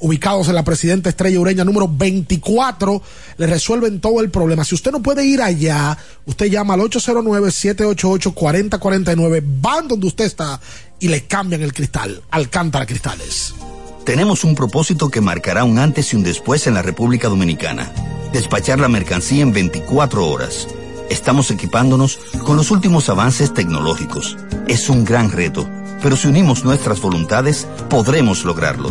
[0.00, 3.02] Ubicados en la Presidenta Estrella Ureña número 24,
[3.36, 4.64] le resuelven todo el problema.
[4.64, 10.58] Si usted no puede ir allá, usted llama al 809-788-4049, van donde usted está
[10.98, 12.22] y le cambian el cristal.
[12.30, 13.52] Alcántara Cristales.
[14.04, 17.92] Tenemos un propósito que marcará un antes y un después en la República Dominicana.
[18.32, 20.66] Despachar la mercancía en 24 horas.
[21.10, 24.36] Estamos equipándonos con los últimos avances tecnológicos.
[24.68, 25.68] Es un gran reto,
[26.02, 28.90] pero si unimos nuestras voluntades, podremos lograrlo.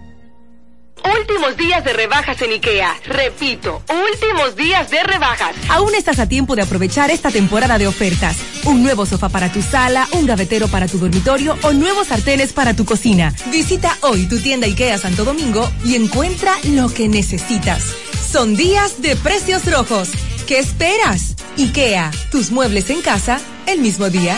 [1.03, 2.95] Últimos días de rebajas en IKEA.
[3.05, 5.55] Repito, últimos días de rebajas.
[5.69, 8.37] Aún estás a tiempo de aprovechar esta temporada de ofertas.
[8.65, 12.75] Un nuevo sofá para tu sala, un gavetero para tu dormitorio o nuevos sartenes para
[12.75, 13.33] tu cocina.
[13.51, 17.83] Visita hoy tu tienda IKEA Santo Domingo y encuentra lo que necesitas.
[18.31, 20.09] Son días de precios rojos.
[20.47, 21.35] ¿Qué esperas?
[21.57, 24.37] IKEA, tus muebles en casa el mismo día.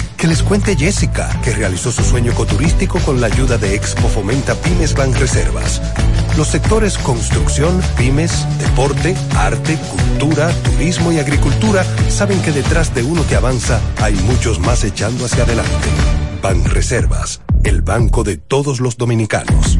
[0.21, 4.53] Que les cuente Jessica, que realizó su sueño ecoturístico con la ayuda de Expo Fomenta
[4.53, 5.81] Pymes Banreservas.
[6.37, 13.25] Los sectores construcción, pymes, deporte, arte, cultura, turismo y agricultura saben que detrás de uno
[13.25, 15.87] que avanza hay muchos más echando hacia adelante.
[16.39, 19.79] Banreservas, el banco de todos los dominicanos.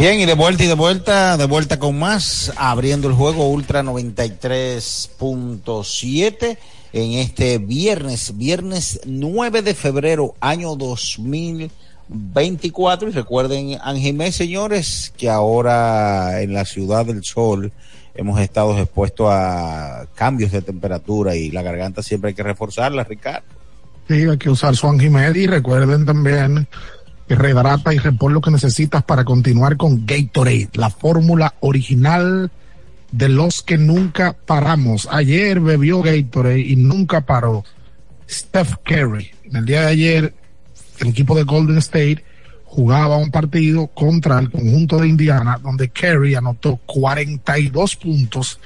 [0.00, 3.82] Bien, y de vuelta y de vuelta, de vuelta con más, abriendo el juego Ultra
[3.82, 6.56] 93.7
[6.94, 13.10] en este viernes, viernes 9 de febrero, año 2024.
[13.10, 17.70] Y recuerden, Ángel, señores, que ahora en la ciudad del sol
[18.14, 23.44] hemos estado expuestos a cambios de temperatura y la garganta siempre hay que reforzarla, Ricardo.
[24.08, 26.66] Sí, hay que usar su Anjimed y recuerden también
[27.30, 32.50] que rehidrata y repon lo que necesitas para continuar con Gatorade, la fórmula original
[33.12, 35.06] de los que nunca paramos.
[35.12, 37.64] Ayer bebió Gatorade y nunca paró.
[38.28, 40.34] Steph Curry, en el día de ayer,
[40.98, 42.24] el equipo de Golden State
[42.64, 48.58] jugaba un partido contra el conjunto de Indiana, donde Curry anotó 42 puntos.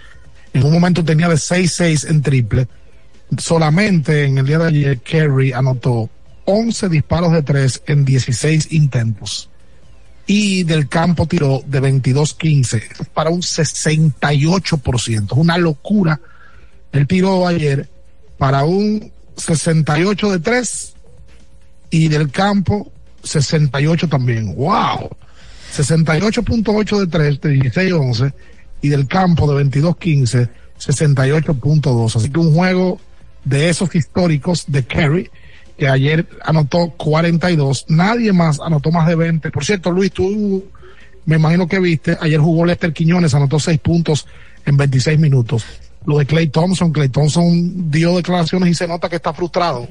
[0.55, 2.67] En un momento tenía de 6-6 en triple.
[3.37, 6.09] Solamente en el día de ayer, Curry anotó
[6.45, 9.51] 11 disparos de 3 en 16 intentos.
[10.27, 15.33] Y del campo tiró de 22-15 para un 68%.
[15.37, 16.21] Una locura.
[16.93, 17.89] Él tiró ayer
[18.39, 20.95] para un 68 de 3
[21.91, 22.91] y del campo
[23.23, 24.55] 68 también.
[24.55, 25.11] ¡Wow!
[25.75, 28.33] 68.8 de 3 de 16-11
[28.81, 30.49] y del campo de 22-15
[30.79, 32.17] 68.2.
[32.17, 33.01] Así que un juego
[33.45, 35.31] de esos históricos de Kerry
[35.77, 39.51] que ayer anotó 42, nadie más anotó más de 20.
[39.51, 40.65] Por cierto, Luis, tú
[41.27, 44.27] me imagino que viste, ayer jugó Lester Quiñones, anotó 6 puntos
[44.67, 45.65] en 26 minutos.
[46.07, 49.89] Lo de Clay Thompson, Clay Thompson dio declaraciones y se nota que está frustrado.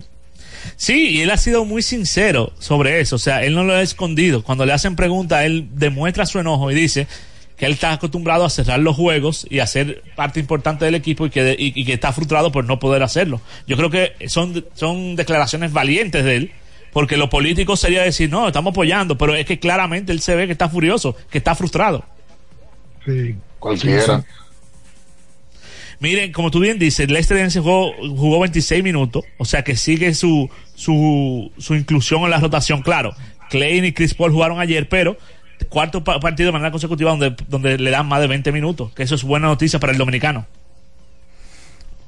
[0.77, 3.81] Sí, y él ha sido muy sincero sobre eso, o sea, él no lo ha
[3.81, 4.43] escondido.
[4.43, 7.07] Cuando le hacen preguntas, él demuestra su enojo y dice
[7.57, 11.25] que él está acostumbrado a cerrar los juegos y a ser parte importante del equipo
[11.25, 13.41] y que, y, que está frustrado por no poder hacerlo.
[13.67, 16.51] Yo creo que son, son declaraciones valientes de él,
[16.91, 20.45] porque lo político sería decir, no, estamos apoyando, pero es que claramente él se ve
[20.45, 22.03] que está furioso, que está frustrado.
[23.05, 24.23] Sí, cualquiera.
[25.99, 30.49] Miren, como tú bien dices, ese juego jugó 26 minutos, o sea que sigue su,
[30.75, 32.81] su, su inclusión en la rotación.
[32.81, 33.15] Claro,
[33.49, 35.15] Clay y Chris Paul jugaron ayer, pero
[35.73, 39.15] cuarto partido de manera consecutiva donde, donde le dan más de 20 minutos, que eso
[39.15, 40.45] es buena noticia para el dominicano.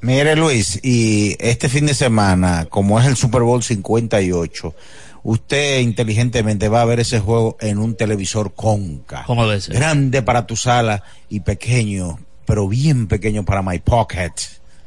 [0.01, 4.75] Mire Luis, y este fin de semana, como es el Super Bowl 58,
[5.23, 9.23] usted inteligentemente va a ver ese juego en un televisor conca.
[9.25, 9.75] ¿Cómo debe ser?
[9.75, 14.33] Grande para tu sala y pequeño, pero bien pequeño para my pocket,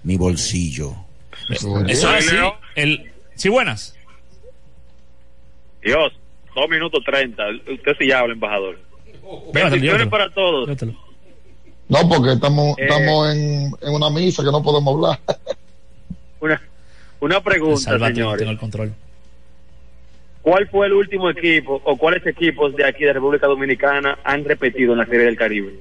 [0.04, 0.94] mi bolsillo.
[1.50, 2.36] Eso es así.
[2.76, 3.96] El, sí, buenas.
[5.82, 6.12] Dios,
[6.60, 7.44] dos minutos treinta.
[7.50, 8.78] Usted sí ya habla, embajador.
[9.52, 10.68] Bendiciones para todos.
[11.88, 12.82] No, porque estamos, Eh.
[12.84, 15.18] estamos en, en una misa que no podemos hablar.
[16.40, 16.62] Una,
[17.20, 18.38] una pregunta, Salvate, señores.
[18.38, 18.92] tengo el control.
[20.42, 24.92] ¿Cuál fue el último equipo o cuáles equipos de aquí de República Dominicana han repetido
[24.92, 25.80] en la Serie del Caribe?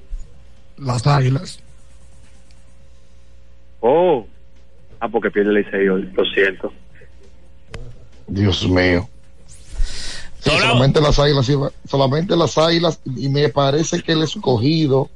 [0.80, 1.62] Las águilas.
[3.82, 4.26] Oh,
[4.99, 6.74] ah, porque pierde el Licey hoy, lo siento.
[8.28, 9.08] Dios mío.
[10.52, 11.52] Sí, solamente las águilas,
[11.88, 15.10] solamente las águilas, y me parece que el escogido,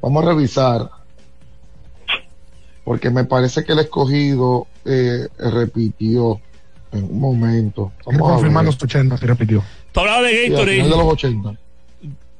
[0.00, 0.90] vamos a revisar,
[2.84, 6.40] porque me parece que el escogido eh, repitió
[6.92, 7.92] en un momento.
[8.04, 8.74] Quiero Vamos a confirmar ver.
[8.74, 9.62] los 80, se repitió.
[9.92, 10.76] Tú hablabas de Gatorade.
[10.76, 11.54] final de los 80.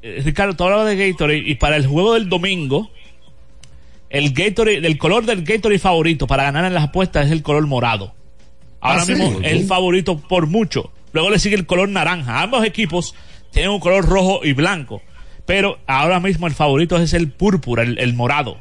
[0.02, 2.90] Eh, Ricardo, tú hablabas de Gatorade y para el juego del domingo,
[4.10, 7.66] el Gatorade, el color del Gatorade favorito para ganar en las apuestas es el color
[7.66, 8.12] morado.
[8.80, 9.14] Ahora Ah, ¿sí?
[9.14, 10.90] mismo el favorito por mucho.
[11.12, 12.42] Luego le sigue el color naranja.
[12.42, 13.14] Ambos equipos
[13.50, 15.02] tienen un color rojo y blanco.
[15.46, 18.58] Pero ahora mismo el favorito es el púrpura, el, el morado.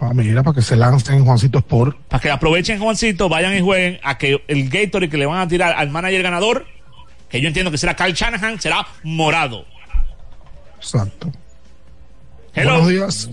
[0.00, 1.98] Ah, mira, para que se lancen Juancito Sport.
[2.08, 5.48] Para que aprovechen, Juancito, vayan y jueguen a que el Gatorade que le van a
[5.48, 6.66] tirar al manager ganador,
[7.28, 9.66] que yo entiendo que será Carl Shanahan, será morado.
[10.76, 11.30] Exacto.
[12.54, 12.82] Hello.
[12.82, 13.30] Buenos días.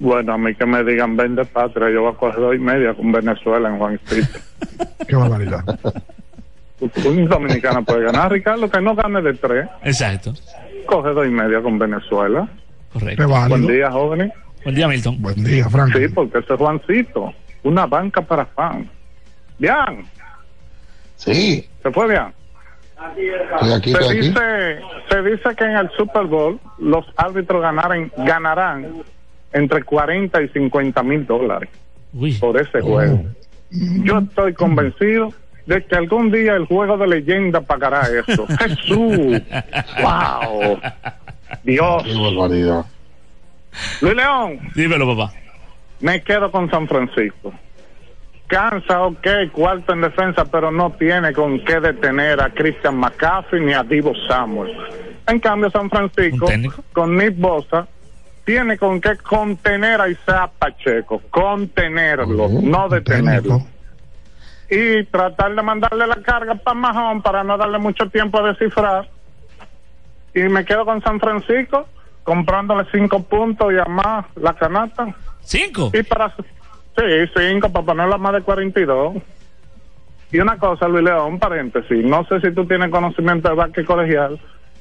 [0.00, 2.94] Bueno, a mí que me digan vende patria, yo voy a coger dos y media
[2.94, 4.38] con Venezuela en Juancito.
[5.06, 5.62] Qué barbaridad.
[6.80, 9.68] Un dominicano puede ganar, Ricardo, que no gane de tres.
[9.84, 10.32] Exacto.
[10.86, 12.48] Coge dos y media con Venezuela.
[12.92, 13.28] Correcto.
[13.28, 14.32] Buen día, jóvenes.
[14.64, 15.20] Buen día, Milton.
[15.20, 15.92] Buen día, Frank.
[15.94, 17.34] Sí, porque ese es Juancito.
[17.62, 18.88] Una banca para fans.
[19.58, 20.06] Bien,
[21.16, 22.32] Sí, se fue bien.
[23.54, 24.16] Estoy aquí, se, aquí.
[24.20, 29.02] dice, se dice que en el Super Bowl los árbitros ganarán, ganarán
[29.52, 31.68] entre 40 y 50 mil dólares
[32.40, 33.24] por ese juego.
[33.70, 35.32] Yo estoy convencido
[35.66, 38.46] de que algún día el juego de leyenda pagará eso.
[38.58, 39.42] Jesús,
[40.02, 40.78] wow,
[41.62, 42.02] Dios.
[42.02, 42.84] Qué barbaridad.
[44.00, 44.58] Luis León.
[44.74, 45.32] Dímelo, papá.
[46.00, 47.52] Me quedo con San Francisco.
[48.48, 53.72] Cansa, ok, cuarto en defensa, pero no tiene con qué detener a Christian McCaffrey ni
[53.72, 54.76] a Divo Samuel.
[55.28, 56.46] En cambio, San Francisco,
[56.92, 57.86] con Nick Bosa,
[58.50, 63.60] tiene con qué contener a Isaac Pacheco, contenerlo, no detenerlo.
[64.68, 69.08] Y tratar de mandarle la carga para Mahón para no darle mucho tiempo a descifrar.
[70.34, 71.86] Y me quedo con San Francisco,
[72.24, 75.14] comprándole cinco puntos y a más la canasta.
[75.42, 75.92] ¿Cinco?
[75.94, 76.34] Y para.
[76.34, 79.14] Sí, cinco, para ponerla más de 42.
[80.32, 82.04] Y una cosa, Luis León, paréntesis.
[82.04, 84.40] No sé si tú tienes conocimiento de básquet colegial,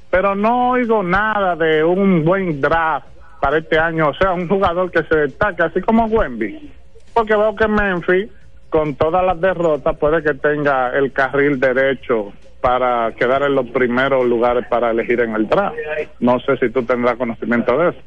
[0.10, 4.10] pero no oigo nada de un buen draft para este año.
[4.10, 6.72] O sea, un jugador que se destaque, así como Wemby.
[7.14, 8.30] Porque veo que Memphis,
[8.70, 14.26] con todas las derrotas, puede que tenga el carril derecho para quedar en los primeros
[14.26, 15.76] lugares para elegir en el draft.
[16.20, 18.00] No sé si tú tendrás conocimiento de eso.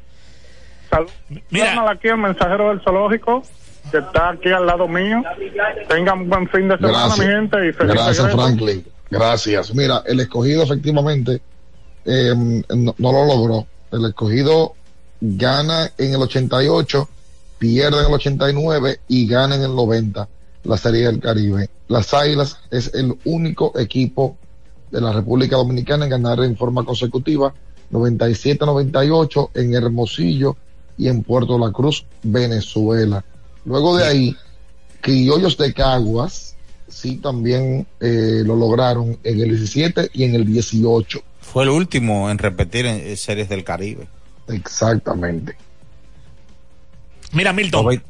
[0.89, 3.43] Saludos aquí el mensajero del zoológico
[3.91, 5.23] que está aquí al lado mío.
[5.89, 7.19] Tengan un buen fin de semana, Gracias.
[7.19, 8.37] mi gente, y feliz Gracias, regreso.
[8.37, 8.85] Franklin.
[9.09, 9.75] Gracias.
[9.75, 11.41] Mira, el escogido efectivamente
[12.05, 13.67] eh, no, no lo logró.
[13.91, 14.73] El escogido
[15.25, 17.09] gana en el 88,
[17.57, 20.27] pierde en el 89 y gana en el 90
[20.65, 21.69] la Serie del Caribe.
[21.87, 24.35] Las Águilas es el único equipo
[24.91, 27.53] de la República Dominicana en ganar en forma consecutiva
[27.91, 30.57] 97-98 en Hermosillo
[30.97, 33.23] y en Puerto La Cruz, Venezuela.
[33.63, 34.35] Luego de ahí,
[34.99, 36.55] Criollos de Caguas
[36.89, 41.21] sí también eh, lo lograron en el 17 y en el 18.
[41.39, 44.07] Fue el último en repetir en series del Caribe.
[44.47, 45.55] Exactamente.
[47.31, 48.01] Mira, Milton,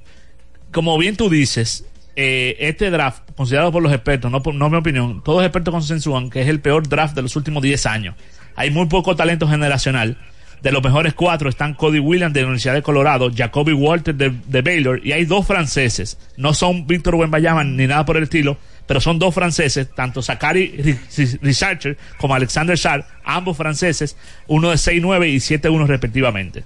[0.72, 1.86] como bien tú dices,
[2.16, 5.74] eh, este draft, considerado por los expertos, no, por, no mi opinión, todos los expertos
[5.74, 8.16] consensúan que es el peor draft de los últimos 10 años.
[8.56, 10.18] Hay muy poco talento generacional.
[10.62, 14.34] De los mejores cuatro están Cody Williams de la Universidad de Colorado, Jacoby Walter de,
[14.48, 16.18] de Baylor y hay dos franceses.
[16.38, 18.58] No son Víctor Wembanyama ni nada por el estilo,
[18.94, 21.00] pero son dos franceses, tanto Zachary
[21.42, 24.16] Researcher como Alexander Shar, ambos franceses,
[24.46, 26.64] uno de 6'9 y 7'1 respectivamente.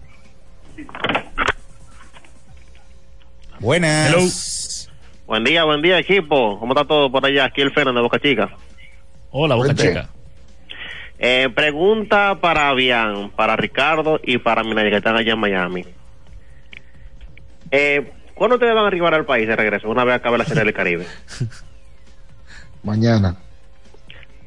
[3.61, 4.91] Buenas.
[5.25, 6.59] Buen día, buen día, equipo.
[6.59, 7.45] ¿Cómo está todo por allá?
[7.45, 8.49] Aquí el Fernández de Boca Chica.
[9.31, 9.87] Hola, Boca Vente.
[9.87, 10.09] Chica.
[11.19, 15.85] Eh, pregunta para Bian, para Ricardo y para Minaya, que están allá en Miami.
[17.71, 19.89] Eh, ¿Cuándo ustedes van a arribar al país de regreso?
[19.89, 21.05] Una vez acabe la Serie del Caribe.
[22.83, 23.35] Mañana.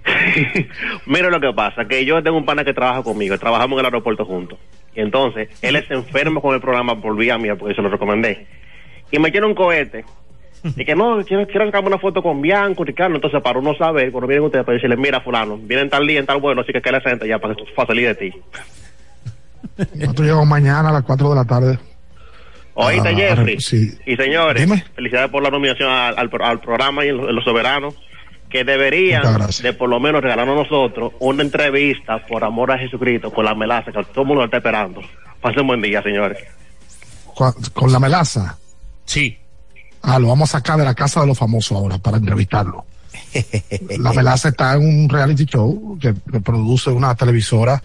[1.06, 3.84] Mira lo que pasa, que yo tengo un pana que trabaja conmigo, trabajamos en el
[3.86, 4.58] aeropuerto juntos.
[4.94, 8.46] Y entonces, él es enfermo con el programa por vía mía, porque se lo recomendé.
[9.12, 10.04] Y me tiene un cohete.
[10.76, 13.14] Y que no, quiero, quiero sacarme una foto con Bianco, Ricardo.
[13.14, 16.26] Entonces, para uno saber, cuando vienen ustedes, para decirle, mira, fulano, vienen tal día, en
[16.26, 18.34] tal vuelo, así que que le frente ya para, para salir de ti.
[19.94, 21.78] Nosotros llegamos mañana a las 4 de la tarde.
[22.74, 23.60] Oíste, Ah, Jeffrey.
[23.60, 23.90] sí.
[24.06, 24.84] Y señores, Dime.
[24.94, 27.94] felicidades por la nominación al, al, pro- al programa y en los, en los soberanos,
[28.50, 29.22] que deberían
[29.62, 33.54] de por lo menos regalarnos a nosotros una entrevista por amor a Jesucristo con la
[33.54, 35.00] melaza, que todo el mundo está esperando.
[35.40, 36.38] Pasen buen día, señores.
[37.34, 38.58] Con, con la melaza.
[39.04, 39.38] Sí.
[40.02, 42.84] Ah, lo vamos a sacar de la casa de los famosos ahora para entrevistarlo.
[43.98, 47.82] La melaza está en un reality show que, que produce una televisora,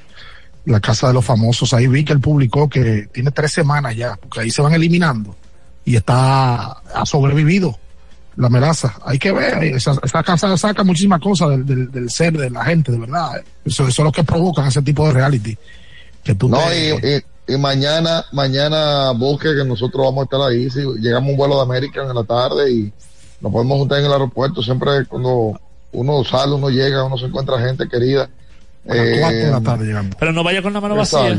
[0.66, 1.74] la casa de los famosos.
[1.74, 5.36] Ahí vi que él publicó que tiene tres semanas ya, porque ahí se van eliminando
[5.84, 7.78] y está, ha sobrevivido
[8.38, 8.96] la melaza.
[9.06, 12.66] Hay que ver, esa, esa casa saca muchísimas cosas del, del, del ser de la
[12.66, 13.38] gente, de verdad.
[13.38, 13.44] ¿eh?
[13.66, 15.58] Eso, eso es lo que provocan ese tipo de reality.
[16.24, 17.16] Que tú No, te- y,
[17.52, 20.70] y- y mañana, mañana busque que nosotros vamos a estar ahí.
[20.70, 22.92] Si llegamos a un vuelo de América en la tarde y
[23.42, 24.64] nos podemos juntar en el aeropuerto.
[24.64, 25.60] Siempre cuando
[25.92, 28.28] uno sale, uno llega, uno se encuentra gente querida.
[28.90, 30.18] a las de la Eh, tarde llegando.
[30.20, 31.38] Pero no vaya con la mano vacía.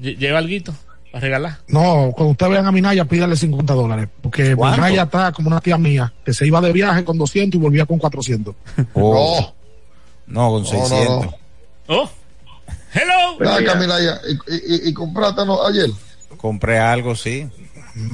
[0.00, 0.72] Lleva algo
[1.14, 1.58] para regalar.
[1.68, 4.08] No, cuando usted vean a Minaya, pídale 50 dólares.
[4.20, 4.78] Porque ¿Cuánto?
[4.82, 7.86] Minaya está como una tía mía, que se iba de viaje con 200 y volvía
[7.86, 8.52] con 400.
[8.94, 9.52] Oh.
[10.26, 11.26] No, con No, 600.
[11.26, 11.34] no,
[11.86, 12.10] Oh.
[12.92, 13.38] Hello.
[13.38, 15.64] Ven acá, Minaya, y, y, y, y compraste ¿no?
[15.64, 15.88] ayer.
[16.36, 17.48] Compré algo, sí,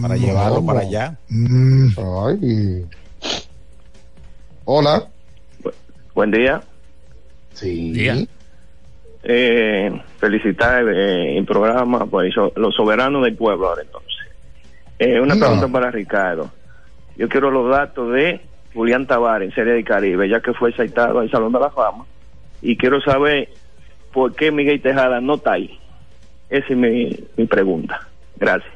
[0.01, 0.66] para llevarlo ¿Cómo?
[0.66, 1.16] para allá.
[1.31, 2.85] Ay.
[4.66, 5.09] Hola.
[6.14, 6.62] Buen día.
[7.55, 8.28] Sí.
[9.22, 14.10] Eh, felicitar eh, el programa, pues los soberanos del pueblo ahora entonces.
[14.98, 15.40] Eh, una No.
[15.47, 16.51] pregunta para Ricardo.
[17.16, 18.40] Yo quiero los datos de
[18.72, 22.05] Julián Tavares en Serie del Caribe, ya que fue citado al Salón de la Fama
[22.62, 23.48] y quiero saber
[24.12, 25.78] por qué Miguel Tejada no está ahí.
[26.48, 28.09] Esa es mi, mi pregunta.
[28.36, 28.72] Gracias.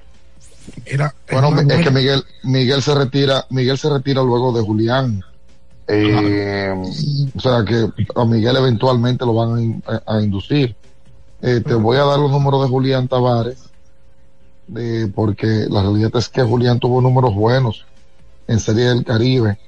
[1.31, 5.21] bueno, es que Miguel, Miguel se retira, Miguel se retira luego de Julián.
[5.87, 6.75] Eh,
[7.35, 10.75] o sea que a Miguel eventualmente lo van a, inducir.
[11.43, 13.59] Eh, te voy a dar los números de Julián Tavares,
[14.75, 17.85] eh, porque la realidad es que Julián tuvo números buenos
[18.49, 19.59] en Serie del Caribe.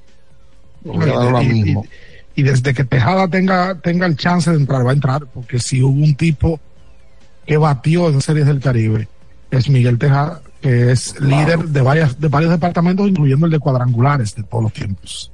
[2.35, 5.83] y, desde que Tejada tenga, tenga el chance de entrar, va a entrar, porque si
[5.83, 6.59] hubo un tipo
[7.45, 9.07] que batió en Series del Caribe,
[9.51, 14.35] es Miguel Tejada, que es líder de, varias, de varios departamentos, incluyendo el de cuadrangulares
[14.35, 15.31] de todos los tiempos.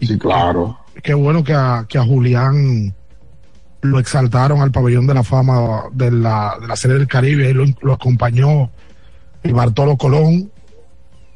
[0.00, 0.78] Sí, claro.
[1.02, 2.94] Qué bueno que a, que a Julián
[3.82, 7.54] lo exaltaron al pabellón de la fama de la, de la Serie del Caribe, y
[7.54, 8.70] lo, acompañó
[9.42, 10.50] el Bartolo Colón,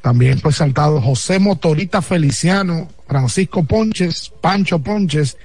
[0.01, 5.37] también fue exaltado José Motorita Feliciano, Francisco Ponches, Pancho Ponches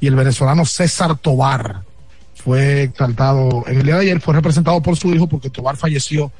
[0.00, 1.82] y el venezolano César Tobar.
[2.34, 6.32] Fue exaltado en el día de ayer, fue representado por su hijo porque Tobar falleció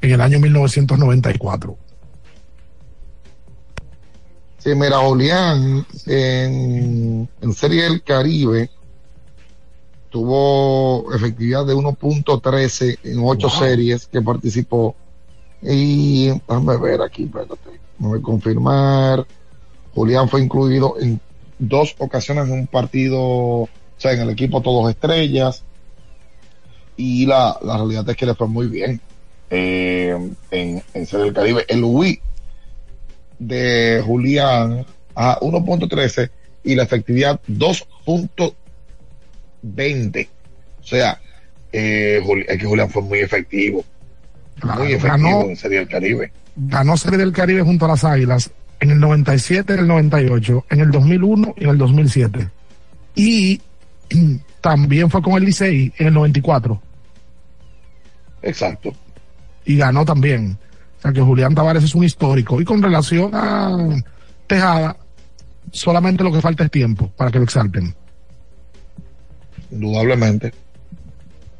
[0.00, 1.76] en el año 1994.
[4.66, 8.70] Mira, Julián en, en Serie del Caribe
[10.08, 14.94] tuvo efectividad de 1.13 en ocho series que participó
[15.60, 17.56] y déjame ver aquí, espérate.
[17.98, 19.26] voy a confirmar.
[19.94, 21.20] Julián fue incluido en
[21.58, 23.68] dos ocasiones en un partido, o
[23.98, 25.62] sea, en el equipo Todos Estrellas.
[26.96, 29.00] Y la, la realidad es que le fue muy bien
[29.50, 30.16] eh,
[30.50, 31.64] en, en Serie del Caribe.
[31.68, 32.20] El Wii
[33.38, 34.84] de Julián
[35.14, 36.30] a 1.13
[36.64, 40.28] y la efectividad 2.20.
[40.80, 41.20] O sea,
[41.72, 43.84] eh, es que Julián fue muy efectivo
[44.62, 46.32] muy efectivo ganó, en Serie del Caribe.
[46.56, 48.50] Ganó Serie del Caribe junto a las Águilas
[48.80, 52.48] en el 97, en el 98, en el 2001 y en el 2007.
[53.14, 53.60] Y
[54.60, 56.80] también fue con el Licey en el 94.
[58.42, 58.92] Exacto.
[59.64, 60.58] Y ganó también.
[61.04, 62.62] Sea que Julián Tavares es un histórico.
[62.62, 63.76] Y con relación a
[64.46, 64.96] Tejada,
[65.70, 67.94] solamente lo que falta es tiempo para que lo exalten.
[69.70, 70.54] Indudablemente.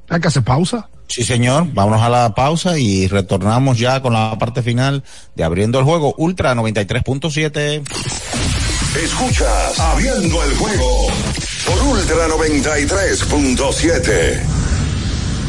[0.08, 0.88] Hay que hacer pausa.
[1.08, 1.66] Sí, señor.
[1.74, 5.04] Vámonos a la pausa y retornamos ya con la parte final
[5.34, 7.82] de Abriendo el Juego Ultra 93.7.
[8.96, 11.08] Escuchas Abriendo el Juego
[11.66, 14.40] por Ultra 93.7.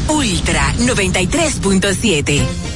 [0.08, 2.75] Ultra 93.7.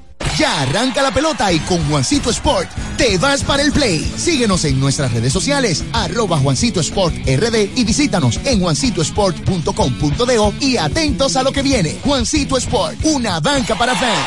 [0.37, 3.99] Ya arranca la pelota y con Juancito Sport te vas para el play.
[4.17, 11.35] Síguenos en nuestras redes sociales, arroba Juancito Sport RD y visítanos en juancitosport.com.de y atentos
[11.35, 11.97] a lo que viene.
[12.03, 14.25] Juancito Sport, una banca para fans.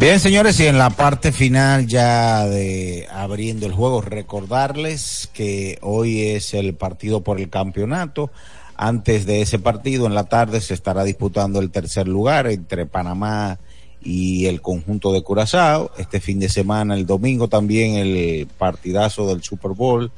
[0.00, 6.22] Bien, señores, y en la parte final ya de abriendo el juego, recordarles que hoy
[6.22, 8.30] es el partido por el campeonato.
[8.76, 13.58] Antes de ese partido, en la tarde, se estará disputando el tercer lugar entre Panamá
[14.00, 15.90] y el conjunto de Curazao.
[15.98, 20.10] Este fin de semana, el domingo, también el partidazo del Super Bowl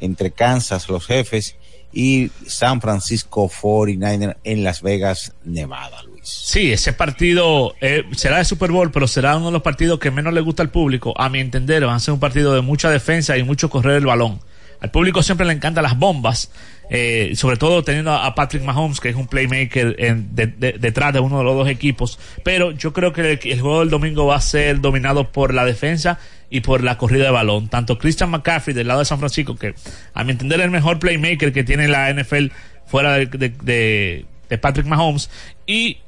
[0.00, 1.56] entre Kansas, los jefes,
[1.94, 6.02] y San Francisco 49 en Las Vegas, Nevada.
[6.22, 10.10] Sí, ese partido eh, será de Super Bowl, pero será uno de los partidos que
[10.10, 11.14] menos le gusta al público.
[11.16, 14.06] A mi entender, va a ser un partido de mucha defensa y mucho correr el
[14.06, 14.40] balón.
[14.80, 16.50] Al público siempre le encantan las bombas,
[16.90, 21.44] eh, sobre todo teniendo a Patrick Mahomes, que es un playmaker detrás de uno de
[21.44, 22.18] los dos equipos.
[22.42, 26.18] Pero yo creo que el, juego del domingo va a ser dominado por la defensa
[26.48, 27.68] y por la corrida de balón.
[27.68, 29.74] Tanto Christian McCaffrey del lado de San Francisco, que
[30.14, 32.46] a mi entender es el mejor playmaker que tiene la NFL
[32.86, 35.30] fuera de, de Patrick Mahomes,
[35.66, 35.98] y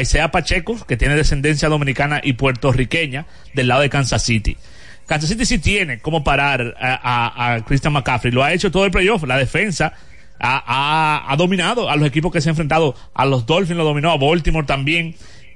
[0.00, 4.56] Isaiah Pacheco, que tiene descendencia dominicana y puertorriqueña, del lado de Kansas City.
[5.06, 8.32] Kansas City sí tiene cómo parar a, a, a Christian McCaffrey.
[8.32, 9.24] Lo ha hecho todo el playoff.
[9.24, 9.92] La defensa
[10.38, 12.94] ha, ha, ha, dominado a los equipos que se han enfrentado.
[13.14, 15.14] A los Dolphins lo dominó, a Baltimore también.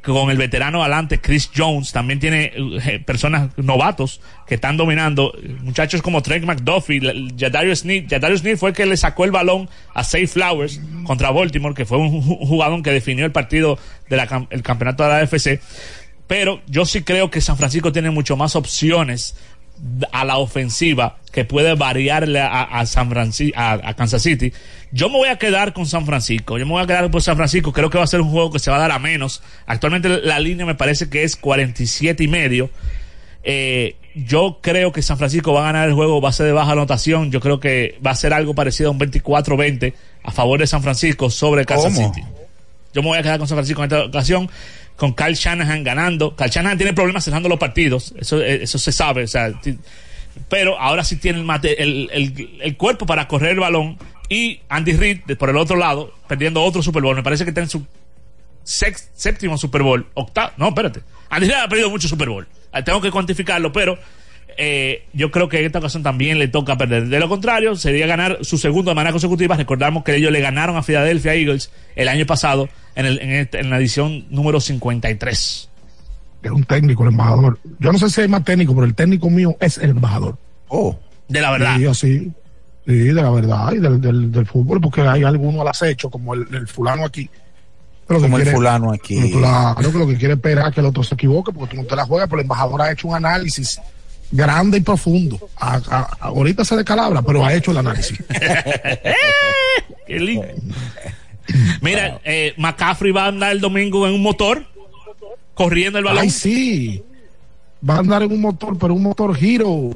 [0.08, 5.34] Con el veterano adelante, Chris Jones, también tiene eh, personas novatos que están dominando.
[5.60, 8.06] Muchachos como Trent McDuffie, Jadarius Smith.
[8.08, 11.84] Jadarius Smith fue el que le sacó el balón a Safe Flowers contra Baltimore, que
[11.84, 13.78] fue un jugador que definió el partido
[14.08, 15.60] del de campeonato de la AFC.
[16.26, 19.36] Pero yo sí creo que San Francisco tiene mucho más opciones
[20.12, 24.52] a la ofensiva que puede variarle a, a San Francisco, a, a, Kansas City.
[24.90, 26.58] Yo me voy a quedar con San Francisco.
[26.58, 27.72] Yo me voy a quedar por San Francisco.
[27.72, 29.42] Creo que va a ser un juego que se va a dar a menos.
[29.66, 32.70] Actualmente la línea me parece que es 47 y medio.
[33.44, 36.52] Eh, yo creo que San Francisco va a ganar el juego, va a ser de
[36.52, 37.30] baja anotación.
[37.30, 40.82] Yo creo que va a ser algo parecido a un 24-20 a favor de San
[40.82, 42.14] Francisco sobre Kansas ¿Cómo?
[42.14, 42.26] City.
[42.94, 44.50] Yo me voy a quedar con San Francisco en esta ocasión
[44.98, 46.34] con Kyle Shanahan ganando.
[46.36, 49.52] Kyle Shanahan tiene problemas cerrando los partidos, eso, eso se sabe, o sea,
[50.48, 53.96] pero ahora sí tiene el, el, el, cuerpo para correr el balón
[54.28, 57.16] y Andy Reid por el otro lado perdiendo otro Super Bowl.
[57.16, 57.86] Me parece que está en su
[58.64, 61.00] sex, séptimo Super Bowl, octavo, no, espérate.
[61.30, 62.48] Andy Reid ha perdido mucho Super Bowl.
[62.84, 63.98] Tengo que cuantificarlo, pero
[64.60, 67.08] eh, yo creo que en esta ocasión también le toca perder.
[67.08, 69.56] De lo contrario, sería ganar su segundo de manera consecutiva.
[69.56, 73.48] Recordamos que ellos le ganaron a Philadelphia Eagles el año pasado en, el, en, el,
[73.52, 75.68] en la edición número 53.
[76.42, 77.58] Es un técnico, el embajador.
[77.78, 80.36] Yo no sé si hay más técnico, pero el técnico mío es el embajador.
[80.66, 80.98] Oh,
[81.28, 81.76] de la verdad.
[81.76, 82.32] Sí, así.
[82.84, 86.34] Sí, de la verdad y del, del, del fútbol, porque hay alguno al acecho, como
[86.34, 87.30] el, el fulano aquí.
[88.08, 89.30] Pero como el quiere, fulano aquí.
[89.30, 91.86] Claro, que lo que quiere esperar es que el otro se equivoque, porque tú no
[91.86, 93.78] te la juegas, pero el embajador ha hecho un análisis
[94.30, 95.38] grande y profundo.
[95.56, 98.18] A, a, a, ahorita se descalabra, pero ha hecho el análisis.
[100.06, 100.46] Qué lindo.
[101.80, 104.66] Mira, eh, McCaffrey va a andar el domingo en un motor,
[105.54, 106.22] corriendo el balón.
[106.22, 107.02] Ay, sí.
[107.88, 109.90] Va a andar en un motor, pero un motor giro.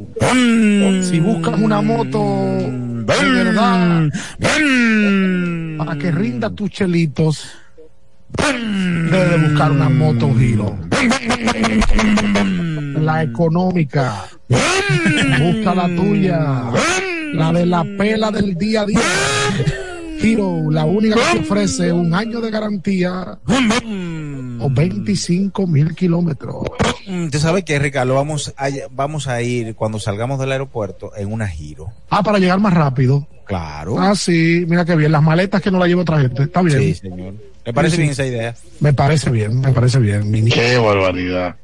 [1.02, 3.04] Si buscas una moto mm.
[3.04, 5.78] de verdad, mm.
[5.78, 7.48] para que rinda tus chelitos,
[8.38, 10.76] debes buscar una moto giro.
[13.00, 14.24] La económica.
[14.48, 16.62] Busca la tuya.
[17.34, 19.00] La de la pela del día a día.
[20.20, 23.38] Giro, la única que ofrece un año de garantía
[24.60, 26.64] o 25 mil kilómetros.
[27.30, 28.14] ¿Tú sabes qué, Ricardo?
[28.14, 31.88] Vamos a, vamos a ir cuando salgamos del aeropuerto en una giro.
[32.08, 33.26] Ah, para llegar más rápido.
[33.44, 33.98] Claro.
[33.98, 35.10] Ah, sí, mira qué bien.
[35.10, 36.44] Las maletas que no la lleva otra gente.
[36.44, 36.78] Está bien.
[36.78, 37.34] Sí, señor.
[37.64, 38.54] ¿Me parece sí, bien esa idea?
[38.80, 40.30] Me parece bien, me parece bien.
[40.30, 41.56] Mi qué barbaridad.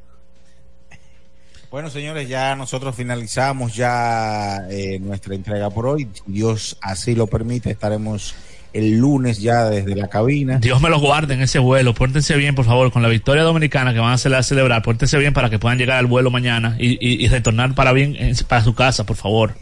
[1.70, 6.08] Bueno, señores, ya nosotros finalizamos ya eh, nuestra entrega por hoy.
[6.26, 8.34] Dios así lo permite, estaremos
[8.72, 10.58] el lunes ya desde la cabina.
[10.58, 11.94] Dios me los guarde en ese vuelo.
[11.94, 14.82] Pórtense bien, por favor, con la victoria dominicana que van a celebrar.
[14.82, 18.16] Pórtense bien para que puedan llegar al vuelo mañana y, y, y retornar para bien
[18.46, 19.54] para su casa, por favor.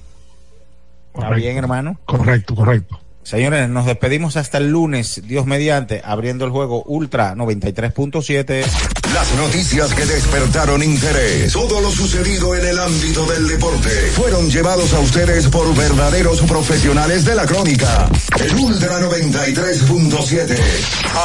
[1.14, 1.98] ¿Está bien, hermano?
[2.04, 3.00] Correcto, correcto.
[3.26, 8.64] Señores, nos despedimos hasta el lunes, Dios mediante, abriendo el juego Ultra 93.7.
[9.12, 14.94] Las noticias que despertaron interés, todo lo sucedido en el ámbito del deporte, fueron llevados
[14.94, 18.08] a ustedes por verdaderos profesionales de la crónica.
[18.38, 20.56] El Ultra 93.7,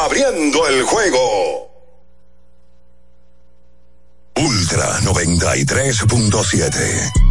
[0.03, 1.71] abriendo el juego.
[5.01, 7.30] 93.7.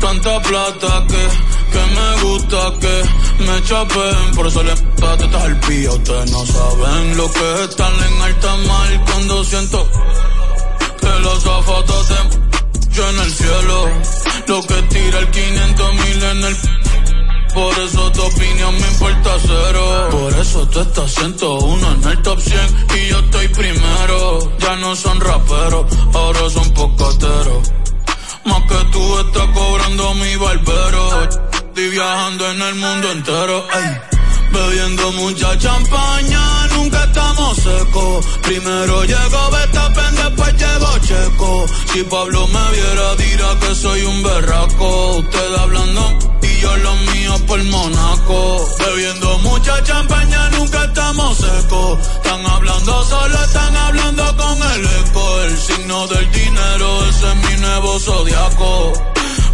[0.00, 1.28] Tanta plata que,
[1.72, 4.34] que me gusta que me chapen.
[4.34, 5.92] Por eso le da tetas al pía.
[5.92, 9.88] Ustedes no saben lo que es estar en alta mar cuando siento
[11.00, 12.40] que los zapatos te
[13.08, 13.88] en el cielo.
[14.48, 16.56] Lo que tira el 500 mil en el
[17.54, 20.08] por eso tu opinión me importa cero.
[20.10, 22.60] Por eso tú estás 101 en el top 100
[22.96, 24.52] y yo estoy primero.
[24.58, 27.72] Ya no son raperos, ahora son pocateros.
[28.44, 31.22] Más que tú estás cobrando mi barbero.
[31.24, 33.66] Estoy viajando en el mundo entero.
[33.72, 34.19] Ay.
[34.52, 38.26] Bebiendo mucha champaña, nunca estamos secos.
[38.42, 41.66] Primero llegó Betapen, después llegó Checo.
[41.92, 45.16] Si Pablo me viera, dirá que soy un berraco.
[45.18, 48.68] Usted hablando y yo lo mío por Monaco.
[48.78, 52.00] Bebiendo mucha champaña, nunca estamos secos.
[52.16, 55.42] Están hablando solo, están hablando con el eco.
[55.42, 58.92] El signo del dinero, ese es mi nuevo zodiaco.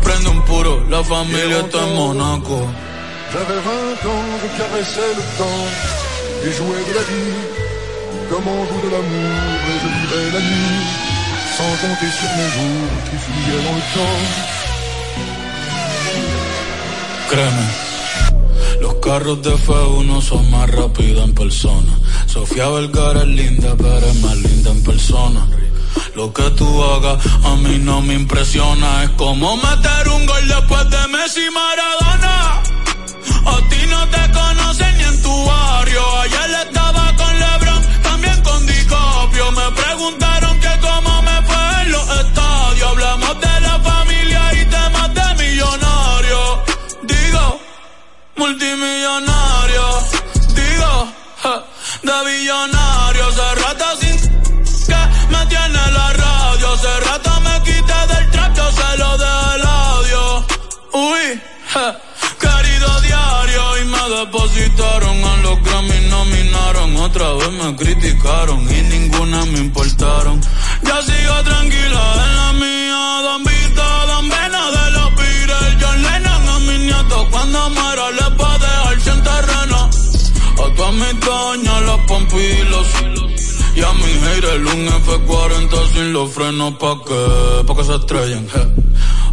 [0.02, 2.66] Prende un puro, la familia está en Monaco.
[3.32, 5.66] J'avais 20 ans, je caressais le temps
[6.44, 7.56] et jouais de la vie
[8.30, 10.86] comme on joue de l'amour et je vivais la nuit
[11.56, 14.22] sans compter sur mes jours qui fuyaient dans le temps.
[17.30, 17.66] Créeme,
[18.80, 21.92] los carros de F1 son más rápidos en persona.
[22.26, 25.48] Sofía Vergara es linda, pero es más linda en persona.
[26.14, 29.04] Lo que tú hagas a mí no me impresiona.
[29.04, 32.75] Es como meter un gol después de Messi Maradona.
[33.46, 36.20] A ti no te conocen ni en tu barrio.
[36.20, 36.45] Ayer
[65.86, 66.96] Grammy, nominaron.
[66.96, 70.40] Otra vez me criticaron y ninguna me importaron.
[70.82, 73.22] Ya sigo tranquila en la mía.
[73.22, 75.76] Don Vito, Don Vena de los Beatles.
[75.80, 77.26] John Lennon a mis nietos.
[77.30, 79.90] Cuando muera les va a dejar sin terreno.
[80.64, 82.86] A todas mis doñas, los pompilos.
[83.74, 88.48] Y a mi haters un F40 sin los frenos pa' que, pa' que se estrellen,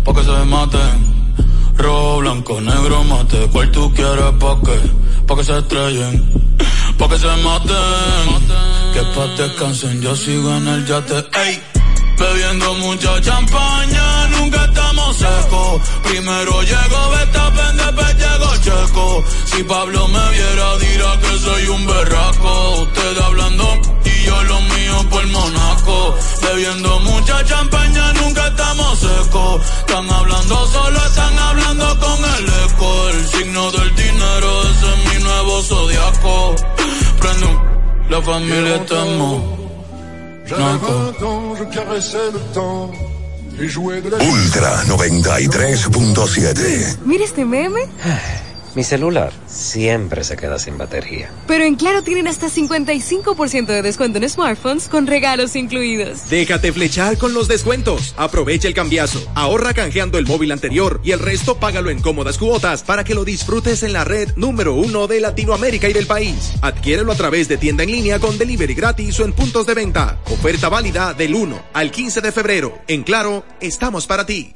[0.04, 1.14] pa' que se maten.
[1.78, 4.80] Rojo, blanco, negro, mate, cual tú quieres pa' que,
[5.28, 6.16] pa' que se estrellen,
[6.98, 8.28] pa' que se maten.
[8.94, 11.62] Que pa' descansen, yo sigo en el yate, ey.
[12.18, 15.82] Bebiendo mucha champaña, nunca estamos secos.
[16.04, 19.24] Primero llegó Betapen, después llegó Checo.
[19.46, 22.13] Si Pablo me viera, dirá que soy un berraco.
[38.14, 39.58] La familia está en Monaco.
[40.46, 42.92] J'avais 20 ans, je caressais le temps
[43.60, 44.28] et jouais de la vie.
[44.28, 46.98] Ultra 93.7.
[47.08, 47.90] Mira este meme.
[48.76, 49.32] Mi celular
[49.74, 51.32] siempre se queda sin batería.
[51.48, 56.30] Pero en Claro tienen hasta 55% de descuento en smartphones con regalos incluidos.
[56.30, 58.14] Déjate flechar con los descuentos.
[58.16, 59.20] Aprovecha el cambiazo.
[59.34, 63.26] Ahorra canjeando el móvil anterior y el resto págalo en cómodas cuotas para que lo
[63.26, 66.54] disfrutes en la red número uno de Latinoamérica y del país.
[66.62, 70.20] Adquiérelo a través de tienda en línea con delivery gratis o en puntos de venta.
[70.26, 72.78] Oferta válida del 1 al 15 de febrero.
[72.88, 74.54] En Claro, estamos para ti.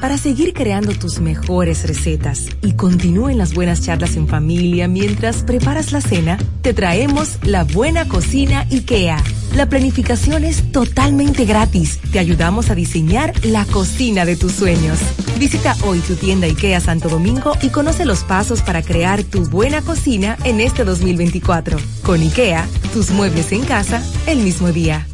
[0.00, 5.90] Para seguir creando tus mejores recetas y continúen las buenas charlas en familia mientras preparas
[5.90, 9.20] la cena, te traemos la buena cocina IKEA.
[9.56, 11.98] La planificación es totalmente gratis.
[12.12, 15.00] Te ayudamos a diseñar la cocina de tus sueños.
[15.36, 19.82] Visita hoy tu tienda IKEA Santo Domingo y conoce los pasos para crear tu buena
[19.82, 21.76] cocina en este 2024.
[22.04, 25.08] Con IKEA, tus muebles en casa el mismo día.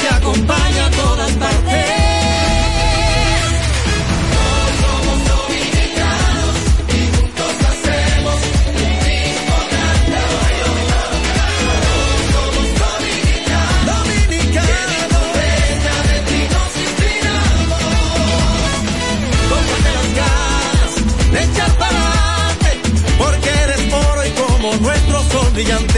[0.00, 1.84] Te acompaña a todas partes.
[4.38, 6.54] Oh, somos dominicanos
[6.88, 10.72] y juntos hacemos el mismo gran trabajo.
[11.68, 13.86] Oh, somos dominicanos.
[13.92, 17.82] Dominicanos, ven a decirnos y opinamos.
[19.50, 20.90] Tómate las gas,
[21.42, 22.70] echad para adelante,
[23.18, 25.97] porque eres moro y como nuestro son brillante.